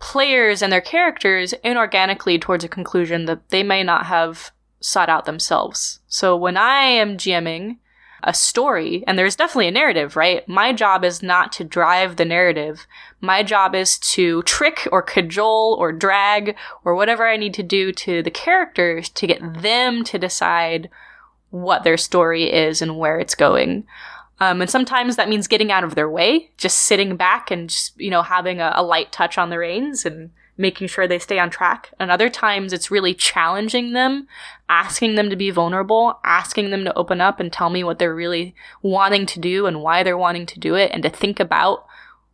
players 0.00 0.62
and 0.62 0.72
their 0.72 0.80
characters 0.80 1.54
inorganically 1.64 2.40
towards 2.40 2.64
a 2.64 2.68
conclusion 2.68 3.26
that 3.26 3.50
they 3.50 3.62
may 3.62 3.82
not 3.82 4.06
have 4.06 4.50
sought 4.80 5.08
out 5.08 5.26
themselves. 5.26 6.00
So 6.08 6.36
when 6.36 6.56
I 6.56 6.82
am 6.82 7.16
GMing, 7.16 7.78
a 8.22 8.34
story, 8.34 9.04
and 9.06 9.18
there's 9.18 9.36
definitely 9.36 9.68
a 9.68 9.72
narrative, 9.72 10.16
right? 10.16 10.46
My 10.48 10.72
job 10.72 11.04
is 11.04 11.22
not 11.22 11.52
to 11.52 11.64
drive 11.64 12.16
the 12.16 12.24
narrative. 12.24 12.86
My 13.20 13.42
job 13.42 13.74
is 13.74 13.98
to 13.98 14.42
trick 14.42 14.88
or 14.90 15.02
cajole 15.02 15.76
or 15.78 15.92
drag 15.92 16.56
or 16.84 16.94
whatever 16.94 17.26
I 17.26 17.36
need 17.36 17.54
to 17.54 17.62
do 17.62 17.92
to 17.92 18.22
the 18.22 18.30
characters 18.30 19.08
to 19.10 19.26
get 19.26 19.62
them 19.62 20.04
to 20.04 20.18
decide 20.18 20.90
what 21.50 21.84
their 21.84 21.96
story 21.96 22.52
is 22.52 22.82
and 22.82 22.98
where 22.98 23.18
it's 23.18 23.34
going. 23.34 23.86
Um, 24.40 24.60
and 24.60 24.70
sometimes 24.70 25.16
that 25.16 25.28
means 25.28 25.48
getting 25.48 25.72
out 25.72 25.84
of 25.84 25.94
their 25.94 26.08
way, 26.08 26.50
just 26.56 26.78
sitting 26.78 27.16
back 27.16 27.50
and 27.50 27.68
just, 27.70 27.98
you 28.00 28.10
know, 28.10 28.22
having 28.22 28.60
a, 28.60 28.72
a 28.76 28.82
light 28.82 29.10
touch 29.10 29.38
on 29.38 29.50
the 29.50 29.58
reins 29.58 30.04
and 30.04 30.30
making 30.58 30.88
sure 30.88 31.06
they 31.06 31.18
stay 31.18 31.38
on 31.38 31.48
track. 31.48 31.94
And 31.98 32.10
other 32.10 32.28
times 32.28 32.72
it's 32.72 32.90
really 32.90 33.14
challenging 33.14 33.92
them, 33.92 34.26
asking 34.68 35.14
them 35.14 35.30
to 35.30 35.36
be 35.36 35.50
vulnerable, 35.50 36.18
asking 36.24 36.70
them 36.70 36.84
to 36.84 36.94
open 36.98 37.20
up 37.20 37.40
and 37.40 37.52
tell 37.52 37.70
me 37.70 37.84
what 37.84 37.98
they're 37.98 38.14
really 38.14 38.54
wanting 38.82 39.24
to 39.26 39.40
do 39.40 39.66
and 39.66 39.80
why 39.80 40.02
they're 40.02 40.18
wanting 40.18 40.46
to 40.46 40.58
do 40.58 40.74
it 40.74 40.90
and 40.92 41.02
to 41.04 41.08
think 41.08 41.40
about 41.40 41.86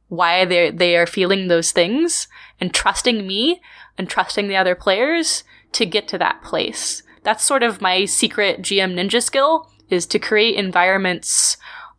why 0.09 0.45
they 0.45 0.71
they 0.71 0.97
are 0.97 1.07
feeling 1.07 1.49
those 1.49 1.73
things 1.73 2.29
and 2.61 2.73
trusting 2.73 3.27
me 3.27 3.61
and 3.99 4.09
trusting 4.09 4.49
the 4.49 4.57
other 4.57 4.75
players 4.75 5.45
to 5.73 5.87
get 5.87 6.09
to 6.09 6.19
that 6.19 6.43
place. 6.43 7.03
That's 7.23 7.45
sort 7.45 7.63
of 7.63 7.81
my 7.81 8.05
secret 8.05 8.63
GM 8.63 8.95
ninja 8.95 9.23
skill 9.23 9.71
is 9.91 10.07
to 10.07 10.19
create 10.19 10.57
environments 10.57 11.57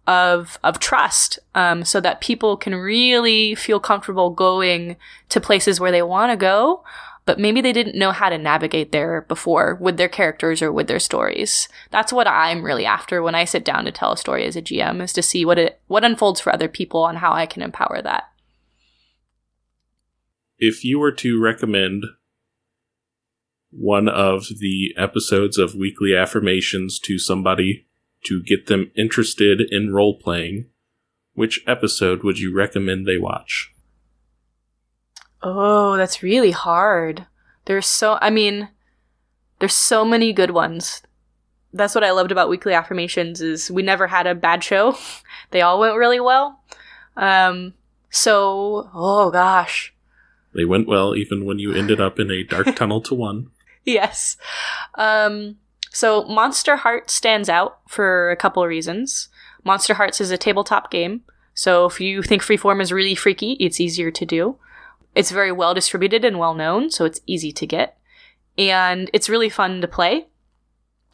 of 0.08 0.60
of 0.64 0.80
trust 0.80 1.39
um, 1.56 1.84
so 1.84 1.99
that 1.99 2.22
people 2.22 2.58
can 2.58 2.76
really 2.76 3.56
feel 3.56 3.80
comfortable 3.80 4.30
going 4.30 4.95
to 5.30 5.41
places 5.41 5.80
where 5.80 5.91
they 5.91 6.01
want 6.01 6.32
to 6.32 6.38
go 6.38 6.84
but 7.26 7.39
maybe 7.39 7.60
they 7.60 7.74
didn't 7.74 7.97
know 7.97 8.12
how 8.12 8.30
to 8.30 8.38
navigate 8.38 8.91
there 8.91 9.22
before 9.22 9.76
with 9.82 9.97
their 9.97 10.08
characters 10.08 10.62
or 10.62 10.72
with 10.72 10.88
their 10.88 10.99
stories. 10.99 11.68
That's 11.89 12.14
what 12.14 12.28
i'm 12.28 12.64
really 12.64 12.86
after 12.86 13.22
when 13.22 13.36
i 13.36 13.45
sit 13.45 13.66
down 13.66 13.86
to 13.86 13.91
tell 13.91 14.12
a 14.12 14.18
story 14.18 14.45
as 14.45 14.56
a 14.56 14.62
gm 14.62 15.01
is 15.01 15.14
to 15.14 15.22
see 15.22 15.43
what 15.45 15.58
it 15.58 15.82
what 15.88 16.03
unfolds 16.03 16.39
for 16.39 16.53
other 16.53 16.68
people 16.68 17.08
and 17.08 17.18
how 17.18 17.34
i 17.34 17.45
can 17.45 17.62
empower 17.62 18.01
that. 18.01 18.26
If 20.58 20.86
you 20.86 20.99
were 20.99 21.12
to 21.14 21.41
recommend 21.41 22.06
one 23.72 24.08
of 24.08 24.47
the 24.60 24.93
episodes 24.95 25.58
of 25.58 25.76
weekly 25.76 26.16
affirmations 26.16 26.97
to 26.99 27.20
somebody 27.20 27.88
to 28.26 28.43
get 28.43 28.67
them 28.67 28.91
interested 28.95 29.61
in 29.61 29.93
role 29.93 30.17
playing, 30.17 30.67
which 31.34 31.63
episode 31.67 32.23
would 32.23 32.39
you 32.39 32.55
recommend 32.55 33.05
they 33.05 33.17
watch? 33.17 33.71
Oh, 35.41 35.95
that's 35.97 36.23
really 36.23 36.51
hard. 36.51 37.28
There's 37.65 37.86
so, 37.86 38.17
I 38.21 38.30
mean, 38.30 38.69
there's 39.59 39.76
so 39.76 40.03
many 40.03 40.34
good 40.34 40.51
ones. 40.51 41.01
That's 41.73 41.93
what 41.93 42.03
I 42.03 42.11
loved 42.11 42.32
about 42.32 42.49
weekly 42.49 42.73
affirmations 42.73 43.41
is 43.41 43.69
we 43.69 43.84
never 43.84 44.07
had 44.07 44.28
a 44.28 44.36
bad 44.36 44.63
show. 44.63 44.97
they 45.51 45.61
all 45.61 45.80
went 45.80 45.97
really 45.97 46.19
well. 46.19 46.63
Um, 47.17 47.73
so, 48.09 48.89
oh 48.93 49.30
gosh. 49.32 49.93
They 50.53 50.65
went 50.65 50.88
well 50.88 51.15
even 51.15 51.45
when 51.45 51.59
you 51.59 51.73
ended 51.73 51.99
up 51.99 52.19
in 52.19 52.32
a 52.32 52.43
dark 52.43 52.76
tunnel 52.76 53.01
to 53.01 53.13
one. 53.13 53.51
Yes. 53.84 54.38
Um, 54.95 55.57
so 55.95 56.25
Monster 56.25 56.75
Heart 56.75 57.09
stands 57.09 57.47
out 57.47 57.79
for 57.87 58.29
a 58.29 58.35
couple 58.35 58.61
of 58.61 58.67
reasons. 58.67 59.29
Monster 59.63 59.93
Hearts 59.93 60.19
is 60.19 60.29
a 60.29 60.37
tabletop 60.37 60.91
game, 60.91 61.21
so 61.53 61.85
if 61.85 62.01
you 62.01 62.21
think 62.21 62.41
freeform 62.41 62.81
is 62.81 62.91
really 62.91 63.15
freaky, 63.15 63.53
it's 63.61 63.79
easier 63.79 64.11
to 64.11 64.25
do. 64.25 64.57
It's 65.15 65.31
very 65.31 65.53
well 65.53 65.73
distributed 65.73 66.25
and 66.25 66.37
well 66.37 66.53
known, 66.53 66.91
so 66.91 67.05
it's 67.05 67.21
easy 67.27 67.53
to 67.53 67.65
get. 67.65 67.97
And 68.57 69.09
it's 69.13 69.29
really 69.29 69.47
fun 69.47 69.79
to 69.79 69.87
play. 69.87 70.27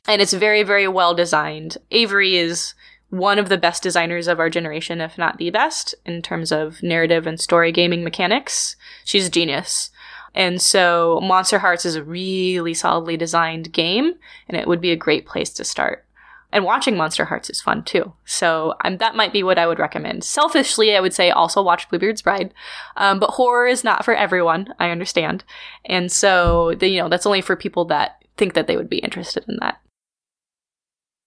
And 0.08 0.20
it's 0.20 0.34
very, 0.34 0.64
very 0.64 0.88
well 0.88 1.14
designed. 1.14 1.78
Avery 1.92 2.36
is 2.36 2.74
one 3.12 3.38
of 3.38 3.50
the 3.50 3.60
best 3.60 3.84
designers 3.84 4.28
of 4.28 4.40
our 4.40 4.50
generation, 4.50 5.00
if 5.00 5.16
not 5.16 5.38
the 5.38 5.52
best, 5.52 5.94
in 6.08 6.24
terms 6.24 6.52
of 6.52 6.82
narrative 6.82 7.28
and 7.28 7.40
story 7.40 7.72
gaming 7.72 8.04
mechanics. 8.04 8.76
She's 9.06 9.28
a 9.28 9.30
genius. 9.30 9.91
And 10.34 10.62
so 10.62 11.20
Monster 11.22 11.60
Hearts 11.60 11.86
is 11.86 11.96
a 11.96 12.04
really 12.04 12.74
solidly 12.74 13.18
designed 13.18 13.74
game, 13.74 14.14
and 14.48 14.58
it 14.58 14.68
would 14.68 14.82
be 14.82 14.92
a 14.92 14.96
great 14.96 15.26
place 15.26 15.50
to 15.52 15.64
start. 15.64 16.06
And 16.54 16.66
watching 16.66 16.98
Monster 16.98 17.26
Hearts 17.26 17.50
is 17.50 17.62
fun 17.62 17.84
too. 17.84 18.14
So 18.26 18.76
um, 18.84 18.98
that 18.98 19.16
might 19.16 19.32
be 19.32 19.44
what 19.44 19.58
I 19.58 19.68
would 19.68 19.80
recommend. 19.80 20.24
Selfishly, 20.24 20.96
I 20.96 21.00
would 21.00 21.14
say 21.14 21.32
also 21.32 21.62
watch 21.62 21.90
Bluebeard's 21.90 22.22
Bride. 22.22 22.54
Um, 22.98 23.20
but 23.20 23.32
horror 23.32 23.68
is 23.68 23.84
not 23.84 24.04
for 24.04 24.14
everyone, 24.14 24.74
I 24.80 24.90
understand. 24.90 25.44
And 25.86 26.12
so, 26.12 26.76
the, 26.76 26.90
you 26.90 27.02
know, 27.02 27.10
that's 27.10 27.26
only 27.26 27.42
for 27.42 27.56
people 27.56 27.86
that 27.86 28.24
think 28.38 28.54
that 28.54 28.68
they 28.68 28.76
would 28.76 28.90
be 28.90 29.00
interested 29.00 29.46
in 29.48 29.58
that. 29.62 29.80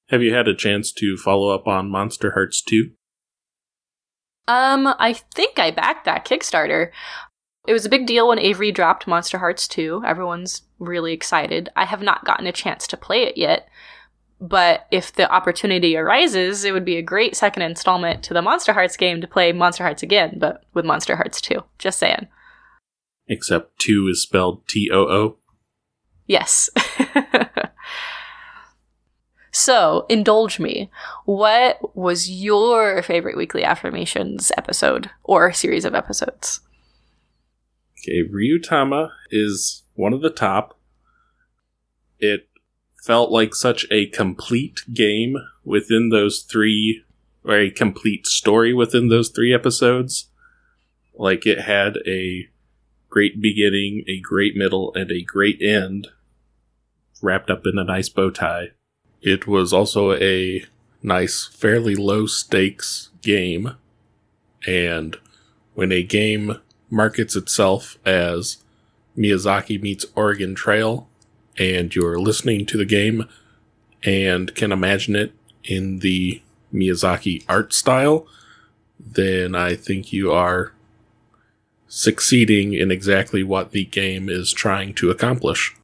Have 0.09 0.23
you 0.23 0.35
had 0.35 0.49
a 0.49 0.55
chance 0.55 0.93
to 0.93 1.17
follow 1.17 1.55
up 1.55 1.67
on 1.67 1.91
Monster 1.91 2.33
Hearts 2.33 2.63
2? 2.63 2.91
Um, 4.47 4.95
I 4.99 5.15
think 5.35 5.59
I 5.59 5.71
backed 5.71 6.05
that 6.05 6.27
Kickstarter. 6.27 6.91
It 7.67 7.73
was 7.73 7.87
a 7.87 7.91
big 7.91 8.07
deal 8.07 8.29
when 8.29 8.39
Avery 8.39 8.73
dropped 8.73 9.07
Monster 9.07 9.39
Hearts 9.39 9.67
2. 9.69 10.03
Everyone's 10.05 10.63
really 10.79 11.15
excited. 11.15 11.71
I 11.77 11.87
have 11.87 12.03
not 12.03 12.25
gotten 12.25 12.47
a 12.47 12.53
chance 12.53 12.87
to 12.89 12.97
play 12.97 13.23
it 13.23 13.39
yet, 13.39 13.69
but 14.39 14.87
if 14.91 15.13
the 15.13 15.31
opportunity 15.33 15.97
arises, 15.97 16.65
it 16.65 16.73
would 16.73 16.85
be 16.85 16.97
a 16.97 17.03
great 17.03 17.35
second 17.35 17.63
installment 17.63 18.23
to 18.25 18.35
the 18.35 18.43
Monster 18.43 18.75
Hearts 18.75 18.99
game 18.99 19.23
to 19.23 19.27
play 19.27 19.51
Monster 19.53 19.83
Hearts 19.83 20.03
again, 20.03 20.37
but 20.39 20.65
with 20.75 20.85
Monster 20.85 21.17
Hearts 21.17 21.41
2. 21.41 21.65
Just 21.79 21.99
saying. 21.99 22.29
Except 23.29 23.79
2 23.79 24.09
is 24.11 24.21
spelled 24.21 24.69
T 24.69 24.91
O 24.93 24.99
O. 24.99 25.37
Yes. 26.27 26.69
so, 29.53 30.05
indulge 30.11 30.61
me. 30.61 30.91
What 31.25 31.97
was 31.97 32.31
your 32.31 33.03
favorite 33.03 33.39
weekly 33.39 33.65
affirmations 33.65 34.53
episode 34.59 35.09
or 35.23 35.51
series 35.55 35.87
of 35.87 35.95
episodes? 35.95 36.61
Okay, 38.05 38.23
Ryutama 38.23 39.11
is 39.31 39.83
one 39.95 40.13
of 40.13 40.21
the 40.21 40.31
top. 40.31 40.79
It 42.19 42.49
felt 43.03 43.31
like 43.31 43.55
such 43.55 43.87
a 43.91 44.07
complete 44.07 44.81
game 44.93 45.37
within 45.65 46.11
those 46.11 46.43
three, 46.43 47.03
or 47.45 47.57
a 47.57 47.71
complete 47.71 48.27
story 48.27 48.75
within 48.75 49.09
those 49.09 49.31
three 49.31 49.55
episodes. 49.55 50.29
Like 51.15 51.47
it 51.47 51.63
had 51.63 51.97
a 52.07 52.49
great 53.09 53.41
beginning, 53.41 54.05
a 54.07 54.21
great 54.21 54.55
middle, 54.55 54.93
and 54.95 55.11
a 55.11 55.23
great 55.23 55.63
end 55.63 56.09
wrapped 57.23 57.49
up 57.49 57.63
in 57.65 57.79
a 57.79 57.85
nice 57.85 58.11
bow 58.11 58.29
tie. 58.31 58.73
It 59.23 59.47
was 59.47 59.73
also 59.73 60.13
a 60.13 60.67
nice, 61.03 61.47
fairly 61.47 61.95
low 61.95 62.27
stakes 62.27 63.09
game. 63.23 63.77
And 64.67 65.17
when 65.75 65.91
a 65.91 66.03
game 66.03 66.59
markets 66.95 67.37
itself 67.37 67.99
as 68.07 68.59
Miyazaki 69.17 69.81
meets 69.81 70.07
Oregon 70.15 70.55
Trail, 70.55 71.09
and 71.59 71.95
you're 71.95 72.19
listening 72.19 72.65
to 72.67 72.77
the 72.77 72.85
game 72.85 73.29
and 74.03 74.55
can 74.55 74.73
imagine 74.73 75.17
it 75.17 75.33
in 75.65 75.99
the 76.01 76.43
Miyazaki 76.73 77.45
art 77.49 77.73
style, 77.73 78.27
then 78.99 79.55
I 79.55 79.75
think 79.77 80.13
you 80.13 80.33
are 80.33 80.73
succeeding 81.87 82.73
in 82.73 82.91
exactly 82.91 83.43
what 83.43 83.71
the 83.71 83.85
game 83.85 84.29
is 84.29 84.53
trying 84.53 84.95
to 84.95 85.11
accomplish. 85.11 85.75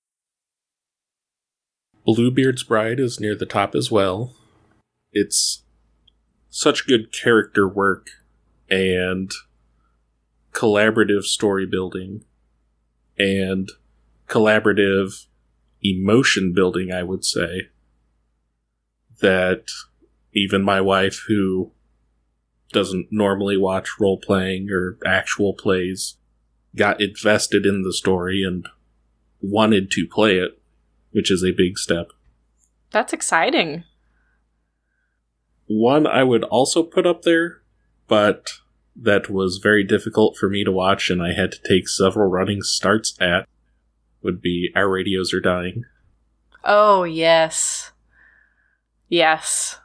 Bluebeard's 2.04 2.64
Bride 2.64 2.98
is 2.98 3.20
near 3.20 3.34
the 3.34 3.46
top 3.46 3.74
as 3.74 3.90
well. 3.90 4.32
It's 5.12 5.62
such 6.48 6.86
good 6.86 7.12
character 7.12 7.68
work 7.68 8.08
and 8.68 9.30
collaborative 10.52 11.24
story 11.24 11.66
building 11.66 12.24
and 13.18 13.70
collaborative 14.28 15.26
emotion 15.82 16.52
building, 16.54 16.92
I 16.92 17.02
would 17.02 17.24
say, 17.24 17.68
that 19.20 19.64
even 20.32 20.62
my 20.62 20.80
wife, 20.80 21.24
who 21.28 21.72
doesn't 22.72 23.08
normally 23.10 23.56
watch 23.56 23.98
role 23.98 24.18
playing 24.18 24.70
or 24.70 24.96
actual 25.04 25.54
plays, 25.54 26.16
got 26.76 27.00
invested 27.00 27.66
in 27.66 27.82
the 27.82 27.92
story 27.92 28.44
and 28.44 28.66
wanted 29.40 29.90
to 29.90 30.06
play 30.06 30.36
it, 30.38 30.60
which 31.10 31.30
is 31.30 31.42
a 31.42 31.52
big 31.52 31.78
step. 31.78 32.12
That's 32.90 33.12
exciting. 33.12 33.84
One 35.66 36.06
I 36.06 36.24
would 36.24 36.44
also 36.44 36.82
put 36.82 37.06
up 37.06 37.22
there, 37.22 37.60
but 38.08 38.50
that 39.02 39.30
was 39.30 39.58
very 39.62 39.82
difficult 39.84 40.36
for 40.36 40.48
me 40.48 40.62
to 40.64 40.72
watch 40.72 41.10
and 41.10 41.22
I 41.22 41.32
had 41.32 41.52
to 41.52 41.62
take 41.62 41.88
several 41.88 42.28
running 42.28 42.62
starts 42.62 43.14
at 43.20 43.48
would 44.22 44.42
be 44.42 44.70
Our 44.76 44.90
Radios 44.90 45.32
Are 45.32 45.40
Dying. 45.40 45.84
Oh, 46.64 47.04
yes. 47.04 47.92
Yes. 49.08 49.78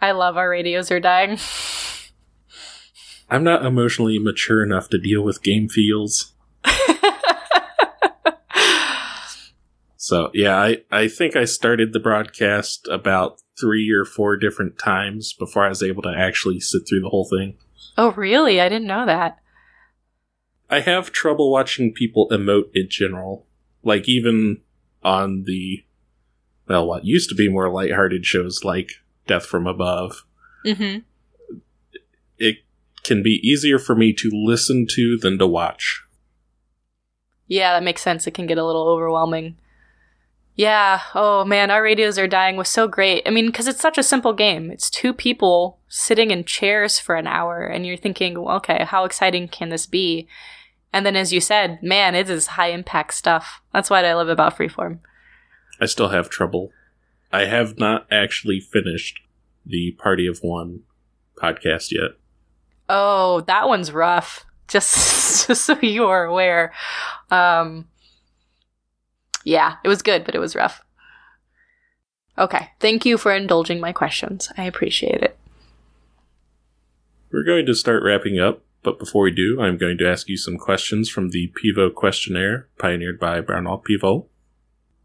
I 0.00 0.12
love 0.12 0.36
Our 0.38 0.48
Radios 0.48 0.90
Are 0.90 1.00
Dying. 1.00 1.38
I'm 3.30 3.44
not 3.44 3.64
emotionally 3.64 4.18
mature 4.18 4.62
enough 4.62 4.88
to 4.88 4.98
deal 4.98 5.22
with 5.22 5.42
game 5.42 5.68
feels. 5.68 6.32
so, 9.96 10.30
yeah, 10.34 10.56
I, 10.56 10.78
I 10.90 11.06
think 11.06 11.36
I 11.36 11.44
started 11.44 11.92
the 11.92 12.00
broadcast 12.00 12.88
about 12.90 13.40
three 13.60 13.90
or 13.92 14.04
four 14.04 14.36
different 14.36 14.78
times 14.78 15.32
before 15.32 15.64
I 15.64 15.68
was 15.68 15.82
able 15.82 16.02
to 16.02 16.14
actually 16.16 16.58
sit 16.58 16.88
through 16.88 17.02
the 17.02 17.10
whole 17.10 17.28
thing. 17.28 17.56
Oh, 18.00 18.12
really? 18.12 18.62
I 18.62 18.70
didn't 18.70 18.86
know 18.86 19.04
that. 19.04 19.36
I 20.70 20.80
have 20.80 21.12
trouble 21.12 21.52
watching 21.52 21.92
people 21.92 22.30
emote 22.30 22.70
in 22.72 22.88
general. 22.88 23.44
Like, 23.82 24.08
even 24.08 24.62
on 25.02 25.42
the, 25.42 25.84
well, 26.66 26.86
what 26.86 27.04
used 27.04 27.28
to 27.28 27.34
be 27.34 27.50
more 27.50 27.68
lighthearted 27.68 28.24
shows 28.24 28.64
like 28.64 28.88
Death 29.26 29.44
from 29.44 29.66
Above. 29.66 30.24
Mm-hmm. 30.64 31.00
It 32.38 32.56
can 33.04 33.22
be 33.22 33.38
easier 33.46 33.78
for 33.78 33.94
me 33.94 34.14
to 34.14 34.30
listen 34.32 34.86
to 34.92 35.18
than 35.18 35.38
to 35.38 35.46
watch. 35.46 36.02
Yeah, 37.48 37.74
that 37.74 37.84
makes 37.84 38.00
sense. 38.00 38.26
It 38.26 38.32
can 38.32 38.46
get 38.46 38.56
a 38.56 38.64
little 38.64 38.88
overwhelming. 38.88 39.58
Yeah. 40.56 41.00
Oh 41.14 41.44
man, 41.44 41.70
our 41.70 41.82
radios 41.82 42.18
are 42.18 42.28
dying 42.28 42.56
was 42.56 42.68
so 42.68 42.86
great. 42.86 43.22
I 43.26 43.30
mean, 43.30 43.46
because 43.46 43.66
it's 43.66 43.80
such 43.80 43.98
a 43.98 44.02
simple 44.02 44.32
game. 44.32 44.70
It's 44.70 44.90
two 44.90 45.12
people 45.12 45.78
sitting 45.88 46.30
in 46.30 46.44
chairs 46.44 46.98
for 46.98 47.14
an 47.14 47.26
hour, 47.26 47.64
and 47.64 47.86
you're 47.86 47.96
thinking, 47.96 48.40
well, 48.40 48.56
okay, 48.56 48.84
how 48.84 49.04
exciting 49.04 49.48
can 49.48 49.70
this 49.70 49.86
be? 49.86 50.28
And 50.92 51.06
then, 51.06 51.16
as 51.16 51.32
you 51.32 51.40
said, 51.40 51.82
man, 51.82 52.14
it 52.14 52.28
is 52.28 52.48
high 52.48 52.70
impact 52.70 53.14
stuff. 53.14 53.62
That's 53.72 53.90
what 53.90 54.04
I 54.04 54.14
love 54.14 54.28
about 54.28 54.56
Freeform. 54.56 54.98
I 55.80 55.86
still 55.86 56.08
have 56.08 56.28
trouble. 56.28 56.72
I 57.32 57.44
have 57.44 57.78
not 57.78 58.06
actually 58.10 58.60
finished 58.60 59.20
the 59.64 59.92
Party 59.92 60.26
of 60.26 60.40
One 60.42 60.80
podcast 61.36 61.92
yet. 61.92 62.12
Oh, 62.88 63.42
that 63.42 63.68
one's 63.68 63.92
rough. 63.92 64.44
Just, 64.66 65.46
just 65.46 65.64
so 65.64 65.78
you 65.80 66.06
are 66.06 66.24
aware. 66.24 66.72
Um, 67.30 67.86
yeah, 69.44 69.76
it 69.84 69.88
was 69.88 70.02
good, 70.02 70.24
but 70.24 70.34
it 70.34 70.40
was 70.40 70.54
rough. 70.54 70.82
Okay, 72.38 72.70
thank 72.80 73.04
you 73.04 73.18
for 73.18 73.34
indulging 73.34 73.80
my 73.80 73.92
questions. 73.92 74.50
I 74.56 74.64
appreciate 74.64 75.22
it. 75.22 75.36
We're 77.32 77.44
going 77.44 77.66
to 77.66 77.74
start 77.74 78.02
wrapping 78.02 78.40
up, 78.40 78.62
but 78.82 78.98
before 78.98 79.22
we 79.22 79.30
do, 79.30 79.60
I'm 79.60 79.76
going 79.76 79.98
to 79.98 80.08
ask 80.08 80.28
you 80.28 80.36
some 80.36 80.56
questions 80.56 81.08
from 81.08 81.30
the 81.30 81.52
Pivot 81.54 81.94
questionnaire 81.94 82.68
pioneered 82.78 83.20
by 83.20 83.40
Bernard 83.40 83.84
Pivot. 83.84 84.24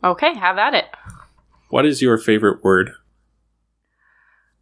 Okay, 0.04 0.34
have 0.36 0.58
at 0.58 0.74
it. 0.74 0.86
What 1.70 1.86
is 1.86 2.02
your 2.02 2.18
favorite 2.18 2.64
word? 2.64 2.92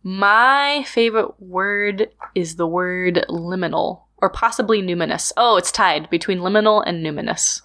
My 0.02 0.84
favorite 0.88 1.40
word 1.40 2.10
is 2.36 2.56
the 2.56 2.68
word 2.68 3.26
liminal, 3.30 4.02
or 4.18 4.30
possibly 4.30 4.82
numinous. 4.82 5.32
Oh, 5.38 5.56
it's 5.56 5.72
tied 5.72 6.10
between 6.10 6.40
liminal 6.40 6.84
and 6.86 7.06
numinous. 7.06 7.62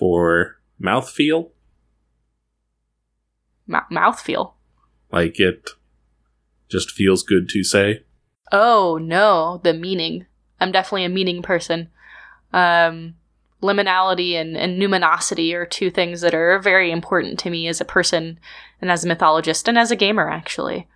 For 0.00 0.56
mouthfeel? 0.82 1.50
M- 3.68 3.82
mouthfeel. 3.92 4.54
Like 5.12 5.38
it 5.38 5.72
just 6.70 6.90
feels 6.90 7.22
good 7.22 7.50
to 7.50 7.62
say? 7.62 8.04
Oh, 8.50 8.98
no, 8.98 9.60
the 9.62 9.74
meaning. 9.74 10.24
I'm 10.58 10.72
definitely 10.72 11.04
a 11.04 11.10
meaning 11.10 11.42
person. 11.42 11.90
Um, 12.54 13.16
liminality 13.62 14.32
and, 14.40 14.56
and 14.56 14.80
numinosity 14.80 15.52
are 15.52 15.66
two 15.66 15.90
things 15.90 16.22
that 16.22 16.32
are 16.32 16.58
very 16.58 16.90
important 16.90 17.38
to 17.40 17.50
me 17.50 17.68
as 17.68 17.82
a 17.82 17.84
person 17.84 18.40
and 18.80 18.90
as 18.90 19.04
a 19.04 19.08
mythologist 19.08 19.68
and 19.68 19.76
as 19.76 19.90
a 19.90 19.96
gamer, 19.96 20.30
actually. 20.30 20.88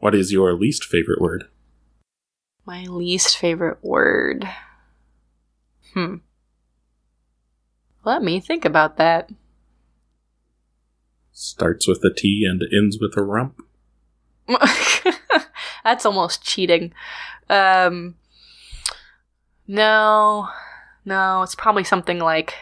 What 0.00 0.16
is 0.16 0.32
your 0.32 0.52
least 0.54 0.82
favorite 0.84 1.20
word? 1.20 1.44
My 2.66 2.86
least 2.86 3.38
favorite 3.38 3.78
word. 3.82 4.48
Hmm. 5.92 6.16
Let 8.04 8.22
me 8.22 8.40
think 8.40 8.64
about 8.64 8.96
that. 8.98 9.30
Starts 11.32 11.88
with 11.88 12.04
a 12.04 12.12
T 12.14 12.46
and 12.48 12.62
ends 12.72 12.98
with 13.00 13.16
a 13.16 13.22
rump. 13.22 13.60
That's 15.84 16.06
almost 16.06 16.44
cheating. 16.44 16.92
Um, 17.48 18.14
no, 19.66 20.48
no, 21.04 21.42
it's 21.42 21.54
probably 21.54 21.84
something 21.84 22.18
like. 22.18 22.54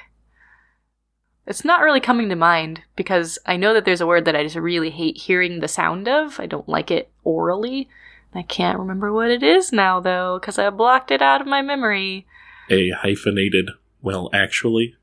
It's 1.45 1.65
not 1.65 1.81
really 1.83 2.01
coming 2.01 2.29
to 2.29 2.37
mind 2.37 2.83
because 2.95 3.37
I 3.45 3.57
know 3.57 3.75
that 3.75 3.85
there's 3.85 4.01
a 4.01 4.07
word 4.07 4.27
that 4.27 4.37
I 4.37 4.45
just 4.45 4.55
really 4.55 4.91
hate 4.91 5.17
hearing 5.19 5.59
the 5.59 5.67
sound 5.67 6.07
of. 6.09 6.39
I 6.39 6.47
don't 6.47 6.69
like 6.69 6.91
it 6.93 7.11
orally. 7.25 7.89
I 8.33 8.43
can't 8.43 8.79
remember 8.79 9.13
what 9.13 9.31
it 9.31 9.43
is 9.43 9.73
now, 9.73 9.99
though, 9.99 10.39
because 10.39 10.57
I 10.57 10.71
blocked 10.71 11.11
it 11.11 11.21
out 11.21 11.41
of 11.41 11.49
my 11.49 11.61
memory. 11.61 12.27
A 12.71 12.91
hyphenated, 12.91 13.71
well, 14.01 14.31
actually. 14.33 14.95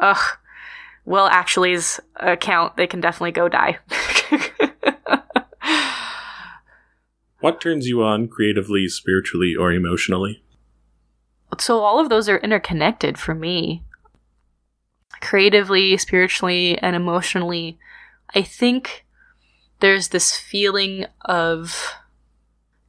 Ugh. 0.00 0.38
Well, 1.04 1.26
actually's 1.26 2.00
account, 2.16 2.76
they 2.76 2.86
can 2.86 3.00
definitely 3.00 3.32
go 3.32 3.48
die. 3.48 3.78
what 7.40 7.60
turns 7.60 7.86
you 7.86 8.02
on 8.02 8.28
creatively, 8.28 8.88
spiritually, 8.88 9.54
or 9.58 9.72
emotionally? 9.72 10.42
So, 11.58 11.80
all 11.80 11.98
of 12.00 12.08
those 12.08 12.28
are 12.28 12.38
interconnected 12.38 13.18
for 13.18 13.34
me. 13.34 13.82
Creatively, 15.20 15.96
spiritually, 15.96 16.78
and 16.78 16.94
emotionally, 16.96 17.78
I 18.34 18.42
think 18.42 19.04
there's 19.80 20.08
this 20.08 20.36
feeling 20.36 21.06
of 21.22 21.94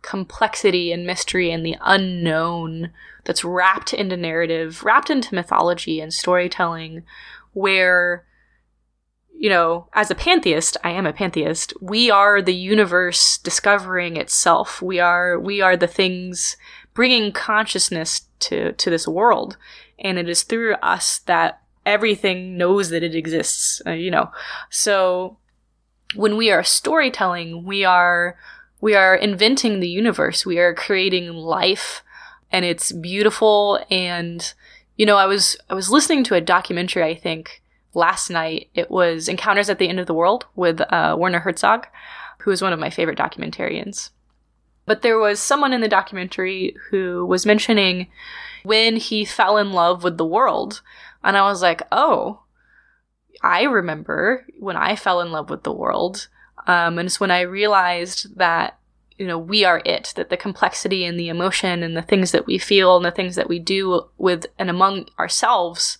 complexity 0.02 0.92
and 0.92 1.06
mystery 1.06 1.52
and 1.52 1.66
the 1.66 1.78
unknown 1.82 2.92
that's 3.26 3.44
wrapped 3.44 3.94
into 3.94 4.18
narrative, 4.18 4.84
wrapped 4.84 5.10
into 5.10 5.36
mythology 5.36 6.00
and 6.00 6.14
storytelling, 6.14 7.04
where, 7.54 8.26
you 9.38 9.50
know, 9.50 9.88
as 9.94 10.10
a 10.12 10.16
pantheist, 10.16 10.78
I 10.84 10.92
am 10.92 11.06
a 11.06 11.14
pantheist, 11.14 11.74
we 11.82 12.10
are 12.10 12.42
the 12.42 12.56
universe 12.56 13.38
discovering 13.38 14.18
itself. 14.18 14.82
We 14.82 15.00
are, 15.00 15.40
we 15.40 15.62
are 15.62 15.78
the 15.78 15.88
things 15.88 16.58
bringing 16.94 17.32
consciousness 17.32 18.28
to, 18.40 18.74
to 18.74 18.90
this 18.90 19.08
world. 19.08 19.58
And 20.00 20.18
it 20.18 20.28
is 20.28 20.44
through 20.44 20.74
us 20.76 21.20
that 21.20 21.62
everything 21.86 22.58
knows 22.58 22.90
that 22.90 23.04
it 23.04 23.16
exists, 23.16 23.82
uh, 23.86 23.92
you 23.92 24.12
know. 24.12 24.32
So 24.70 25.38
when 26.16 26.38
we 26.38 26.52
are 26.52 26.64
storytelling, 26.64 27.64
we 27.64 27.84
are 27.86 28.38
we 28.80 28.96
are 28.96 29.16
inventing 29.16 29.80
the 29.80 29.88
universe. 29.88 30.44
We 30.46 30.58
are 30.58 30.74
creating 30.74 31.30
life 31.30 32.02
and 32.52 32.66
it's 32.66 32.92
beautiful 32.92 33.84
and 33.90 34.54
you 34.98 35.06
know, 35.06 35.18
I 35.18 35.26
was 35.26 35.58
I 35.70 35.74
was 35.74 35.90
listening 35.90 36.24
to 36.26 36.36
a 36.36 36.42
documentary 36.42 37.04
I 37.04 37.16
think 37.16 37.62
last 37.94 38.30
night. 38.30 38.70
It 38.74 38.92
was 38.92 39.28
Encounters 39.28 39.70
at 39.70 39.80
the 39.80 39.90
End 39.90 40.00
of 40.00 40.08
the 40.08 40.14
World 40.14 40.46
with 40.56 40.82
uh, 40.82 41.16
Werner 41.18 41.40
Herzog, 41.40 41.88
who 42.40 42.52
is 42.52 42.62
one 42.62 42.74
of 42.74 42.80
my 42.80 42.90
favorite 42.90 43.18
documentarians. 43.18 44.12
But 44.86 45.02
there 45.02 45.20
was 45.20 45.40
someone 45.40 45.74
in 45.74 45.82
the 45.82 45.88
documentary 45.88 46.76
who 46.90 47.26
was 47.26 47.46
mentioning 47.46 48.08
when 48.64 48.98
he 48.98 49.26
fell 49.26 49.58
in 49.58 49.72
love 49.72 50.04
with 50.04 50.18
the 50.18 50.26
world. 50.26 50.82
And 51.24 51.38
I 51.38 51.44
was 51.44 51.62
like, 51.62 51.84
oh, 51.92 52.42
I 53.42 53.64
remember 53.64 54.46
when 54.60 54.76
I 54.76 54.96
fell 54.96 55.22
in 55.22 55.32
love 55.32 55.50
with 55.50 55.64
the 55.64 55.72
world. 55.72 56.28
Um, 56.68 56.98
and 57.00 57.08
it's 57.08 57.20
when 57.20 57.32
I 57.32 57.42
realized 57.42 58.38
that, 58.38 58.78
you 59.22 59.28
know, 59.28 59.38
we 59.38 59.64
are 59.64 59.84
it, 59.86 60.14
that 60.16 60.32
the 60.32 60.36
complexity 60.36 61.06
and 61.06 61.20
the 61.20 61.30
emotion 61.30 61.84
and 61.84 61.96
the 61.96 62.02
things 62.02 62.32
that 62.32 62.48
we 62.48 62.58
feel 62.58 62.96
and 62.96 63.06
the 63.06 63.12
things 63.12 63.36
that 63.36 63.48
we 63.48 63.60
do 63.60 64.08
with 64.18 64.48
and 64.58 64.68
among 64.68 65.06
ourselves 65.20 66.00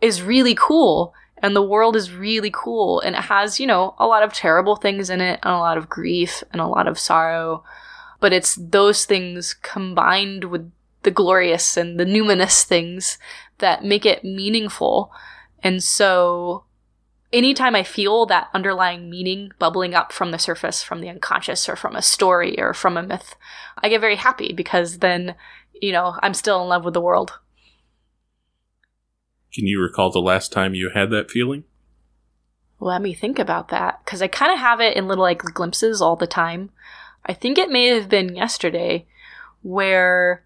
is 0.00 0.22
really 0.22 0.54
cool. 0.54 1.12
And 1.42 1.56
the 1.56 1.62
world 1.62 1.96
is 1.96 2.14
really 2.14 2.52
cool. 2.52 3.00
And 3.00 3.16
it 3.16 3.22
has, 3.22 3.58
you 3.58 3.66
know, 3.66 3.96
a 3.98 4.06
lot 4.06 4.22
of 4.22 4.32
terrible 4.32 4.76
things 4.76 5.10
in 5.10 5.20
it 5.20 5.40
and 5.42 5.52
a 5.52 5.58
lot 5.58 5.78
of 5.78 5.88
grief 5.88 6.44
and 6.52 6.60
a 6.60 6.68
lot 6.68 6.86
of 6.86 6.96
sorrow. 6.96 7.64
But 8.20 8.32
it's 8.32 8.54
those 8.54 9.04
things 9.04 9.54
combined 9.54 10.44
with 10.44 10.70
the 11.02 11.10
glorious 11.10 11.76
and 11.76 11.98
the 11.98 12.04
numinous 12.04 12.62
things 12.64 13.18
that 13.58 13.84
make 13.84 14.06
it 14.06 14.22
meaningful. 14.22 15.10
And 15.64 15.82
so 15.82 16.62
anytime 17.32 17.74
I 17.74 17.82
feel 17.82 18.26
that 18.26 18.48
underlying 18.54 19.10
meaning 19.10 19.52
bubbling 19.58 19.94
up 19.94 20.12
from 20.12 20.30
the 20.30 20.38
surface, 20.38 20.82
from 20.82 21.00
the 21.00 21.08
unconscious, 21.08 21.68
or 21.68 21.76
from 21.76 21.96
a 21.96 22.02
story 22.02 22.60
or 22.60 22.74
from 22.74 22.96
a 22.96 23.02
myth, 23.02 23.34
I 23.82 23.88
get 23.88 24.00
very 24.00 24.16
happy 24.16 24.52
because 24.52 24.98
then, 24.98 25.34
you 25.80 25.92
know, 25.92 26.16
I'm 26.22 26.34
still 26.34 26.62
in 26.62 26.68
love 26.68 26.84
with 26.84 26.94
the 26.94 27.00
world. 27.00 27.38
Can 29.52 29.66
you 29.66 29.80
recall 29.80 30.10
the 30.10 30.20
last 30.20 30.52
time 30.52 30.74
you 30.74 30.90
had 30.94 31.10
that 31.10 31.30
feeling? 31.30 31.64
Let 32.80 33.02
me 33.02 33.12
think 33.12 33.38
about 33.38 33.68
that 33.68 34.04
because 34.04 34.22
I 34.22 34.28
kind 34.28 34.52
of 34.52 34.58
have 34.60 34.80
it 34.80 34.96
in 34.96 35.08
little 35.08 35.24
like 35.24 35.42
glimpses 35.42 36.00
all 36.00 36.16
the 36.16 36.26
time. 36.26 36.70
I 37.26 37.34
think 37.34 37.58
it 37.58 37.70
may 37.70 37.86
have 37.88 38.08
been 38.08 38.36
yesterday 38.36 39.06
where 39.62 40.44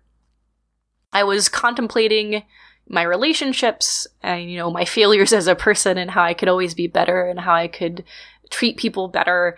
I 1.13 1.25
was 1.25 1.49
contemplating 1.49 2.45
my 2.89 3.03
relationships 3.03 4.07
and 4.23 4.51
you 4.51 4.57
know 4.57 4.71
my 4.71 4.85
failures 4.85 5.33
as 5.33 5.47
a 5.47 5.55
person 5.55 5.99
and 5.99 6.11
how 6.11 6.23
I 6.23 6.35
could 6.35 6.49
always 6.49 6.75
be 6.75 6.87
better 6.87 7.25
and 7.25 7.41
how 7.41 7.55
I 7.55 7.69
could 7.69 8.05
treat 8.51 8.77
people 8.77 9.09
better. 9.09 9.57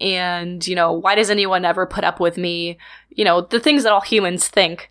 And 0.00 0.66
you 0.66 0.74
know 0.74 0.92
why 0.92 1.14
does 1.14 1.30
anyone 1.30 1.64
ever 1.64 1.86
put 1.86 2.04
up 2.04 2.20
with 2.20 2.36
me? 2.36 2.78
You 3.10 3.24
know 3.24 3.40
the 3.42 3.60
things 3.60 3.84
that 3.84 3.92
all 3.92 4.00
humans 4.00 4.48
think. 4.48 4.90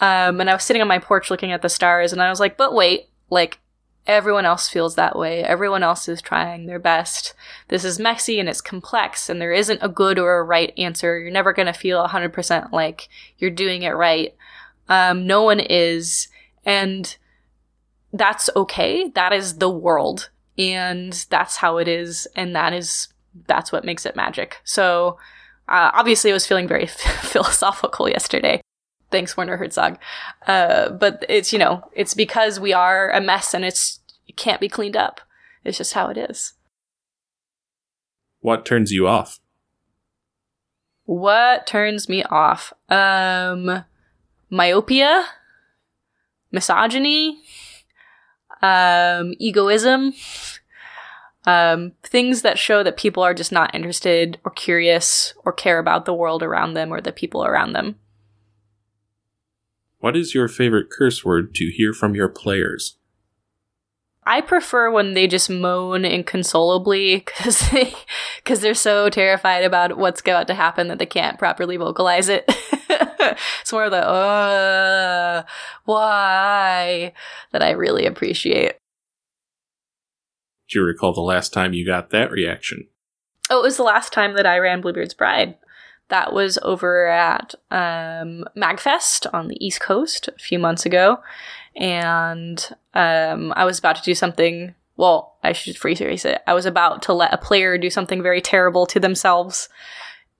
Um, 0.00 0.40
and 0.40 0.50
I 0.50 0.54
was 0.54 0.64
sitting 0.64 0.82
on 0.82 0.88
my 0.88 0.98
porch 0.98 1.30
looking 1.30 1.52
at 1.52 1.62
the 1.62 1.68
stars 1.68 2.12
and 2.12 2.20
I 2.20 2.30
was 2.30 2.40
like 2.40 2.56
but 2.56 2.74
wait 2.74 3.08
like 3.30 3.60
everyone 4.06 4.44
else 4.44 4.68
feels 4.68 4.94
that 4.94 5.18
way. 5.18 5.42
Everyone 5.42 5.82
else 5.82 6.08
is 6.08 6.20
trying 6.20 6.66
their 6.66 6.78
best. 6.78 7.34
This 7.68 7.84
is 7.84 7.98
messy 7.98 8.38
and 8.38 8.48
it's 8.48 8.60
complex 8.60 9.28
and 9.28 9.40
there 9.40 9.52
isn't 9.52 9.80
a 9.82 9.88
good 9.88 10.18
or 10.18 10.38
a 10.38 10.44
right 10.44 10.72
answer. 10.76 11.18
You're 11.18 11.30
never 11.30 11.52
going 11.52 11.66
to 11.66 11.72
feel 11.72 12.06
100% 12.06 12.72
like 12.72 13.08
you're 13.38 13.50
doing 13.50 13.82
it 13.82 13.90
right. 13.90 14.34
Um, 14.88 15.26
no 15.26 15.42
one 15.42 15.60
is. 15.60 16.28
And 16.64 17.16
that's 18.14 18.48
okay. 18.54 19.10
That 19.10 19.32
is 19.32 19.58
the 19.58 19.68
world. 19.68 20.30
And 20.56 21.12
that's 21.30 21.56
how 21.56 21.78
it 21.78 21.88
is. 21.88 22.26
And 22.36 22.54
that 22.54 22.72
is, 22.72 23.08
that's 23.48 23.72
what 23.72 23.84
makes 23.84 24.06
it 24.06 24.16
magic. 24.16 24.60
So, 24.64 25.18
uh, 25.68 25.90
obviously, 25.92 26.30
I 26.30 26.34
was 26.34 26.46
feeling 26.46 26.68
very 26.68 26.86
philosophical 26.86 28.08
yesterday. 28.08 28.60
Thanks, 29.10 29.36
Werner 29.36 29.56
Herzog. 29.56 29.98
Uh, 30.46 30.90
but 30.90 31.24
it's, 31.28 31.52
you 31.52 31.58
know, 31.58 31.82
it's 31.92 32.14
because 32.14 32.60
we 32.60 32.72
are 32.72 33.10
a 33.10 33.20
mess 33.20 33.52
and 33.52 33.64
it's, 33.64 33.98
it 34.28 34.36
can't 34.36 34.60
be 34.60 34.68
cleaned 34.68 34.96
up. 34.96 35.20
It's 35.64 35.78
just 35.78 35.94
how 35.94 36.08
it 36.08 36.16
is. 36.16 36.52
What 38.40 38.64
turns 38.64 38.92
you 38.92 39.08
off? 39.08 39.40
What 41.06 41.66
turns 41.66 42.08
me 42.08 42.22
off? 42.24 42.72
Um, 42.88 43.84
myopia, 44.50 45.26
misogyny, 46.52 47.38
um, 48.64 49.34
egoism, 49.38 50.14
um, 51.46 51.92
things 52.02 52.42
that 52.42 52.58
show 52.58 52.82
that 52.82 52.96
people 52.96 53.22
are 53.22 53.34
just 53.34 53.52
not 53.52 53.74
interested 53.74 54.38
or 54.44 54.50
curious 54.50 55.34
or 55.44 55.52
care 55.52 55.78
about 55.78 56.06
the 56.06 56.14
world 56.14 56.42
around 56.42 56.72
them 56.72 56.92
or 56.92 57.00
the 57.00 57.12
people 57.12 57.44
around 57.44 57.74
them. 57.74 57.96
What 59.98 60.16
is 60.16 60.34
your 60.34 60.48
favorite 60.48 60.90
curse 60.90 61.24
word 61.24 61.54
to 61.56 61.70
hear 61.70 61.92
from 61.92 62.14
your 62.14 62.28
players? 62.28 62.96
I 64.26 64.40
prefer 64.40 64.90
when 64.90 65.14
they 65.14 65.26
just 65.26 65.50
moan 65.50 66.04
inconsolably 66.04 67.16
because 67.16 67.60
they 67.70 67.94
because 68.36 68.60
they're 68.60 68.74
so 68.74 69.10
terrified 69.10 69.64
about 69.64 69.98
what's 69.98 70.20
about 70.20 70.46
to 70.48 70.54
happen 70.54 70.88
that 70.88 70.98
they 70.98 71.06
can't 71.06 71.38
properly 71.38 71.76
vocalize 71.76 72.28
it. 72.28 72.44
it's 72.88 73.72
more 73.72 73.84
of 73.84 73.90
the 73.90 74.06
uh 74.06 75.42
why 75.84 77.12
that 77.52 77.62
I 77.62 77.70
really 77.70 78.06
appreciate. 78.06 78.76
Do 80.70 80.78
you 80.78 80.84
recall 80.84 81.12
the 81.12 81.20
last 81.20 81.52
time 81.52 81.74
you 81.74 81.84
got 81.84 82.10
that 82.10 82.30
reaction? 82.30 82.88
Oh, 83.50 83.60
it 83.60 83.62
was 83.62 83.76
the 83.76 83.82
last 83.82 84.12
time 84.12 84.34
that 84.34 84.46
I 84.46 84.58
ran 84.58 84.80
Bluebeard's 84.80 85.12
Bride. 85.12 85.56
That 86.08 86.32
was 86.32 86.58
over 86.62 87.06
at 87.06 87.54
um, 87.70 88.44
Magfest 88.56 89.26
on 89.34 89.48
the 89.48 89.64
East 89.64 89.80
Coast 89.80 90.28
a 90.28 90.38
few 90.38 90.58
months 90.58 90.86
ago 90.86 91.18
and 91.76 92.68
um, 92.94 93.52
I 93.56 93.64
was 93.64 93.78
about 93.78 93.96
to 93.96 94.02
do 94.02 94.14
something. 94.14 94.74
Well, 94.96 95.36
I 95.42 95.52
should 95.52 95.76
rephrase 95.76 96.24
it. 96.24 96.42
I 96.46 96.54
was 96.54 96.66
about 96.66 97.02
to 97.02 97.12
let 97.12 97.34
a 97.34 97.38
player 97.38 97.76
do 97.78 97.90
something 97.90 98.22
very 98.22 98.40
terrible 98.40 98.86
to 98.86 99.00
themselves, 99.00 99.68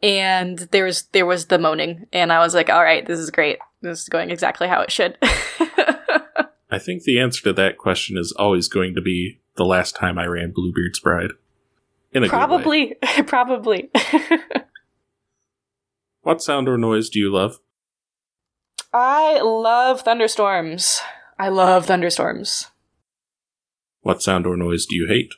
and 0.02 0.58
there 0.70 0.84
was 0.84 1.02
there 1.12 1.26
was 1.26 1.46
the 1.46 1.58
moaning, 1.58 2.06
and 2.12 2.32
I 2.32 2.38
was 2.38 2.54
like, 2.54 2.70
"All 2.70 2.82
right, 2.82 3.04
this 3.04 3.18
is 3.18 3.30
great. 3.30 3.58
This 3.80 4.02
is 4.02 4.08
going 4.08 4.30
exactly 4.30 4.68
how 4.68 4.80
it 4.80 4.92
should." 4.92 5.18
I 6.70 6.78
think 6.78 7.04
the 7.04 7.20
answer 7.20 7.42
to 7.44 7.52
that 7.52 7.78
question 7.78 8.18
is 8.18 8.32
always 8.32 8.68
going 8.68 8.94
to 8.96 9.00
be 9.00 9.40
the 9.56 9.64
last 9.64 9.94
time 9.94 10.18
I 10.18 10.26
ran 10.26 10.50
Bluebeard's 10.50 10.98
Bride. 10.98 11.30
In 12.12 12.24
a 12.24 12.28
probably, 12.28 12.96
probably. 13.26 13.90
what 16.22 16.42
sound 16.42 16.68
or 16.68 16.78
noise 16.78 17.08
do 17.08 17.18
you 17.18 17.32
love? 17.32 17.58
I 18.92 19.40
love 19.40 20.02
thunderstorms. 20.02 21.00
I 21.38 21.48
love 21.48 21.86
thunderstorms. 21.86 22.68
What 24.02 24.22
sound 24.22 24.46
or 24.46 24.56
noise 24.56 24.86
do 24.86 24.94
you 24.94 25.06
hate? 25.08 25.34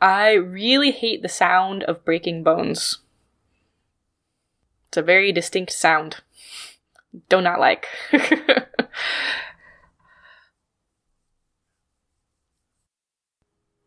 I 0.00 0.32
really 0.32 0.90
hate 0.90 1.22
the 1.22 1.28
sound 1.28 1.84
of 1.84 2.04
breaking 2.04 2.42
bones. 2.42 2.98
It's 4.88 4.98
a 4.98 5.02
very 5.02 5.32
distinct 5.32 5.72
sound. 5.72 6.16
Do 7.28 7.40
not 7.40 7.58
like. 7.60 7.86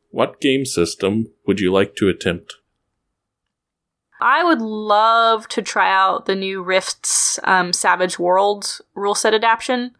what 0.09 0.41
game 0.41 0.65
system 0.65 1.28
would 1.45 1.59
you 1.59 1.72
like 1.72 1.95
to 1.97 2.09
attempt? 2.09 2.55
I 4.20 4.43
would 4.43 4.61
love 4.61 5.47
to 5.49 5.61
try 5.61 5.91
out 5.91 6.26
the 6.26 6.36
new 6.36 6.63
Rifts 6.63 7.39
um, 7.43 7.72
Savage 7.72 8.18
Worlds 8.18 8.82
rule 8.95 9.13
set 9.13 9.36
adaptation. 9.36 9.91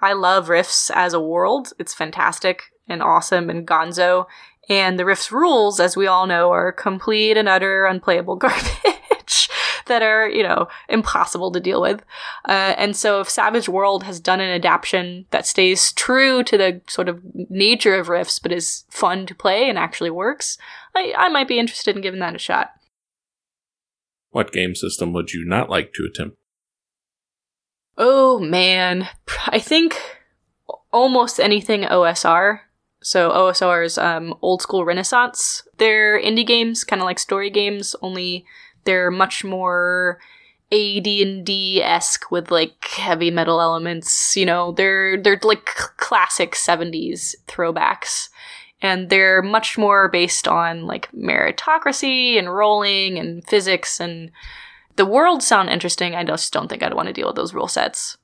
I 0.00 0.12
love 0.12 0.48
Rifts 0.48 0.90
as 0.90 1.12
a 1.12 1.20
world. 1.20 1.72
It's 1.78 1.94
fantastic 1.94 2.64
and 2.88 3.02
awesome 3.02 3.50
and 3.50 3.66
gonzo. 3.66 4.26
And 4.68 4.98
the 4.98 5.04
Rifts 5.04 5.32
rules, 5.32 5.80
as 5.80 5.96
we 5.96 6.06
all 6.06 6.26
know, 6.26 6.50
are 6.50 6.72
complete 6.72 7.36
and 7.36 7.48
utter 7.48 7.86
unplayable 7.86 8.36
garbage 8.36 9.48
that 9.86 10.02
are, 10.02 10.28
you 10.28 10.42
know, 10.42 10.68
impossible 10.88 11.50
to 11.52 11.60
deal 11.60 11.80
with. 11.80 12.02
Uh, 12.46 12.74
and 12.76 12.94
so 12.94 13.20
if 13.20 13.28
Savage 13.28 13.68
World 13.68 14.04
has 14.04 14.20
done 14.20 14.40
an 14.40 14.50
adaptation 14.50 15.26
that 15.30 15.46
stays 15.46 15.92
true 15.92 16.42
to 16.44 16.56
the 16.56 16.80
sort 16.86 17.08
of 17.08 17.22
nature 17.34 17.94
of 17.94 18.08
Rifts, 18.08 18.38
but 18.38 18.52
is 18.52 18.84
fun 18.90 19.26
to 19.26 19.34
play 19.34 19.68
and 19.68 19.78
actually 19.78 20.10
works, 20.10 20.58
I, 20.94 21.14
I 21.16 21.28
might 21.28 21.48
be 21.48 21.58
interested 21.58 21.96
in 21.96 22.02
giving 22.02 22.20
that 22.20 22.36
a 22.36 22.38
shot. 22.38 22.72
What 24.30 24.52
game 24.52 24.74
system 24.74 25.12
would 25.14 25.32
you 25.32 25.44
not 25.44 25.70
like 25.70 25.92
to 25.94 26.04
attempt? 26.04 26.37
Oh 28.00 28.38
man, 28.38 29.08
I 29.48 29.58
think 29.58 30.00
almost 30.92 31.40
anything 31.40 31.82
OSR. 31.82 32.60
So 33.02 33.30
OSR's 33.30 33.98
um, 33.98 34.34
old 34.40 34.62
school 34.62 34.84
Renaissance. 34.84 35.66
They're 35.78 36.20
indie 36.20 36.46
games, 36.46 36.84
kind 36.84 37.02
of 37.02 37.06
like 37.06 37.18
story 37.18 37.50
games, 37.50 37.96
only 38.00 38.46
they're 38.84 39.10
much 39.10 39.44
more 39.44 40.18
AD&D 40.70 41.82
esque 41.82 42.30
with 42.30 42.50
like 42.50 42.84
heavy 42.86 43.32
metal 43.32 43.60
elements. 43.60 44.36
You 44.36 44.46
know, 44.46 44.72
they're 44.72 45.20
they're 45.20 45.40
like 45.42 45.64
classic 45.64 46.52
'70s 46.52 47.34
throwbacks, 47.48 48.28
and 48.80 49.10
they're 49.10 49.42
much 49.42 49.76
more 49.76 50.08
based 50.08 50.46
on 50.46 50.86
like 50.86 51.10
meritocracy 51.12 52.38
and 52.38 52.54
rolling 52.54 53.18
and 53.18 53.44
physics 53.44 53.98
and 53.98 54.30
the 54.98 55.06
worlds 55.06 55.46
sound 55.46 55.70
interesting. 55.70 56.14
I 56.14 56.24
just 56.24 56.52
don't 56.52 56.68
think 56.68 56.82
I'd 56.82 56.92
want 56.92 57.06
to 57.06 57.14
deal 57.14 57.28
with 57.28 57.36
those 57.36 57.54
rule 57.54 57.68
sets. 57.68 58.18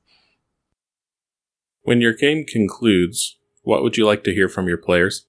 When 1.83 2.01
your 2.01 2.13
game 2.13 2.45
concludes, 2.45 3.39
what 3.63 3.83
would 3.83 3.97
you 3.97 4.05
like 4.05 4.25
to 4.25 4.35
hear 4.35 4.49
from 4.49 4.67
your 4.67 4.77
players? 4.77 5.27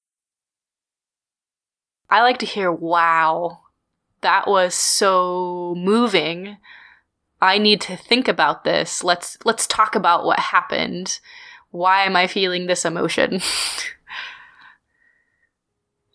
I 2.09 2.21
like 2.21 2.39
to 2.39 2.45
hear, 2.45 2.71
wow, 2.71 3.59
that 4.21 4.47
was 4.47 4.73
so 4.73 5.75
moving. 5.77 6.57
I 7.41 7.59
need 7.59 7.79
to 7.81 7.95
think 7.95 8.27
about 8.27 8.63
this. 8.63 9.03
Let's 9.03 9.37
let's 9.45 9.67
talk 9.67 9.95
about 9.95 10.25
what 10.25 10.39
happened. 10.39 11.19
Why 11.69 12.05
am 12.05 12.15
I 12.15 12.25
feeling 12.25 12.65
this 12.65 12.85
emotion? 12.85 13.41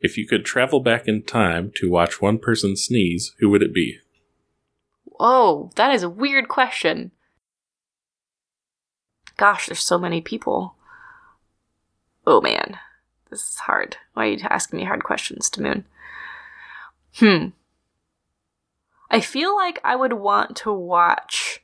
if 0.01 0.17
you 0.17 0.27
could 0.27 0.45
travel 0.45 0.81
back 0.81 1.07
in 1.07 1.23
time 1.23 1.71
to 1.77 1.89
watch 1.89 2.21
one 2.21 2.39
person 2.39 2.75
sneeze, 2.77 3.33
who 3.39 3.49
would 3.51 3.63
it 3.63 3.73
be? 3.73 3.99
Oh, 5.23 5.71
that 5.77 5.95
is 5.95 6.03
a 6.03 6.09
weird 6.09 6.49
question. 6.49 7.11
Gosh, 9.37 9.67
there's 9.67 9.81
so 9.81 9.99
many 9.99 10.23
people. 10.23 10.75
Oh 12.27 12.41
man, 12.41 12.79
this 13.29 13.41
is 13.41 13.59
hard. 13.59 13.99
Why 14.15 14.27
are 14.27 14.31
you 14.31 14.39
asking 14.43 14.79
me 14.79 14.87
hard 14.87 15.05
questions, 15.05 15.51
Moon? 15.59 15.85
Hmm. 17.17 17.49
I 19.11 19.21
feel 19.21 19.55
like 19.55 19.79
I 19.85 19.95
would 19.95 20.15
want 20.15 20.57
to 20.59 20.73
watch 20.73 21.63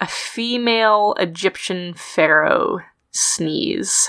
a 0.00 0.06
female 0.08 1.14
Egyptian 1.20 1.94
pharaoh 1.94 2.80
sneeze. 3.12 4.08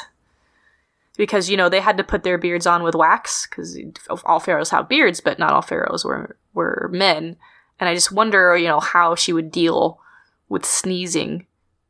Because, 1.17 1.51
you 1.51 1.57
know, 1.57 1.69
they 1.69 1.81
had 1.81 1.97
to 1.97 2.03
put 2.03 2.23
their 2.23 2.39
beards 2.39 2.65
on 2.65 2.81
with 2.81 2.95
wax, 2.95 3.45
because 3.45 3.77
all 4.25 4.39
pharaohs 4.39 4.71
have 4.71 4.89
beards, 4.89 5.19
but 5.19 5.37
not 5.37 5.51
all 5.51 5.61
pharaohs 5.61 6.03
were, 6.03 6.37
were 6.55 6.89
men. 6.91 7.37
And 7.83 7.89
I 7.89 7.95
just 7.95 8.13
wonder, 8.13 8.55
you 8.55 8.69
know, 8.69 8.79
how 8.79 9.13
she 9.13 9.33
would 9.33 9.51
deal 9.51 9.99
with 10.47 10.63
sneezing 10.63 11.45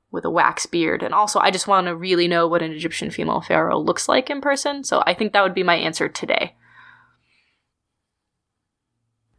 with 0.10 0.26
a 0.26 0.30
wax 0.32 0.66
beard. 0.66 1.04
And 1.04 1.14
also, 1.14 1.40
I 1.40 1.52
just 1.52 1.68
want 1.68 1.86
to 1.86 1.96
really 1.96 2.28
know 2.28 2.48
what 2.48 2.64
an 2.64 2.72
Egyptian 2.72 3.12
female 3.12 3.42
pharaoh 3.42 3.78
looks 3.78 4.10
like 4.10 4.32
in 4.32 4.42
person. 4.42 4.84
So 4.84 5.04
I 5.06 5.14
think 5.14 5.34
that 5.34 5.44
would 5.44 5.54
be 5.54 5.62
my 5.62 5.76
answer 5.76 6.10
today. 6.10 6.56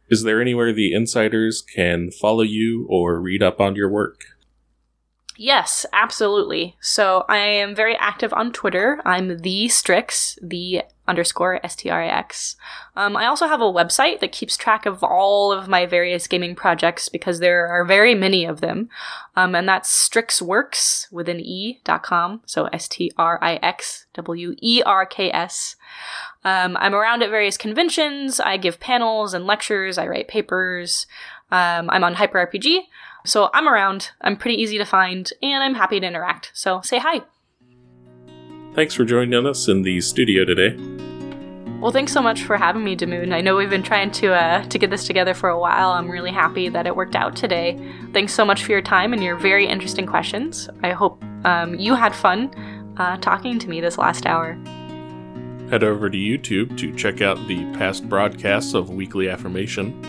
Is 0.09 0.23
there 0.23 0.39
anywhere 0.39 0.71
the 0.71 0.93
insiders 0.93 1.61
can 1.61 2.09
follow 2.09 2.43
you 2.43 2.87
or 2.89 3.19
read 3.19 3.43
up 3.43 3.59
on 3.59 3.75
your 3.75 3.89
work? 3.89 4.21
Yes, 5.37 5.85
absolutely. 5.91 6.77
So 6.79 7.25
I 7.27 7.37
am 7.37 7.75
very 7.75 7.95
active 7.97 8.31
on 8.33 8.53
Twitter. 8.53 9.01
I'm 9.05 9.39
the 9.39 9.67
Strix, 9.67 10.39
the 10.41 10.83
underscore 11.07 11.59
S 11.63 11.75
T 11.75 11.89
R 11.89 12.01
I 12.01 12.07
X. 12.07 12.55
Um, 12.95 13.17
I 13.17 13.25
also 13.25 13.47
have 13.47 13.61
a 13.61 13.65
website 13.65 14.21
that 14.21 14.31
keeps 14.31 14.55
track 14.55 14.85
of 14.85 15.03
all 15.03 15.51
of 15.51 15.67
my 15.67 15.85
various 15.85 16.27
gaming 16.27 16.55
projects 16.55 17.09
because 17.09 17.39
there 17.39 17.67
are 17.67 17.83
very 17.83 18.15
many 18.15 18.45
of 18.45 18.61
them. 18.61 18.89
Um, 19.35 19.55
and 19.55 19.67
that's 19.67 20.09
strixwerks 20.09 21.11
with 21.11 21.27
an 21.27 21.41
E 21.41 21.81
dot 21.83 22.01
com. 22.01 22.41
So 22.45 22.65
S 22.67 22.87
T 22.87 23.11
R 23.17 23.37
I 23.41 23.55
X 23.55 24.05
W 24.13 24.55
E 24.61 24.81
R 24.85 25.05
K 25.05 25.31
S. 25.31 25.75
Um, 26.45 26.77
I'm 26.79 26.95
around 26.95 27.23
at 27.23 27.29
various 27.29 27.57
conventions. 27.57 28.39
I 28.39 28.55
give 28.55 28.79
panels 28.79 29.33
and 29.33 29.45
lectures. 29.45 29.97
I 29.97 30.07
write 30.07 30.27
papers. 30.29 31.07
Um, 31.51 31.89
I'm 31.89 32.03
on 32.03 32.15
HyperRPG. 32.15 32.79
So 33.25 33.49
I'm 33.53 33.67
around. 33.67 34.11
I'm 34.21 34.37
pretty 34.37 34.61
easy 34.61 34.77
to 34.77 34.85
find, 34.85 35.31
and 35.41 35.63
I'm 35.63 35.75
happy 35.75 35.99
to 35.99 36.05
interact. 36.05 36.51
So 36.53 36.81
say 36.81 36.99
hi. 36.99 37.21
Thanks 38.73 38.93
for 38.93 39.05
joining 39.05 39.45
us 39.45 39.67
in 39.67 39.83
the 39.83 40.01
studio 40.01 40.45
today. 40.45 40.75
Well, 41.79 41.91
thanks 41.91 42.13
so 42.13 42.21
much 42.21 42.43
for 42.43 42.57
having 42.57 42.83
me, 42.83 42.95
Damoon. 42.95 43.33
I 43.33 43.41
know 43.41 43.55
we've 43.55 43.69
been 43.69 43.83
trying 43.83 44.11
to 44.11 44.33
uh, 44.33 44.63
to 44.63 44.77
get 44.77 44.89
this 44.89 45.05
together 45.05 45.33
for 45.33 45.49
a 45.49 45.59
while. 45.59 45.91
I'm 45.91 46.09
really 46.09 46.31
happy 46.31 46.69
that 46.69 46.87
it 46.87 46.95
worked 46.95 47.15
out 47.15 47.35
today. 47.35 47.79
Thanks 48.13 48.33
so 48.33 48.45
much 48.45 48.63
for 48.63 48.71
your 48.71 48.81
time 48.81 49.13
and 49.13 49.23
your 49.23 49.35
very 49.35 49.67
interesting 49.67 50.05
questions. 50.05 50.69
I 50.83 50.91
hope 50.91 51.23
um, 51.43 51.75
you 51.75 51.93
had 51.95 52.15
fun 52.15 52.49
uh, 52.97 53.17
talking 53.17 53.59
to 53.59 53.69
me 53.69 53.81
this 53.81 53.97
last 53.97 54.25
hour. 54.25 54.53
Head 55.69 55.83
over 55.83 56.09
to 56.09 56.17
YouTube 56.17 56.77
to 56.77 56.93
check 56.95 57.21
out 57.21 57.37
the 57.47 57.63
past 57.73 58.07
broadcasts 58.07 58.73
of 58.73 58.89
Weekly 58.89 59.29
Affirmation. 59.29 60.01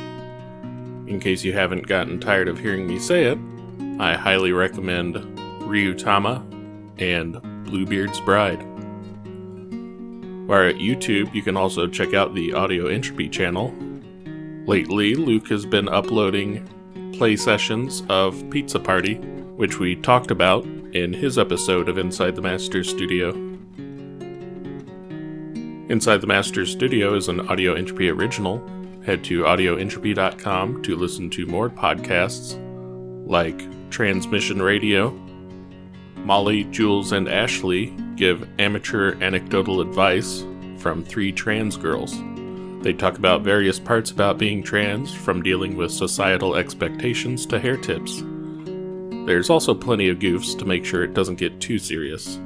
In 1.06 1.20
case 1.20 1.44
you 1.44 1.52
haven't 1.52 1.86
gotten 1.86 2.18
tired 2.18 2.48
of 2.48 2.58
hearing 2.58 2.86
me 2.86 2.98
say 2.98 3.24
it, 3.24 3.38
I 4.00 4.14
highly 4.14 4.50
recommend 4.50 5.14
Ryutama 5.60 6.42
and 6.98 7.40
Bluebeard's 7.64 8.20
Bride. 8.20 8.62
While 10.48 10.68
at 10.68 10.76
YouTube, 10.76 11.32
you 11.32 11.42
can 11.42 11.56
also 11.56 11.86
check 11.86 12.12
out 12.12 12.34
the 12.34 12.52
Audio 12.52 12.86
Entropy 12.86 13.28
channel. 13.28 13.72
Lately, 14.66 15.14
Luke 15.14 15.48
has 15.48 15.64
been 15.64 15.88
uploading 15.88 16.68
play 17.14 17.36
sessions 17.36 18.02
of 18.08 18.48
Pizza 18.50 18.80
Party, 18.80 19.14
which 19.56 19.78
we 19.78 19.96
talked 19.96 20.30
about 20.30 20.64
in 20.92 21.12
his 21.12 21.38
episode 21.38 21.88
of 21.88 21.98
Inside 21.98 22.34
the 22.34 22.42
Master 22.42 22.82
Studio. 22.82 23.30
Inside 25.88 26.20
the 26.20 26.26
Master 26.26 26.66
Studio 26.66 27.14
is 27.14 27.28
an 27.28 27.48
Audio 27.48 27.74
Entropy 27.74 28.08
original 28.08 28.58
Head 29.06 29.22
to 29.24 29.44
audioentropy.com 29.44 30.82
to 30.82 30.96
listen 30.96 31.30
to 31.30 31.46
more 31.46 31.70
podcasts 31.70 32.58
like 33.24 33.56
Transmission 33.88 34.60
Radio. 34.60 35.10
Molly, 36.16 36.64
Jules, 36.64 37.12
and 37.12 37.28
Ashley 37.28 37.94
give 38.16 38.48
amateur 38.58 39.14
anecdotal 39.22 39.80
advice 39.80 40.44
from 40.78 41.04
three 41.04 41.30
trans 41.30 41.76
girls. 41.76 42.20
They 42.82 42.92
talk 42.92 43.16
about 43.16 43.42
various 43.42 43.78
parts 43.78 44.10
about 44.10 44.38
being 44.38 44.60
trans, 44.60 45.14
from 45.14 45.40
dealing 45.40 45.76
with 45.76 45.92
societal 45.92 46.56
expectations 46.56 47.46
to 47.46 47.60
hair 47.60 47.76
tips. 47.76 48.24
There's 49.24 49.50
also 49.50 49.72
plenty 49.72 50.08
of 50.08 50.18
goofs 50.18 50.58
to 50.58 50.64
make 50.64 50.84
sure 50.84 51.04
it 51.04 51.14
doesn't 51.14 51.38
get 51.38 51.60
too 51.60 51.78
serious. 51.78 52.40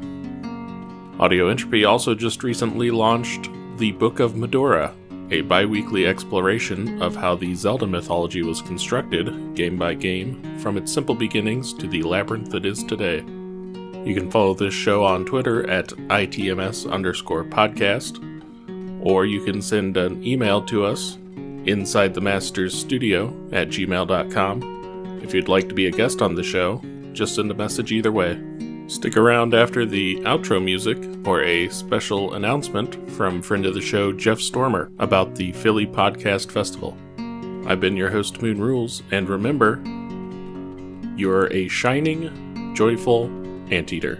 Audio 1.18 1.48
Entropy 1.48 1.86
also 1.86 2.14
just 2.14 2.42
recently 2.42 2.90
launched 2.90 3.48
The 3.78 3.92
Book 3.92 4.20
of 4.20 4.32
Mudora, 4.32 4.94
a 5.30 5.42
bi 5.42 5.64
weekly 5.64 6.06
exploration 6.06 7.00
of 7.00 7.14
how 7.14 7.36
the 7.36 7.54
Zelda 7.54 7.86
mythology 7.86 8.42
was 8.42 8.62
constructed, 8.62 9.54
game 9.54 9.76
by 9.76 9.94
game, 9.94 10.58
from 10.58 10.76
its 10.76 10.92
simple 10.92 11.14
beginnings 11.14 11.72
to 11.74 11.86
the 11.86 12.02
labyrinth 12.02 12.54
it 12.54 12.66
is 12.66 12.82
today. 12.82 13.18
You 14.04 14.14
can 14.14 14.30
follow 14.30 14.54
this 14.54 14.74
show 14.74 15.04
on 15.04 15.24
Twitter 15.24 15.68
at 15.70 15.88
ITMS 15.88 16.90
underscore 16.90 17.44
podcast, 17.44 18.18
or 19.04 19.26
you 19.26 19.44
can 19.44 19.62
send 19.62 19.96
an 19.96 20.24
email 20.24 20.62
to 20.62 20.84
us 20.84 21.16
inside 21.66 22.14
the 22.14 22.20
master's 22.20 22.76
studio 22.76 23.28
at 23.52 23.68
gmail.com. 23.68 25.20
If 25.22 25.34
you'd 25.34 25.48
like 25.48 25.68
to 25.68 25.74
be 25.74 25.86
a 25.86 25.90
guest 25.90 26.22
on 26.22 26.34
the 26.34 26.42
show, 26.42 26.82
just 27.12 27.34
send 27.34 27.50
a 27.50 27.54
message 27.54 27.92
either 27.92 28.10
way. 28.10 28.49
Stick 28.90 29.16
around 29.16 29.54
after 29.54 29.86
the 29.86 30.16
outro 30.22 30.60
music 30.60 30.98
for 31.22 31.44
a 31.44 31.68
special 31.68 32.34
announcement 32.34 33.08
from 33.12 33.40
friend 33.40 33.64
of 33.64 33.74
the 33.74 33.80
show 33.80 34.12
Jeff 34.12 34.40
Stormer 34.40 34.90
about 34.98 35.36
the 35.36 35.52
Philly 35.52 35.86
Podcast 35.86 36.50
Festival. 36.50 36.98
I've 37.70 37.78
been 37.78 37.96
your 37.96 38.10
host, 38.10 38.42
Moon 38.42 38.60
Rules, 38.60 39.04
and 39.12 39.28
remember, 39.28 39.80
you're 41.16 41.46
a 41.52 41.68
shining, 41.68 42.74
joyful 42.74 43.26
anteater. 43.70 44.18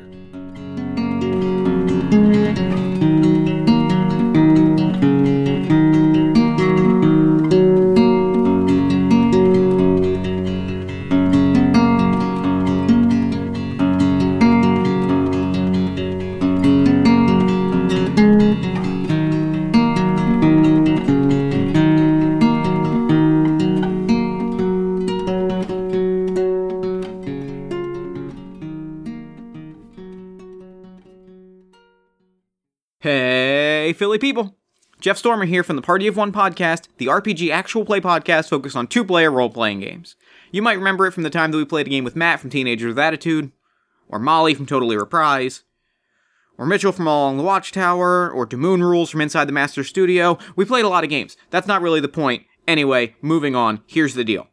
Jeff 35.01 35.17
Stormer 35.17 35.47
here 35.47 35.63
from 35.63 35.77
the 35.77 35.83
Party 35.83 36.07
of 36.07 36.19
One 36.19 36.31
podcast, 36.31 36.89
the 36.99 37.07
RPG 37.07 37.51
actual 37.51 37.87
play 37.87 38.03
podcast 38.03 38.51
focused 38.51 38.77
on 38.77 38.87
two 38.87 39.03
player 39.03 39.31
role 39.31 39.49
playing 39.49 39.81
games. 39.81 40.15
You 40.53 40.61
might 40.61 40.77
remember 40.77 41.07
it 41.07 41.13
from 41.13 41.23
the 41.23 41.31
time 41.31 41.51
that 41.51 41.57
we 41.57 41.65
played 41.65 41.87
a 41.87 41.91
game 41.91 42.05
with 42.05 42.17
Matt 42.17 42.39
from 42.39 42.51
Teenagers 42.51 42.89
with 42.89 42.99
Attitude, 42.99 43.51
or 44.09 44.19
Molly 44.19 44.53
from 44.53 44.67
Totally 44.67 44.99
Reprise, 44.99 45.63
or 46.59 46.67
Mitchell 46.67 46.93
from 46.93 47.09
All 47.09 47.25
Along 47.25 47.39
the 47.39 47.43
Watchtower, 47.43 48.31
or 48.31 48.47
Damoon 48.47 48.83
Rules 48.83 49.09
from 49.09 49.23
Inside 49.23 49.47
the 49.47 49.53
Master 49.53 49.83
Studio. 49.83 50.39
We 50.55 50.67
played 50.67 50.85
a 50.85 50.89
lot 50.91 51.03
of 51.05 51.09
games. 51.09 51.35
That's 51.49 51.67
not 51.67 51.81
really 51.81 52.01
the 52.01 52.09
point. 52.09 52.45
Anyway, 52.69 53.17
moving 53.23 53.57
on, 53.57 53.81
here's 53.87 54.13
the 54.13 54.25
deal 54.25 54.49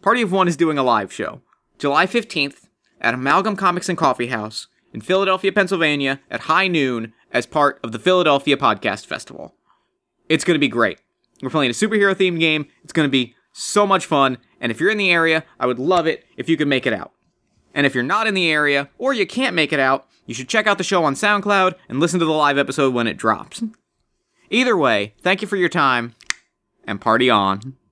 Party 0.00 0.22
of 0.22 0.30
One 0.30 0.46
is 0.46 0.56
doing 0.56 0.78
a 0.78 0.84
live 0.84 1.12
show. 1.12 1.40
July 1.78 2.06
15th 2.06 2.68
at 3.00 3.14
Amalgam 3.14 3.56
Comics 3.56 3.88
and 3.88 3.98
Coffee 3.98 4.28
House 4.28 4.68
in 4.92 5.00
Philadelphia, 5.00 5.50
Pennsylvania 5.50 6.20
at 6.30 6.42
high 6.42 6.68
noon 6.68 7.12
as 7.32 7.46
part 7.46 7.80
of 7.82 7.90
the 7.90 7.98
Philadelphia 7.98 8.56
Podcast 8.56 9.06
Festival. 9.06 9.56
It's 10.32 10.44
going 10.44 10.54
to 10.54 10.58
be 10.58 10.68
great. 10.68 10.98
We're 11.42 11.50
playing 11.50 11.70
a 11.70 11.74
superhero 11.74 12.14
themed 12.14 12.40
game. 12.40 12.66
It's 12.82 12.94
going 12.94 13.06
to 13.06 13.10
be 13.10 13.34
so 13.52 13.86
much 13.86 14.06
fun. 14.06 14.38
And 14.62 14.72
if 14.72 14.80
you're 14.80 14.90
in 14.90 14.96
the 14.96 15.10
area, 15.10 15.44
I 15.60 15.66
would 15.66 15.78
love 15.78 16.06
it 16.06 16.24
if 16.38 16.48
you 16.48 16.56
could 16.56 16.68
make 16.68 16.86
it 16.86 16.94
out. 16.94 17.12
And 17.74 17.84
if 17.84 17.94
you're 17.94 18.02
not 18.02 18.26
in 18.26 18.32
the 18.32 18.50
area, 18.50 18.88
or 18.96 19.12
you 19.12 19.26
can't 19.26 19.54
make 19.54 19.74
it 19.74 19.78
out, 19.78 20.06
you 20.24 20.32
should 20.32 20.48
check 20.48 20.66
out 20.66 20.78
the 20.78 20.84
show 20.84 21.04
on 21.04 21.14
SoundCloud 21.14 21.74
and 21.86 22.00
listen 22.00 22.18
to 22.18 22.24
the 22.24 22.32
live 22.32 22.56
episode 22.56 22.94
when 22.94 23.06
it 23.06 23.18
drops. 23.18 23.62
Either 24.48 24.74
way, 24.74 25.12
thank 25.20 25.42
you 25.42 25.48
for 25.48 25.56
your 25.56 25.68
time, 25.68 26.14
and 26.86 26.98
party 26.98 27.28
on. 27.28 27.76